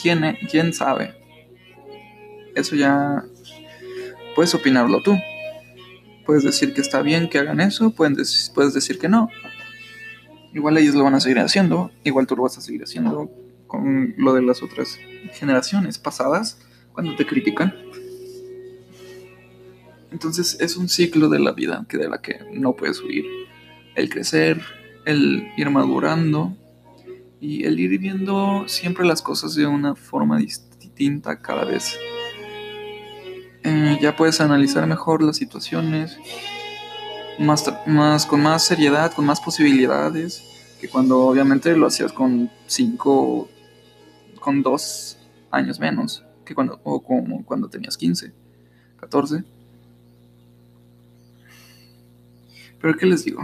¿quién, 0.01 0.35
quién 0.49 0.73
sabe? 0.73 1.13
Eso 2.55 2.75
ya 2.75 3.23
puedes 4.39 4.55
opinarlo 4.55 5.01
tú. 5.01 5.19
Puedes 6.25 6.45
decir 6.45 6.73
que 6.73 6.79
está 6.79 7.01
bien 7.01 7.27
que 7.27 7.39
hagan 7.39 7.59
eso, 7.59 7.89
puedes, 7.89 8.49
puedes 8.55 8.73
decir 8.73 8.97
que 8.97 9.09
no. 9.09 9.27
Igual 10.53 10.77
ellos 10.77 10.95
lo 10.95 11.03
van 11.03 11.15
a 11.15 11.19
seguir 11.19 11.39
haciendo, 11.39 11.91
igual 12.05 12.25
tú 12.25 12.37
lo 12.37 12.43
vas 12.43 12.57
a 12.57 12.61
seguir 12.61 12.81
haciendo 12.81 13.29
con 13.67 14.13
lo 14.17 14.33
de 14.33 14.41
las 14.41 14.63
otras 14.63 14.97
generaciones 15.33 15.97
pasadas, 15.97 16.57
cuando 16.93 17.17
te 17.17 17.25
critican. 17.25 17.75
Entonces 20.09 20.55
es 20.61 20.77
un 20.77 20.87
ciclo 20.87 21.27
de 21.27 21.39
la 21.39 21.51
vida 21.51 21.85
que 21.89 21.97
de 21.97 22.07
la 22.07 22.21
que 22.21 22.39
no 22.53 22.77
puedes 22.77 23.01
huir. 23.01 23.25
El 23.95 24.09
crecer, 24.09 24.61
el 25.03 25.51
ir 25.57 25.69
madurando 25.69 26.55
y 27.41 27.65
el 27.65 27.77
ir 27.77 27.99
viendo 27.99 28.69
siempre 28.69 29.05
las 29.05 29.21
cosas 29.21 29.53
de 29.55 29.67
una 29.67 29.95
forma 29.95 30.37
distinta 30.37 31.41
cada 31.41 31.65
vez 31.65 31.99
ya 34.01 34.15
puedes 34.15 34.41
analizar 34.41 34.85
mejor 34.87 35.23
las 35.23 35.37
situaciones, 35.37 36.17
más, 37.39 37.71
más, 37.85 38.25
con 38.25 38.41
más 38.41 38.63
seriedad, 38.63 39.13
con 39.13 39.25
más 39.25 39.39
posibilidades, 39.39 40.43
que 40.79 40.89
cuando 40.89 41.19
obviamente 41.25 41.75
lo 41.75 41.87
hacías 41.87 42.11
con 42.11 42.49
5, 42.67 43.49
con 44.39 44.61
2 44.61 45.17
años 45.51 45.79
menos, 45.79 46.23
que 46.45 46.53
cuando, 46.55 46.79
o 46.83 47.01
como 47.01 47.45
cuando 47.45 47.69
tenías 47.69 47.97
15, 47.97 48.31
14. 48.99 49.43
Pero 52.81 52.97
¿qué 52.97 53.05
les 53.05 53.25
digo? 53.25 53.41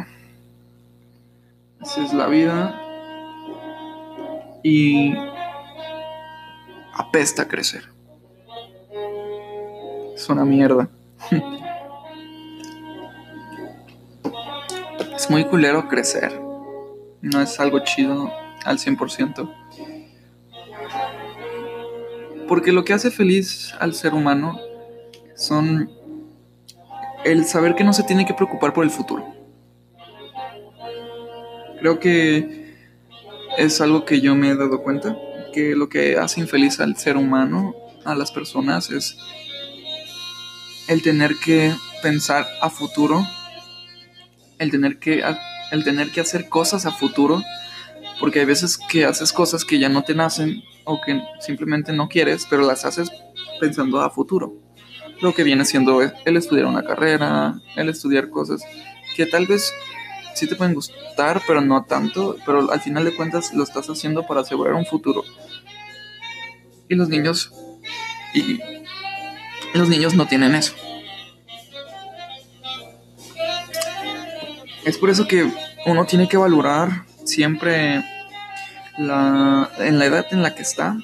Así 1.79 2.01
es 2.01 2.13
la 2.13 2.27
vida. 2.27 2.81
Y 4.63 5.13
apesta 6.93 7.47
crecer 7.47 7.94
es 10.25 10.29
una 10.29 10.43
mierda. 10.43 10.89
es 15.15 15.29
muy 15.29 15.45
culero 15.45 15.87
crecer. 15.87 16.41
No 17.21 17.41
es 17.41 17.59
algo 17.59 17.77
chido 17.83 18.31
al 18.63 18.79
100%. 18.79 19.53
Porque 22.47 22.71
lo 22.71 22.83
que 22.83 22.93
hace 22.93 23.11
feliz 23.11 23.75
al 23.79 23.93
ser 23.93 24.15
humano 24.15 24.59
son 25.35 25.91
el 27.23 27.45
saber 27.45 27.75
que 27.75 27.83
no 27.83 27.93
se 27.93 28.01
tiene 28.03 28.25
que 28.25 28.33
preocupar 28.33 28.73
por 28.73 28.83
el 28.83 28.89
futuro. 28.89 29.27
Creo 31.79 31.99
que 31.99 32.73
es 33.59 33.79
algo 33.79 34.05
que 34.05 34.21
yo 34.21 34.35
me 34.35 34.49
he 34.49 34.55
dado 34.55 34.81
cuenta, 34.81 35.15
que 35.53 35.75
lo 35.75 35.87
que 35.87 36.17
hace 36.17 36.39
infeliz 36.39 36.79
al 36.79 36.97
ser 36.97 37.15
humano, 37.15 37.75
a 38.05 38.15
las 38.15 38.31
personas, 38.31 38.89
es 38.89 39.19
el 40.87 41.01
tener 41.01 41.35
que 41.35 41.73
pensar 42.01 42.47
a 42.61 42.69
futuro, 42.69 43.25
el 44.59 44.71
tener 44.71 44.99
que, 44.99 45.23
el 45.71 45.83
tener 45.83 46.11
que 46.11 46.21
hacer 46.21 46.49
cosas 46.49 46.85
a 46.85 46.91
futuro, 46.91 47.41
porque 48.19 48.39
hay 48.39 48.45
veces 48.45 48.77
que 48.77 49.05
haces 49.05 49.33
cosas 49.33 49.65
que 49.65 49.79
ya 49.79 49.89
no 49.89 50.03
te 50.03 50.15
nacen 50.15 50.61
o 50.83 51.01
que 51.01 51.21
simplemente 51.39 51.93
no 51.93 52.07
quieres, 52.07 52.45
pero 52.49 52.63
las 52.63 52.85
haces 52.85 53.09
pensando 53.59 54.01
a 54.01 54.09
futuro. 54.09 54.53
Lo 55.21 55.33
que 55.33 55.43
viene 55.43 55.65
siendo 55.65 56.01
el 56.01 56.37
estudiar 56.37 56.65
una 56.65 56.83
carrera, 56.83 57.59
el 57.75 57.89
estudiar 57.89 58.29
cosas 58.29 58.61
que 59.15 59.25
tal 59.25 59.47
vez 59.47 59.73
sí 60.35 60.47
te 60.47 60.55
pueden 60.55 60.75
gustar, 60.75 61.41
pero 61.47 61.61
no 61.61 61.85
tanto, 61.85 62.35
pero 62.45 62.71
al 62.71 62.81
final 62.81 63.05
de 63.05 63.15
cuentas 63.15 63.53
lo 63.53 63.63
estás 63.63 63.89
haciendo 63.89 64.27
para 64.27 64.41
asegurar 64.41 64.73
un 64.73 64.85
futuro. 64.85 65.23
Y 66.89 66.95
los 66.95 67.09
niños 67.09 67.51
y 68.33 68.59
los 69.75 69.89
niños 69.89 70.13
no 70.15 70.25
tienen 70.25 70.55
eso. 70.55 70.73
Es 74.85 74.97
por 74.97 75.09
eso 75.09 75.27
que 75.27 75.51
uno 75.85 76.05
tiene 76.05 76.29
que 76.29 76.37
valorar 76.37 77.05
siempre 77.25 78.03
la, 78.97 79.69
en 79.79 79.99
la 79.99 80.05
edad 80.05 80.25
en 80.31 80.41
la 80.41 80.55
que 80.55 80.61
está. 80.61 80.97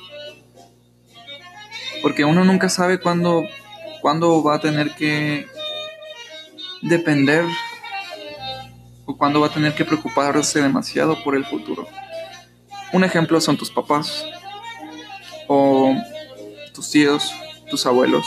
Porque 2.02 2.24
uno 2.26 2.46
nunca 2.46 2.70
sabe 2.70 3.00
cuándo, 3.00 3.44
cuándo 4.02 4.44
va 4.44 4.56
a 4.56 4.62
tener 4.62 4.96
que 4.96 5.48
depender 6.82 7.46
o 9.06 9.18
cuándo 9.18 9.42
va 9.42 9.48
a 9.48 9.54
tener 9.54 9.76
que 9.76 9.86
preocuparse 9.86 10.62
demasiado 10.62 11.22
por 11.24 11.36
el 11.36 11.46
futuro. 11.46 11.88
Un 12.94 13.04
ejemplo 13.04 13.40
son 13.42 13.58
tus 13.58 13.70
papás 13.70 14.26
o 15.48 15.96
tus 16.74 16.90
tíos, 16.90 17.32
tus 17.70 17.86
abuelos 17.86 18.26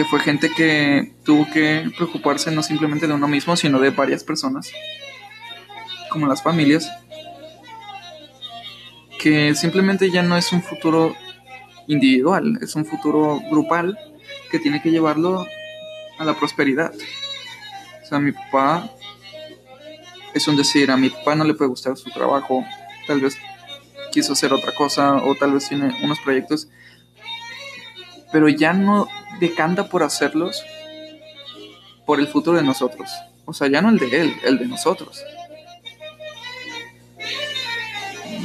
que 0.00 0.06
fue 0.06 0.20
gente 0.20 0.48
que 0.48 1.12
tuvo 1.26 1.46
que 1.50 1.90
preocuparse 1.94 2.50
no 2.50 2.62
simplemente 2.62 3.06
de 3.06 3.12
uno 3.12 3.28
mismo, 3.28 3.54
sino 3.54 3.78
de 3.78 3.90
varias 3.90 4.24
personas, 4.24 4.72
como 6.08 6.26
las 6.26 6.42
familias, 6.42 6.90
que 9.18 9.54
simplemente 9.54 10.10
ya 10.10 10.22
no 10.22 10.38
es 10.38 10.54
un 10.54 10.62
futuro 10.62 11.14
individual, 11.86 12.58
es 12.62 12.74
un 12.76 12.86
futuro 12.86 13.42
grupal 13.50 13.98
que 14.50 14.58
tiene 14.58 14.80
que 14.80 14.90
llevarlo 14.90 15.46
a 16.18 16.24
la 16.24 16.32
prosperidad. 16.32 16.94
O 18.02 18.06
sea, 18.06 18.20
mi 18.20 18.32
papá 18.32 18.90
es 20.32 20.48
un 20.48 20.56
decir, 20.56 20.90
a 20.90 20.96
mi 20.96 21.10
papá 21.10 21.34
no 21.34 21.44
le 21.44 21.52
puede 21.52 21.68
gustar 21.68 21.94
su 21.98 22.08
trabajo, 22.08 22.64
tal 23.06 23.20
vez 23.20 23.36
quiso 24.12 24.32
hacer 24.32 24.50
otra 24.54 24.74
cosa 24.74 25.16
o 25.16 25.34
tal 25.34 25.52
vez 25.52 25.68
tiene 25.68 25.94
unos 26.02 26.18
proyectos, 26.20 26.68
pero 28.32 28.48
ya 28.48 28.72
no 28.72 29.08
decanta 29.40 29.88
por 29.88 30.02
hacerlos 30.02 30.64
por 32.06 32.20
el 32.20 32.28
futuro 32.28 32.56
de 32.56 32.64
nosotros. 32.64 33.10
O 33.44 33.52
sea, 33.52 33.68
ya 33.68 33.82
no 33.82 33.88
el 33.88 33.98
de 33.98 34.20
él, 34.20 34.34
el 34.44 34.58
de 34.58 34.66
nosotros. 34.66 35.22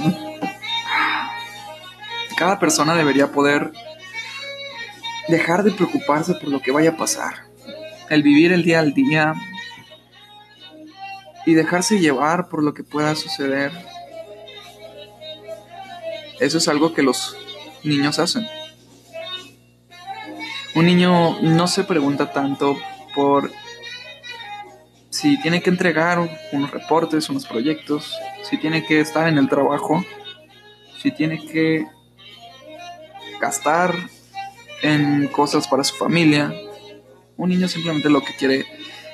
Cada 2.38 2.60
persona 2.60 2.96
debería 2.96 3.32
poder 3.32 3.72
dejar 5.28 5.64
de 5.64 5.72
preocuparse 5.72 6.34
por 6.36 6.50
lo 6.50 6.60
que 6.60 6.72
vaya 6.72 6.92
a 6.92 6.98
pasar. 6.98 7.46
El 8.10 8.24
vivir 8.24 8.52
el 8.52 8.64
día 8.64 8.80
al 8.80 8.94
día 8.94 9.34
y 11.46 11.54
dejarse 11.54 12.00
llevar 12.00 12.50
por 12.50 12.64
lo 12.64 12.74
que 12.74 12.84
pueda 12.84 13.16
suceder. 13.16 13.72
Eso 16.40 16.58
es 16.58 16.68
algo 16.68 16.94
que 16.94 17.04
los 17.04 17.38
niños 17.84 18.20
hacen. 18.20 18.46
Un 20.76 20.86
niño 20.86 21.40
no 21.42 21.68
se 21.68 21.86
pregunta 21.86 22.32
tanto 22.34 22.78
por 23.16 23.50
si 25.10 25.42
tiene 25.42 25.62
que 25.62 25.70
entregar 25.70 26.20
unos 26.52 26.72
reportes, 26.72 27.30
unos 27.30 27.46
proyectos, 27.46 28.14
si 28.44 28.58
tiene 28.58 28.86
que 28.86 29.00
estar 29.00 29.30
en 29.30 29.38
el 29.38 29.48
trabajo, 29.48 30.04
si 31.02 31.12
tiene 31.12 31.46
que 31.48 31.88
gastar 33.40 33.96
en 34.82 35.28
cosas 35.28 35.68
para 35.68 35.84
su 35.84 35.96
familia, 35.96 36.54
Un 37.38 37.50
niño 37.50 37.68
simplemente 37.68 38.10
lo 38.10 38.22
que 38.22 38.34
quiere 38.36 38.66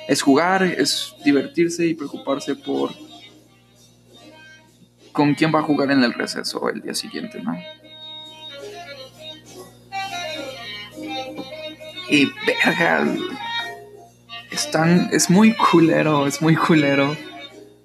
es 0.08 0.22
jugar, 0.22 0.62
es 0.62 1.14
divertirse 1.24 1.86
y 1.86 1.94
preocuparse 1.94 2.54
por 2.54 2.92
con 5.12 5.34
quién 5.34 5.52
va 5.54 5.58
a 5.58 5.62
jugar 5.62 5.90
en 5.90 6.02
el 6.02 6.12
receso 6.12 6.68
el 6.68 6.80
día 6.82 6.94
siguiente, 6.94 7.42
¿no? 7.42 7.52
Y 12.12 12.30
verga, 12.46 13.06
están, 14.50 15.08
es 15.12 15.30
muy 15.30 15.54
culero, 15.54 16.26
es 16.26 16.42
muy 16.42 16.54
culero. 16.54 17.16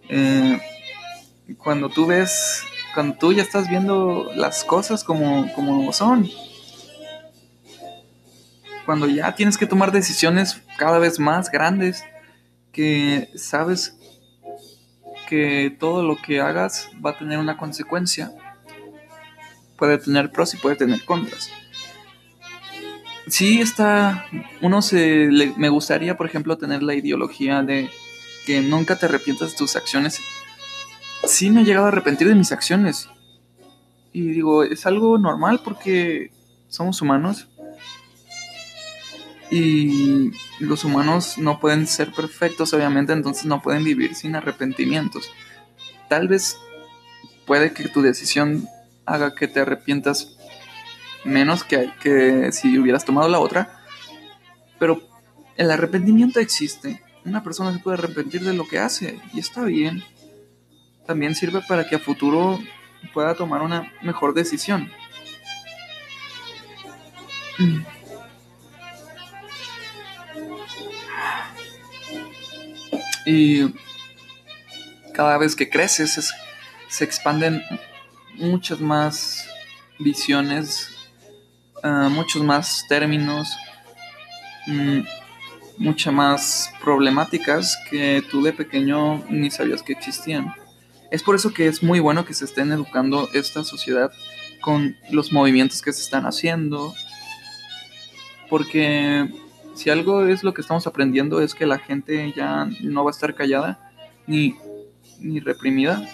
Eh, 0.10 0.60
cuando 1.58 1.88
tú 1.88 2.08
ves, 2.08 2.62
cuando 2.94 3.16
tú 3.18 3.32
ya 3.32 3.42
estás 3.42 3.70
viendo 3.70 4.30
las 4.36 4.66
cosas 4.66 5.06
como, 5.06 5.50
como 5.54 5.94
son, 5.94 6.30
cuando 8.86 9.08
ya 9.08 9.34
tienes 9.34 9.58
que 9.58 9.66
tomar 9.66 9.94
decisiones 9.94 10.62
cada 10.78 11.00
vez 11.00 11.20
más 11.20 11.50
grandes, 11.50 12.04
que 12.74 13.30
sabes 13.34 13.98
que 15.30 15.74
todo 15.80 16.04
lo 16.04 16.18
que 16.18 16.42
hagas 16.42 16.90
va 17.04 17.12
a 17.12 17.18
tener 17.18 17.40
una 17.40 17.56
consecuencia. 17.56 18.34
Puede 19.78 19.98
tener 20.00 20.34
pros 20.34 20.54
y 20.54 20.58
puede 20.58 20.76
tener 20.76 21.06
contras 21.06 21.50
sí 23.28 23.62
está, 23.62 24.26
uno 24.62 24.82
se, 24.82 25.30
me 25.58 25.70
gustaría, 25.70 26.18
por 26.18 26.26
ejemplo, 26.26 26.58
tener 26.58 26.84
la 26.84 26.96
ideología 26.96 27.62
de 27.64 27.90
que 28.46 28.62
nunca 28.62 28.96
te 28.98 29.06
arrepientas 29.06 29.52
de 29.52 29.58
tus 29.58 29.76
acciones. 29.76 30.22
Sí 31.26 31.50
me 31.50 31.62
he 31.62 31.66
llegado 31.66 31.86
a 31.86 31.90
arrepentir 31.90 32.28
de 32.28 32.36
mis 32.36 32.52
acciones. 32.52 33.10
Y 34.14 34.30
digo, 34.30 34.64
es 34.64 34.86
algo 34.86 35.18
normal 35.18 35.62
porque 35.64 36.32
somos 36.70 37.02
humanos. 37.02 37.48
Y 39.50 40.32
los 40.60 40.84
humanos 40.84 41.38
no 41.38 41.60
pueden 41.60 41.88
ser 41.88 42.12
perfectos, 42.12 42.74
obviamente, 42.74 43.14
entonces 43.14 43.46
no 43.46 43.62
pueden 43.62 43.84
vivir 43.84 44.16
sin 44.16 44.36
arrepentimientos. 44.36 45.32
Tal 46.10 46.28
vez 46.28 46.58
puede 47.46 47.72
que 47.72 47.88
tu 47.88 48.02
decisión 48.02 48.68
haga 49.06 49.36
que 49.36 49.48
te 49.48 49.62
arrepientas 49.62 50.37
menos 51.28 51.64
que, 51.64 51.92
que 52.00 52.52
si 52.52 52.78
hubieras 52.80 53.06
tomado 53.06 53.30
la 53.30 53.40
otra. 53.40 53.84
Pero 54.80 55.02
el 55.56 55.72
arrepentimiento 55.72 56.40
existe. 56.40 57.04
Una 57.26 57.44
persona 57.44 57.74
se 57.74 57.80
puede 57.80 57.98
arrepentir 57.98 58.42
de 58.42 58.54
lo 58.54 58.68
que 58.68 58.80
hace 58.80 59.20
y 59.34 59.40
está 59.40 59.64
bien. 59.64 60.04
También 61.06 61.36
sirve 61.36 61.62
para 61.68 61.88
que 61.88 61.96
a 61.96 62.00
futuro 62.00 62.60
pueda 63.14 63.36
tomar 63.36 63.62
una 63.62 63.92
mejor 64.02 64.34
decisión. 64.34 64.92
Y 73.26 73.74
cada 75.14 75.38
vez 75.38 75.56
que 75.56 75.70
creces 75.70 76.34
se 76.88 77.04
expanden 77.04 77.62
muchas 78.36 78.80
más 78.80 79.50
visiones 80.00 80.97
muchos 81.84 82.44
más 82.44 82.86
términos, 82.88 83.56
mm, 84.68 85.00
muchas 85.78 86.14
más 86.14 86.74
problemáticas 86.82 87.78
que 87.90 88.24
tú 88.30 88.42
de 88.42 88.54
pequeño 88.54 89.24
ni 89.30 89.52
sabías 89.52 89.84
que 89.84 89.94
existían. 89.94 90.54
Es 91.12 91.24
por 91.24 91.36
eso 91.36 91.54
que 91.54 91.68
es 91.68 91.84
muy 91.84 92.00
bueno 92.00 92.26
que 92.26 92.34
se 92.34 92.46
estén 92.46 92.72
educando 92.72 93.30
esta 93.34 93.64
sociedad 93.64 94.12
con 94.60 94.98
los 95.12 95.32
movimientos 95.32 95.82
que 95.82 95.94
se 95.94 96.02
están 96.02 96.26
haciendo, 96.26 96.94
porque 98.50 99.32
si 99.76 99.90
algo 99.90 100.26
es 100.26 100.44
lo 100.44 100.54
que 100.54 100.62
estamos 100.62 100.88
aprendiendo 100.88 101.40
es 101.42 101.54
que 101.54 101.66
la 101.66 101.78
gente 101.78 102.34
ya 102.36 102.68
no 102.82 103.04
va 103.04 103.12
a 103.12 103.14
estar 103.14 103.36
callada 103.36 103.92
ni, 104.26 104.56
ni 105.20 105.40
reprimida 105.40 106.06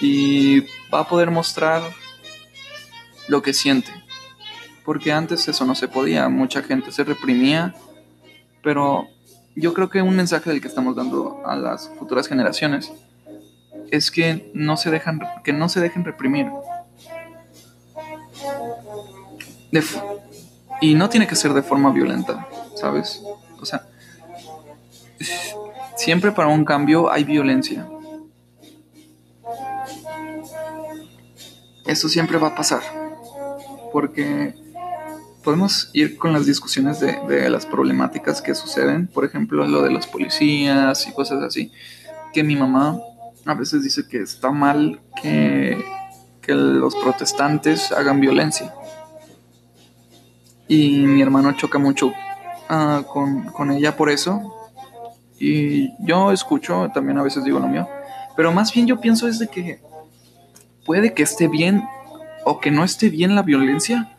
y 0.00 0.60
va 0.92 1.00
a 1.00 1.08
poder 1.08 1.30
mostrar 1.30 1.82
lo 3.28 3.42
que 3.42 3.52
siente 3.52 4.07
porque 4.88 5.12
antes 5.12 5.46
eso 5.46 5.66
no 5.66 5.74
se 5.74 5.86
podía, 5.86 6.30
mucha 6.30 6.62
gente 6.62 6.90
se 6.92 7.04
reprimía, 7.04 7.74
pero 8.62 9.06
yo 9.54 9.74
creo 9.74 9.90
que 9.90 10.00
un 10.00 10.16
mensaje 10.16 10.48
del 10.48 10.62
que 10.62 10.68
estamos 10.68 10.96
dando 10.96 11.42
a 11.44 11.56
las 11.56 11.90
futuras 11.98 12.26
generaciones 12.26 12.90
es 13.90 14.10
que 14.10 14.50
no 14.54 14.78
se 14.78 14.90
dejan 14.90 15.20
que 15.44 15.52
no 15.52 15.68
se 15.68 15.80
dejen 15.80 16.06
reprimir. 16.06 16.46
y 20.80 20.94
no 20.94 21.10
tiene 21.10 21.26
que 21.26 21.36
ser 21.36 21.52
de 21.52 21.62
forma 21.62 21.92
violenta, 21.92 22.48
¿sabes? 22.74 23.22
O 23.60 23.66
sea, 23.66 23.86
siempre 25.98 26.32
para 26.32 26.48
un 26.48 26.64
cambio 26.64 27.12
hay 27.12 27.24
violencia. 27.24 27.86
Eso 31.84 32.08
siempre 32.08 32.38
va 32.38 32.48
a 32.48 32.54
pasar. 32.54 32.80
Porque 33.92 34.54
podemos 35.48 35.88
ir 35.94 36.18
con 36.18 36.34
las 36.34 36.44
discusiones 36.44 37.00
de, 37.00 37.48
las 37.48 37.64
problemáticas 37.64 38.42
que 38.42 38.54
suceden, 38.54 39.06
por 39.06 39.24
ejemplo, 39.24 39.66
lo 39.66 39.80
de 39.80 39.88
los 39.88 40.06
policías 40.06 41.06
y 41.06 41.12
cosas 41.12 41.42
así, 41.42 41.72
que 42.34 42.42
mi 42.42 42.54
mamá 42.54 43.00
a 43.46 43.54
veces 43.54 43.82
dice 43.82 44.06
que 44.06 44.20
está 44.20 44.50
mal 44.50 45.00
que, 45.22 45.82
los 46.48 46.94
protestantes 46.96 47.92
hagan 47.92 48.20
violencia. 48.20 48.74
Y 50.68 51.06
mi 51.06 51.22
hermano 51.22 51.52
choca 51.52 51.78
mucho 51.78 52.12
ah, 52.68 53.04
con, 53.10 53.44
con 53.44 53.70
ella 53.70 53.96
por 53.96 54.10
eso. 54.10 54.54
Y 55.40 55.94
yo 56.04 56.30
escucho, 56.30 56.90
también 56.92 57.16
a 57.16 57.22
veces 57.22 57.42
digo 57.42 57.58
lo 57.58 57.68
mío, 57.68 57.88
pero 58.36 58.52
más 58.52 58.70
bien 58.70 58.86
yo 58.86 59.00
pienso 59.00 59.26
es 59.26 59.38
de 59.38 59.48
que 59.48 59.80
puede 60.84 61.14
que 61.14 61.22
esté 61.22 61.48
bien 61.48 61.84
o 62.44 62.60
que 62.60 62.70
no 62.70 62.84
esté 62.84 63.08
bien 63.08 63.34
la 63.34 63.40
violencia, 63.40 64.14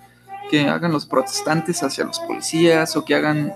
que 0.49 0.67
hagan 0.67 0.91
los 0.91 1.05
protestantes 1.05 1.83
hacia 1.83 2.05
los 2.05 2.19
policías 2.19 2.95
o 2.95 3.05
que 3.05 3.15
hagan 3.15 3.53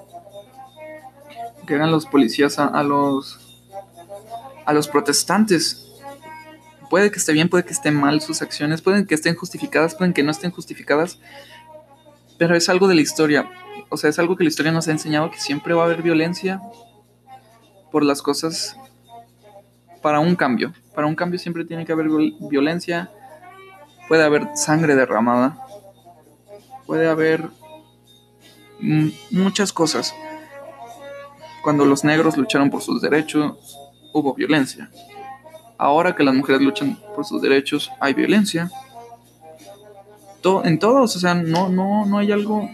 que 1.66 1.76
hagan 1.76 1.92
los 1.92 2.06
policías 2.06 2.60
a, 2.60 2.84
los 2.84 3.40
a 4.66 4.74
los 4.74 4.88
protestantes. 4.88 5.80
Puede 6.90 7.10
que 7.10 7.18
esté 7.18 7.34
bien 7.34 7.50
puede 7.50 7.66
que 7.66 7.74
estén 7.74 7.96
mal 7.96 8.22
sus 8.22 8.42
acciones 8.42 8.82
pueden 8.82 9.08
que 9.08 9.16
estén 9.16 9.36
justificadas 9.36 9.96
pueden 9.96 10.14
que 10.14 10.24
no 10.24 10.32
estén 10.32 10.52
justificadas 10.52 11.20
pero 12.38 12.56
es 12.56 12.70
algo 12.70 12.88
de 12.88 12.96
la 12.96 13.02
historia. 13.02 13.50
O 13.90 13.98
sea 13.98 14.10
es 14.10 14.20
algo 14.20 14.36
que 14.36 14.44
la 14.44 14.50
historia 14.50 14.72
nos 14.72 14.88
ha 14.88 14.92
enseñado 14.92 15.32
que 15.32 15.40
siempre 15.40 15.74
va 15.74 15.84
a 15.84 15.86
haber 15.86 16.02
violencia 16.02 16.62
por 17.92 18.04
las 18.04 18.22
cosas 18.22 18.78
para 20.02 20.20
un 20.20 20.36
cambio. 20.36 20.74
Para 20.94 21.08
un 21.08 21.16
cambio 21.16 21.40
siempre 21.40 21.66
tiene 21.66 21.86
que 21.86 21.92
haber 21.92 22.08
violencia 22.50 23.10
puede 24.08 24.24
haber 24.24 24.50
sangre 24.56 24.96
derramada 24.96 25.63
puede 26.86 27.08
haber 27.08 27.50
muchas 29.32 29.72
cosas. 29.72 30.14
Cuando 31.64 31.86
los 31.86 32.04
negros 32.04 32.38
lucharon 32.38 32.70
por 32.70 32.82
sus 32.82 33.02
derechos, 33.02 33.78
hubo 34.12 34.34
violencia. 34.34 34.90
Ahora 35.78 36.16
que 36.16 36.24
las 36.24 36.36
mujeres 36.36 36.62
luchan 36.62 37.00
por 37.16 37.26
sus 37.26 37.42
derechos, 37.42 37.92
hay 38.00 38.14
violencia. 38.14 38.70
en 40.64 40.80
todos, 40.80 41.16
o 41.16 41.20
sea, 41.20 41.34
no, 41.34 41.70
no, 41.70 42.06
no 42.06 42.18
hay 42.18 42.32
algo. 42.32 42.70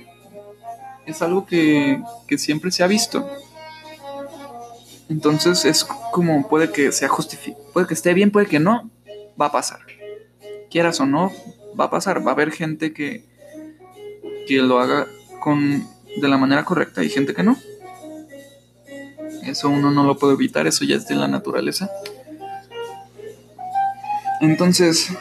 Es 1.05 1.21
algo 1.21 1.45
que, 1.45 2.01
que 2.27 2.37
siempre 2.37 2.71
se 2.71 2.83
ha 2.83 2.87
visto. 2.87 3.27
Entonces 5.09 5.65
es 5.65 5.83
como 6.11 6.47
puede 6.47 6.71
que 6.71 6.91
sea 6.91 7.09
justificado, 7.09 7.63
puede 7.73 7.87
que 7.87 7.95
esté 7.95 8.13
bien, 8.13 8.29
puede 8.29 8.45
que 8.45 8.59
no, 8.59 8.91
va 9.39 9.47
a 9.47 9.51
pasar. 9.51 9.79
Quieras 10.69 10.99
o 10.99 11.05
no, 11.05 11.31
va 11.79 11.85
a 11.85 11.89
pasar. 11.89 12.25
Va 12.25 12.31
a 12.31 12.33
haber 12.33 12.51
gente 12.51 12.93
que, 12.93 13.28
que 14.49 14.63
lo 14.63 14.79
haga 14.79 15.07
con, 15.39 15.87
de 16.19 16.27
la 16.27 16.39
manera 16.39 16.65
correcta 16.65 17.03
y 17.03 17.09
gente 17.09 17.35
que 17.35 17.43
no. 17.43 17.55
Eso 19.43 19.69
uno 19.69 19.91
no 19.91 20.03
lo 20.03 20.17
puede 20.17 20.33
evitar, 20.33 20.65
eso 20.65 20.85
ya 20.85 20.95
es 20.95 21.07
de 21.07 21.13
la 21.13 21.27
naturaleza. 21.27 21.87
Entonces, 24.41 25.11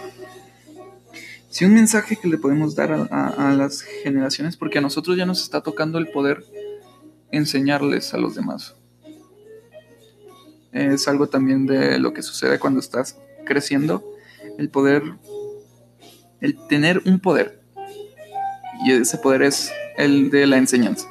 si 1.51 1.67
un 1.67 1.75
mensaje 1.75 2.17
que 2.17 2.27
le 2.27 2.39
podemos 2.39 2.75
dar 2.75 2.91
a, 2.93 3.55
las 3.55 3.83
generaciones, 3.83 4.57
porque 4.57 4.79
a 4.79 4.81
nosotros 4.81 5.15
ya 5.19 5.27
nos 5.27 5.43
está 5.43 5.61
tocando 5.61 5.99
el 5.99 6.09
poder 6.09 6.43
enseñarles 7.31 8.15
a 8.15 8.17
los 8.17 8.35
demás. 8.35 8.77
Es 10.73 11.07
algo 11.07 11.29
también 11.29 11.67
de 11.67 11.99
lo 11.99 12.15
que 12.15 12.23
sucede 12.23 12.59
cuando 12.59 12.81
estás 12.81 13.19
creciendo, 13.45 14.03
el 14.57 14.71
poder, 14.71 15.03
el 16.41 16.57
tener 16.69 17.03
un 17.05 17.21
poder, 17.21 17.58
y 18.85 18.93
ese 18.93 19.19
poder 19.19 19.43
es 19.43 19.73
el 19.97 20.31
de 20.31 20.47
la 20.47 20.59
enseñanza. 20.59 21.09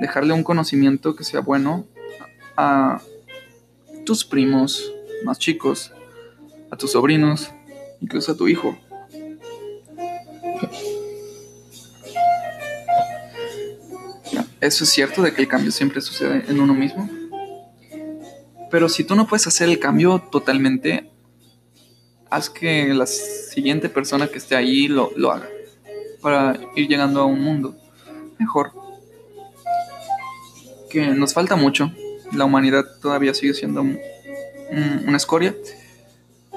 Dejarle 0.00 0.32
un 0.32 0.42
conocimiento 0.42 1.14
que 1.14 1.24
sea 1.24 1.40
bueno 1.40 1.86
a 2.56 3.00
tus 4.04 4.24
primos 4.24 4.92
más 5.24 5.38
chicos, 5.38 5.92
a 6.70 6.76
tus 6.76 6.92
sobrinos, 6.92 7.50
incluso 8.00 8.32
a 8.32 8.36
tu 8.36 8.48
hijo. 8.48 8.76
eso 14.66 14.84
es 14.84 14.90
cierto 14.90 15.22
de 15.22 15.34
que 15.34 15.42
el 15.42 15.48
cambio 15.48 15.70
siempre 15.70 16.00
sucede 16.00 16.44
en 16.48 16.58
uno 16.58 16.74
mismo. 16.74 17.08
Pero 18.70 18.88
si 18.88 19.04
tú 19.04 19.14
no 19.14 19.26
puedes 19.26 19.46
hacer 19.46 19.68
el 19.68 19.78
cambio 19.78 20.20
totalmente, 20.32 21.10
haz 22.30 22.48
que 22.50 22.92
la 22.94 23.06
siguiente 23.06 23.88
persona 23.88 24.26
que 24.28 24.38
esté 24.38 24.56
ahí 24.56 24.88
lo, 24.88 25.12
lo 25.16 25.32
haga. 25.32 25.48
Para 26.24 26.58
ir 26.74 26.88
llegando 26.88 27.20
a 27.20 27.26
un 27.26 27.42
mundo 27.42 27.76
mejor. 28.38 28.72
Que 30.88 31.08
nos 31.08 31.34
falta 31.34 31.54
mucho. 31.54 31.92
La 32.32 32.46
humanidad 32.46 32.84
todavía 33.02 33.34
sigue 33.34 33.52
siendo 33.52 33.82
una 33.82 35.16
escoria. 35.18 35.54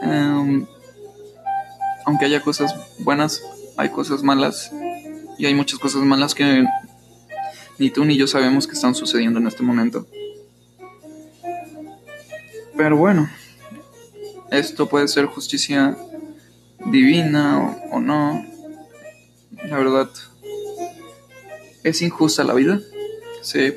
Em, 0.02 0.66
aunque 2.06 2.24
haya 2.24 2.42
cosas 2.42 2.74
buenas, 3.00 3.44
hay 3.76 3.90
cosas 3.90 4.24
malas. 4.24 4.72
Y 5.38 5.46
hay 5.46 5.54
muchas 5.54 5.80
cosas 5.80 6.02
malas 6.04 6.34
que 6.34 6.66
ni 7.78 7.90
tú 7.90 8.06
ni 8.06 8.16
yo 8.16 8.26
sabemos 8.26 8.68
que 8.68 8.74
están 8.74 8.96
sucediendo 8.96 9.40
en 9.40 9.48
este 9.48 9.64
momento. 9.64 10.08
Pero 12.78 12.96
bueno, 12.96 13.30
esto 14.50 14.88
puede 14.88 15.08
ser 15.08 15.26
justicia 15.26 15.98
divina 16.86 17.78
o, 17.92 18.00
no. 18.00 18.46
La 19.66 19.78
verdad, 19.78 20.10
es 21.84 22.02
injusta 22.02 22.44
la 22.44 22.54
vida. 22.54 22.80
Sí. 23.42 23.76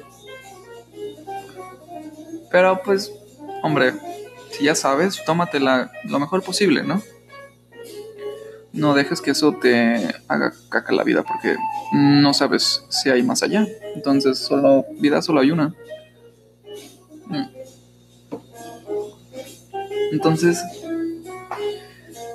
Pero 2.50 2.82
pues, 2.82 3.12
hombre, 3.62 3.94
si 4.50 4.64
ya 4.64 4.74
sabes, 4.74 5.22
tómatela 5.24 5.90
lo 6.04 6.18
mejor 6.18 6.42
posible, 6.42 6.82
¿no? 6.82 7.02
No 8.72 8.94
dejes 8.94 9.20
que 9.20 9.32
eso 9.32 9.52
te 9.52 10.14
haga 10.28 10.52
caca 10.68 10.92
la 10.92 11.02
vida 11.02 11.22
porque 11.22 11.56
no 11.92 12.32
sabes 12.34 12.84
si 12.88 13.10
hay 13.10 13.22
más 13.22 13.42
allá. 13.42 13.66
Entonces, 13.94 14.38
solo 14.38 14.86
vida 14.98 15.22
solo 15.22 15.40
hay 15.40 15.50
una. 15.50 15.74
Mm. 17.26 17.46
Entonces, 20.12 20.62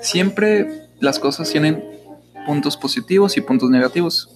siempre 0.02 0.88
las 1.00 1.20
cosas 1.20 1.50
tienen 1.50 1.95
puntos 2.46 2.78
positivos 2.78 3.38
y 3.38 3.42
puntos 3.42 3.70
negativos. 3.70 4.30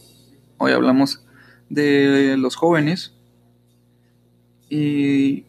Hoy 0.57 0.71
hablamos 0.71 1.23
de 1.69 2.35
los 2.37 2.55
jóvenes 2.55 3.13
y 4.69 5.45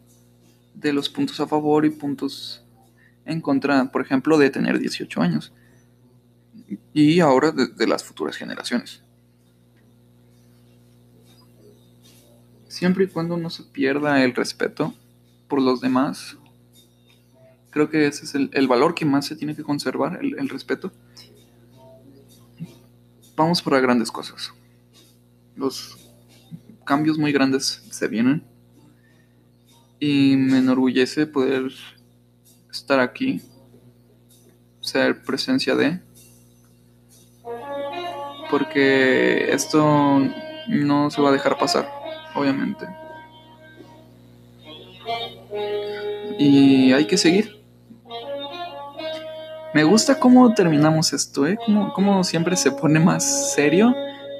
de 0.75 0.93
los 0.93 1.09
puntos 1.09 1.39
a 1.39 1.47
favor 1.47 1.85
y 1.85 1.89
puntos 1.89 2.63
en 3.25 3.41
contra, 3.41 3.91
por 3.91 4.01
ejemplo, 4.01 4.37
de 4.37 4.49
tener 4.49 4.79
18 4.79 5.21
años. 5.21 5.53
Y 6.93 7.19
ahora 7.19 7.51
de, 7.51 7.67
de 7.67 7.87
las 7.87 8.03
futuras 8.03 8.37
generaciones. 8.37 9.03
siempre 12.81 13.03
y 13.03 13.07
cuando 13.07 13.37
no 13.37 13.51
se 13.51 13.61
pierda 13.61 14.23
el 14.23 14.33
respeto 14.33 14.95
por 15.47 15.61
los 15.61 15.81
demás, 15.81 16.37
creo 17.69 17.91
que 17.91 18.07
ese 18.07 18.25
es 18.25 18.33
el, 18.33 18.67
valor 18.67 18.95
que 18.95 19.05
más 19.05 19.25
se 19.27 19.35
tiene 19.35 19.55
que 19.55 19.61
conservar, 19.61 20.17
el, 20.19 20.49
respeto. 20.49 20.91
Vamos 23.41 23.59
para 23.63 23.79
grandes 23.79 24.11
cosas. 24.11 24.53
Los 25.55 25.97
cambios 26.85 27.17
muy 27.17 27.31
grandes 27.31 27.81
se 27.89 28.07
vienen. 28.07 28.43
Y 29.99 30.35
me 30.37 30.59
enorgullece 30.59 31.25
poder 31.25 31.71
estar 32.71 32.99
aquí, 32.99 33.41
ser 34.79 35.23
presencia 35.23 35.75
de. 35.75 35.99
Porque 38.51 39.51
esto 39.51 40.21
no 40.67 41.09
se 41.09 41.19
va 41.19 41.29
a 41.29 41.33
dejar 41.33 41.57
pasar 41.57 41.89
obviamente. 42.35 42.85
Y 46.37 46.93
hay 46.93 47.07
que 47.07 47.17
seguir. 47.17 47.60
Me 49.73 49.85
gusta 49.85 50.19
cómo 50.19 50.53
terminamos 50.53 51.13
esto, 51.13 51.47
¿eh? 51.47 51.57
Cómo, 51.95 52.25
siempre 52.25 52.57
se 52.57 52.71
pone 52.71 52.99
más 52.99 53.53
serio 53.53 53.95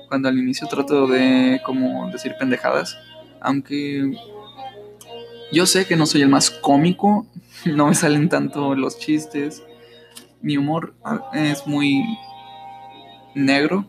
cuando 0.10 0.28
al 0.28 0.38
inicio 0.38 0.68
trato 0.68 1.08
de 1.08 1.62
como 1.66 2.12
decir 2.12 2.36
pendejadas. 2.38 2.98
Aunque 3.40 4.12
yo 5.54 5.66
sé 5.66 5.86
que 5.86 5.96
no 5.96 6.06
soy 6.06 6.24
el 6.24 6.28
más 6.28 6.52
cómico, 6.52 7.26
no 7.66 7.88
me 7.88 7.96
salen 7.96 8.28
tanto 8.28 8.76
los 8.76 9.00
chistes. 9.00 9.64
Mi 10.42 10.58
humor 10.58 10.96
ah, 11.06 11.32
es 11.34 11.66
muy 11.66 12.04
negro, 13.34 13.86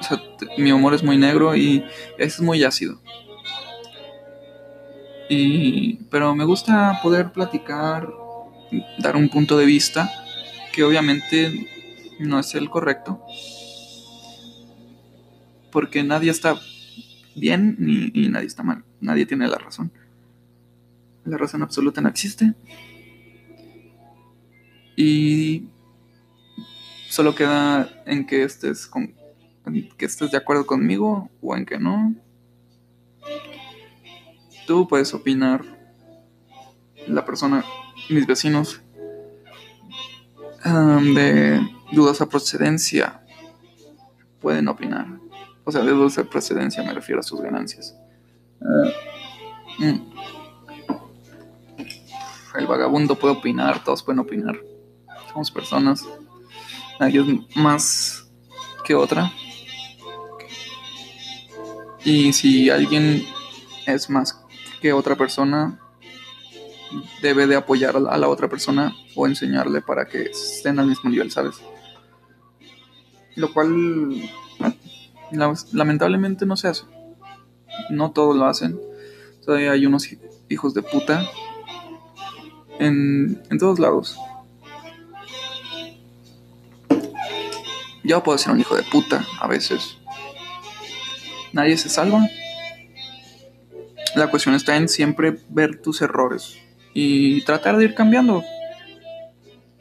o 0.00 0.02
sea, 0.02 0.20
mi 0.58 0.72
humor 0.72 0.94
es 0.94 1.04
muy 1.04 1.18
negro 1.18 1.54
y 1.54 1.84
es 2.18 2.40
muy 2.40 2.64
ácido. 2.64 3.00
Y, 5.28 6.00
pero 6.10 6.34
me 6.34 6.44
gusta 6.44 6.98
poder 7.00 7.30
platicar, 7.30 8.08
dar 8.98 9.14
un 9.14 9.28
punto 9.28 9.56
de 9.56 9.66
vista 9.66 10.10
que 10.72 10.84
obviamente 10.84 11.68
no 12.18 12.38
es 12.38 12.54
el 12.54 12.70
correcto. 12.70 13.22
Porque 15.70 16.02
nadie 16.02 16.30
está 16.30 16.58
bien 17.34 17.76
ni, 17.78 18.10
y 18.14 18.28
nadie 18.28 18.46
está 18.46 18.62
mal. 18.62 18.84
Nadie 19.00 19.26
tiene 19.26 19.48
la 19.48 19.58
razón. 19.58 19.92
La 21.24 21.38
razón 21.38 21.62
absoluta 21.62 22.00
no 22.00 22.08
existe. 22.08 22.54
Y 24.96 25.68
solo 27.08 27.34
queda 27.34 28.02
en 28.06 28.26
que 28.26 28.44
estés 28.44 28.86
con, 28.86 29.14
que 29.96 30.04
estés 30.04 30.30
de 30.30 30.36
acuerdo 30.36 30.66
conmigo 30.66 31.30
o 31.40 31.56
en 31.56 31.64
que 31.64 31.78
no. 31.78 32.14
Tú 34.66 34.88
puedes 34.88 35.12
opinar. 35.14 35.64
La 37.08 37.24
persona, 37.24 37.64
mis 38.10 38.28
vecinos, 38.28 38.80
de 40.64 41.60
dudosa 41.92 42.26
procedencia, 42.26 43.22
pueden 44.40 44.68
opinar. 44.68 45.06
O 45.64 45.72
sea, 45.72 45.82
de 45.82 45.90
dudosa 45.90 46.24
procedencia 46.24 46.82
me 46.82 46.92
refiero 46.92 47.20
a 47.20 47.22
sus 47.22 47.40
ganancias. 47.40 47.96
Ah, 48.60 48.90
mm. 49.78 50.12
El 52.58 52.66
vagabundo 52.66 53.18
puede 53.18 53.34
opinar, 53.34 53.82
todos 53.82 54.02
pueden 54.02 54.20
opinar. 54.20 54.58
Somos 55.32 55.50
personas. 55.50 56.04
Nadie 57.00 57.20
es 57.20 57.56
más 57.56 58.30
que 58.84 58.94
otra. 58.94 59.32
Y 62.04 62.32
si 62.32 62.68
alguien 62.68 63.24
es 63.86 64.10
más 64.10 64.38
que 64.80 64.92
otra 64.92 65.16
persona, 65.16 65.80
debe 67.20 67.46
de 67.46 67.56
apoyar 67.56 67.96
a 67.96 68.18
la 68.18 68.28
otra 68.28 68.48
persona 68.48 68.94
o 69.14 69.26
enseñarle 69.26 69.80
para 69.80 70.06
que 70.06 70.22
estén 70.22 70.78
al 70.78 70.86
mismo 70.86 71.10
nivel, 71.10 71.30
¿sabes? 71.30 71.56
Lo 73.36 73.52
cual 73.52 74.20
lamentablemente 75.72 76.46
no 76.46 76.56
se 76.56 76.68
hace. 76.68 76.84
No 77.90 78.12
todos 78.12 78.36
lo 78.36 78.46
hacen. 78.46 78.78
Todavía 79.44 79.72
hay 79.72 79.86
unos 79.86 80.08
hijos 80.48 80.74
de 80.74 80.82
puta 80.82 81.26
en, 82.78 83.42
en 83.50 83.58
todos 83.58 83.78
lados. 83.78 84.18
Yo 88.04 88.22
puedo 88.22 88.36
ser 88.36 88.52
un 88.52 88.60
hijo 88.60 88.76
de 88.76 88.82
puta 88.82 89.24
a 89.40 89.46
veces 89.46 89.96
nadie 91.52 91.76
se 91.76 91.88
salva. 91.88 92.26
La 94.14 94.28
cuestión 94.28 94.54
está 94.54 94.76
en 94.76 94.88
siempre 94.88 95.38
ver 95.48 95.80
tus 95.80 96.02
errores 96.02 96.58
y 96.94 97.42
tratar 97.42 97.76
de 97.76 97.84
ir 97.84 97.94
cambiando. 97.94 98.44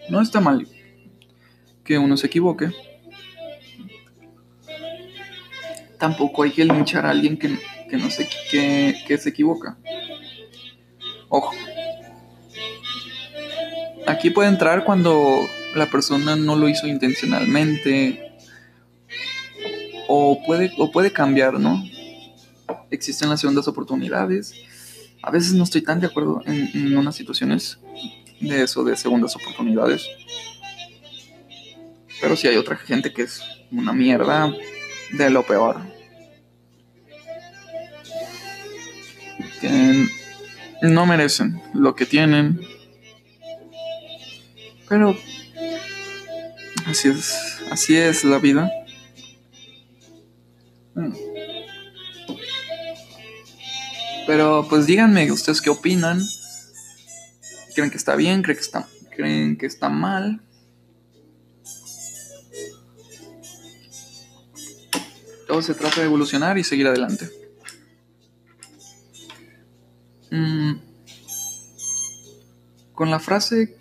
No 0.10 0.22
está 0.22 0.40
mal 0.40 0.68
que 1.84 1.98
uno 1.98 2.18
se 2.18 2.28
equivoque. 2.28 2.72
Tampoco 5.98 6.44
hay 6.44 6.52
que 6.52 6.66
linchar 6.66 7.06
a 7.06 7.12
alguien 7.12 7.38
que, 7.38 7.50
no 7.98 8.10
se, 8.10 8.28
que, 8.50 8.96
que 9.08 9.18
se 9.18 9.30
equivoca. 9.30 9.78
Ojo. 11.30 11.54
Aquí 14.08 14.32
puede 14.32 14.50
entrar 14.50 14.84
cuando 14.84 15.48
la 15.76 15.86
persona 15.86 16.36
no 16.36 16.56
lo 16.56 16.68
hizo 16.68 16.88
intencionalmente 16.88 18.32
o 20.08 20.44
puede, 20.46 20.74
o 20.78 20.92
puede 20.92 21.14
cambiar, 21.14 21.60
¿no? 21.60 21.82
Existen 22.90 23.30
las 23.30 23.40
segundas 23.40 23.68
oportunidades. 23.68 24.54
A 25.24 25.32
veces 25.32 25.54
no 25.54 25.64
estoy 25.64 25.82
tan 25.82 26.00
de 26.00 26.08
acuerdo 26.08 26.42
en, 26.46 26.98
unas 26.98 27.16
situaciones 27.16 27.78
de 28.40 28.64
eso, 28.64 28.84
de 28.84 28.96
segundas 28.98 29.36
oportunidades. 29.36 30.08
Pero 32.20 32.36
si 32.36 32.48
hay 32.48 32.58
otra 32.58 32.76
gente 32.76 33.14
que 33.14 33.24
es 33.24 33.42
una 33.72 33.94
mierda 33.94 34.52
de 35.12 35.30
lo 35.30 35.46
peor. 35.46 35.80
Que 39.60 40.08
no 40.82 41.06
merecen 41.06 41.62
lo 41.74 41.96
que 41.96 42.08
tienen. 42.08 42.60
Pero 44.90 45.16
así 46.88 47.10
es, 47.10 47.60
así 47.70 47.96
es 47.96 48.24
la 48.24 48.40
vida. 48.40 48.72
Pero 54.28 54.66
pues 54.70 54.86
díganme 54.86 55.32
ustedes 55.32 55.62
qué 55.62 55.70
opinan. 55.70 56.22
¿Creen 57.76 57.90
que 57.90 57.98
está 57.98 58.16
bien? 58.16 58.42
¿Creen 58.42 58.58
que 58.58 58.64
está, 58.64 58.88
¿creen 59.16 59.58
que 59.58 59.66
está 59.66 59.90
mal? 59.90 60.42
Todo 65.48 65.62
se 65.62 65.74
trata 65.74 66.02
de 66.02 66.08
evolucionar 66.08 66.58
y 66.58 66.64
seguir 66.64 66.88
adelante. 66.88 67.30
Mm. 70.30 70.76
Con 72.94 73.12
la 73.12 73.20
frase 73.20 73.76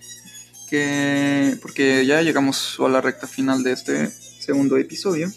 que... 0.68 1.56
Porque 1.62 2.04
ya 2.06 2.22
llegamos 2.22 2.76
a 2.80 2.88
la 2.88 3.00
recta 3.00 3.26
final 3.26 3.62
de 3.62 3.72
este 3.72 4.10
segundo 4.10 4.76
episodio. 4.78 5.30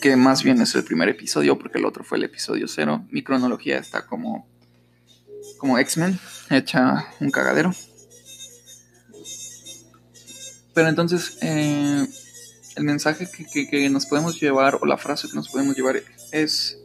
Que 0.00 0.16
más 0.16 0.42
bien 0.42 0.60
es 0.60 0.74
el 0.74 0.84
primer 0.84 1.08
episodio 1.08 1.58
porque 1.58 1.78
el 1.78 1.86
otro 1.86 2.04
fue 2.04 2.18
el 2.18 2.24
episodio 2.24 2.68
cero. 2.68 3.04
Mi 3.10 3.22
cronología 3.22 3.78
está 3.78 4.06
como... 4.06 4.48
Como 5.58 5.78
X-Men, 5.78 6.18
hecha 6.50 7.06
un 7.20 7.30
cagadero. 7.30 7.72
Pero 10.74 10.88
entonces, 10.88 11.38
eh, 11.40 12.06
el 12.76 12.84
mensaje 12.84 13.26
que, 13.30 13.66
que, 13.66 13.88
nos 13.88 14.04
podemos 14.04 14.38
llevar, 14.38 14.78
o 14.80 14.84
la 14.84 14.98
frase 14.98 15.28
que 15.28 15.34
nos 15.34 15.48
podemos 15.48 15.74
llevar, 15.74 16.02
es 16.32 16.78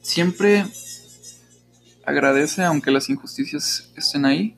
siempre 0.00 0.64
agradece 2.06 2.62
aunque 2.62 2.90
las 2.90 3.10
injusticias 3.10 3.90
estén 3.96 4.24
ahí. 4.24 4.56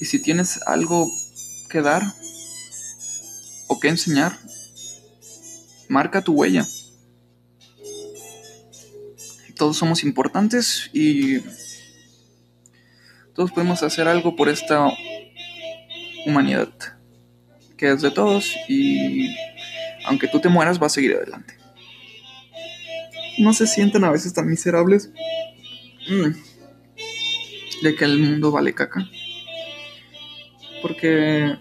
Y 0.00 0.04
si 0.04 0.20
tienes 0.20 0.60
algo 0.66 1.08
que 1.70 1.80
dar 1.80 2.02
o 3.68 3.80
que 3.80 3.88
enseñar, 3.88 4.38
marca 5.88 6.22
tu 6.22 6.32
huella. 6.32 6.66
Todos 9.56 9.76
somos 9.76 10.02
importantes 10.02 10.90
y 10.92 11.40
todos 13.34 13.52
podemos 13.52 13.82
hacer 13.82 14.08
algo 14.08 14.36
por 14.36 14.48
esta 14.48 14.88
humanidad 16.26 16.72
que 17.76 17.90
es 17.90 18.02
de 18.02 18.10
todos 18.10 18.54
y 18.68 19.34
aunque 20.06 20.28
tú 20.28 20.40
te 20.40 20.48
mueras 20.48 20.80
va 20.80 20.86
a 20.86 20.90
seguir 20.90 21.14
adelante. 21.14 21.56
No 23.38 23.52
se 23.52 23.66
sienten 23.66 24.04
a 24.04 24.10
veces 24.10 24.32
tan 24.32 24.48
miserables 24.48 25.10
mm, 26.08 26.30
de 27.82 27.94
que 27.94 28.04
el 28.04 28.18
mundo 28.18 28.50
vale 28.52 28.74
caca. 28.74 29.08
Porque 30.82 31.56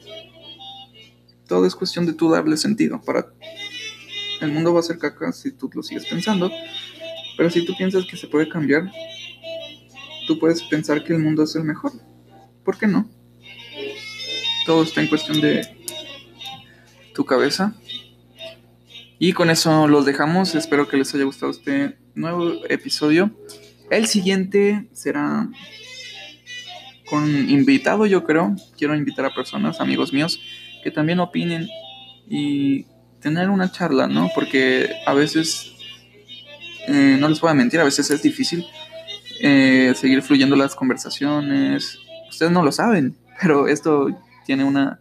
todo 1.47 1.65
es 1.65 1.75
cuestión 1.75 2.05
de 2.05 2.13
tú 2.13 2.29
darle 2.29 2.57
sentido. 2.57 3.01
Para 3.01 3.33
el 4.43 4.51
mundo 4.51 4.73
va 4.73 4.79
a 4.79 4.83
ser 4.83 4.97
caca 4.97 5.31
si 5.31 5.51
tú 5.51 5.69
lo 5.73 5.83
sigues 5.83 6.05
pensando. 6.05 6.51
Pero 7.37 7.49
si 7.49 7.65
tú 7.65 7.75
piensas 7.75 8.05
que 8.05 8.17
se 8.17 8.27
puede 8.27 8.47
cambiar, 8.47 8.91
tú 10.27 10.37
puedes 10.39 10.61
pensar 10.63 11.03
que 11.03 11.13
el 11.13 11.19
mundo 11.19 11.43
es 11.43 11.55
el 11.55 11.63
mejor. 11.63 11.91
¿Por 12.63 12.77
qué 12.77 12.87
no? 12.87 13.09
Todo 14.65 14.83
está 14.83 15.01
en 15.01 15.07
cuestión 15.07 15.41
de 15.41 15.67
tu 17.13 17.25
cabeza. 17.25 17.75
Y 19.19 19.33
con 19.33 19.49
eso 19.49 19.87
los 19.87 20.05
dejamos. 20.05 20.55
Espero 20.55 20.87
que 20.87 20.97
les 20.97 21.13
haya 21.13 21.23
gustado 21.23 21.51
este 21.51 21.97
nuevo 22.15 22.65
episodio. 22.69 23.31
El 23.89 24.07
siguiente 24.07 24.87
será 24.93 25.49
con 27.09 27.49
invitado, 27.49 28.05
yo 28.05 28.23
creo. 28.23 28.55
Quiero 28.77 28.95
invitar 28.95 29.25
a 29.25 29.33
personas, 29.33 29.79
amigos 29.79 30.13
míos, 30.13 30.39
que 30.83 30.91
también 30.91 31.19
opinen 31.19 31.67
y 32.29 32.85
tener 33.23 33.49
una 33.49 33.71
charla, 33.71 34.07
¿no? 34.07 34.29
Porque 34.35 34.89
a 35.07 35.13
veces, 35.13 35.73
eh, 36.87 37.17
no 37.19 37.29
les 37.29 37.39
voy 37.39 37.49
a 37.49 37.53
mentir, 37.53 37.79
a 37.79 37.85
veces 37.85 38.11
es 38.11 38.21
difícil 38.21 38.65
eh, 39.41 39.93
seguir 39.95 40.21
fluyendo 40.21 40.55
las 40.55 40.75
conversaciones. 40.75 41.97
Ustedes 42.29 42.51
no 42.51 42.61
lo 42.61 42.71
saben, 42.71 43.17
pero 43.41 43.67
esto 43.67 44.07
tiene 44.45 44.65
una 44.65 44.99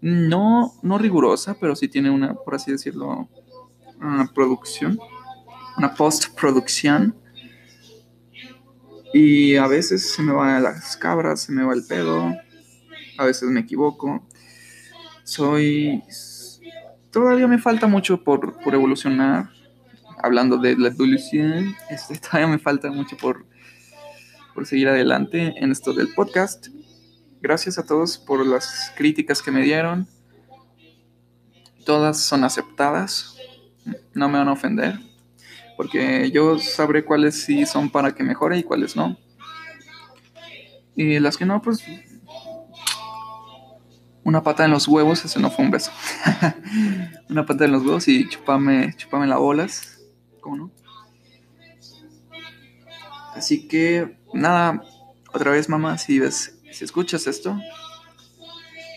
no, 0.00 0.74
no 0.82 0.98
rigurosa, 0.98 1.56
pero 1.60 1.76
sí 1.76 1.88
tiene 1.88 2.10
una, 2.10 2.34
por 2.34 2.54
así 2.54 2.72
decirlo, 2.72 3.28
una 4.00 4.26
producción, 4.34 4.98
una 5.76 5.94
postproducción. 5.94 7.14
Y 9.12 9.54
a 9.56 9.66
veces 9.68 10.12
se 10.12 10.22
me 10.22 10.32
van 10.32 10.62
las 10.62 10.96
cabras, 10.96 11.42
se 11.42 11.52
me 11.52 11.62
va 11.62 11.72
el 11.72 11.86
pedo, 11.86 12.34
a 13.18 13.24
veces 13.24 13.48
me 13.50 13.60
equivoco. 13.60 14.26
Soy... 15.24 16.02
Todavía 17.14 17.46
me 17.46 17.58
falta 17.58 17.86
mucho 17.86 18.24
por, 18.24 18.60
por 18.60 18.74
evolucionar. 18.74 19.48
Hablando 20.20 20.56
de 20.56 20.76
la 20.76 20.88
evolución, 20.88 21.76
este, 21.88 22.18
todavía 22.18 22.48
me 22.48 22.58
falta 22.58 22.90
mucho 22.90 23.16
por, 23.16 23.46
por 24.52 24.66
seguir 24.66 24.88
adelante 24.88 25.54
en 25.56 25.70
esto 25.70 25.92
del 25.92 26.12
podcast. 26.12 26.66
Gracias 27.40 27.78
a 27.78 27.86
todos 27.86 28.18
por 28.18 28.44
las 28.44 28.92
críticas 28.96 29.42
que 29.42 29.52
me 29.52 29.62
dieron. 29.62 30.08
Todas 31.86 32.20
son 32.20 32.42
aceptadas. 32.42 33.36
No 34.12 34.28
me 34.28 34.38
van 34.38 34.48
a 34.48 34.52
ofender. 34.52 34.98
Porque 35.76 36.32
yo 36.32 36.58
sabré 36.58 37.04
cuáles 37.04 37.44
sí 37.44 37.64
son 37.64 37.90
para 37.90 38.12
que 38.12 38.24
mejore 38.24 38.58
y 38.58 38.64
cuáles 38.64 38.96
no. 38.96 39.16
Y 40.96 41.20
las 41.20 41.36
que 41.36 41.46
no, 41.46 41.62
pues. 41.62 41.84
Una 44.24 44.42
pata 44.42 44.64
en 44.64 44.70
los 44.70 44.88
huevos, 44.88 45.24
ese 45.24 45.38
no 45.38 45.50
fue 45.50 45.64
un 45.64 45.70
beso. 45.70 45.92
Una 47.28 47.44
pata 47.44 47.66
en 47.66 47.72
los 47.72 47.82
huevos 47.82 48.08
y 48.08 48.28
chupame, 48.28 48.94
chupame 48.96 49.26
las 49.26 49.38
bolas. 49.38 50.00
¿Cómo 50.40 50.56
no? 50.56 50.70
Así 53.34 53.68
que, 53.68 54.16
nada, 54.32 54.82
otra 55.32 55.50
vez, 55.50 55.68
mamá, 55.68 55.98
si 55.98 56.20
ves 56.20 56.54
si 56.74 56.84
escuchas 56.84 57.28
esto, 57.28 57.56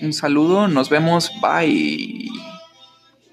un 0.01 0.13
saludo, 0.13 0.67
nos 0.67 0.89
vemos, 0.89 1.31
bye. 1.41 2.27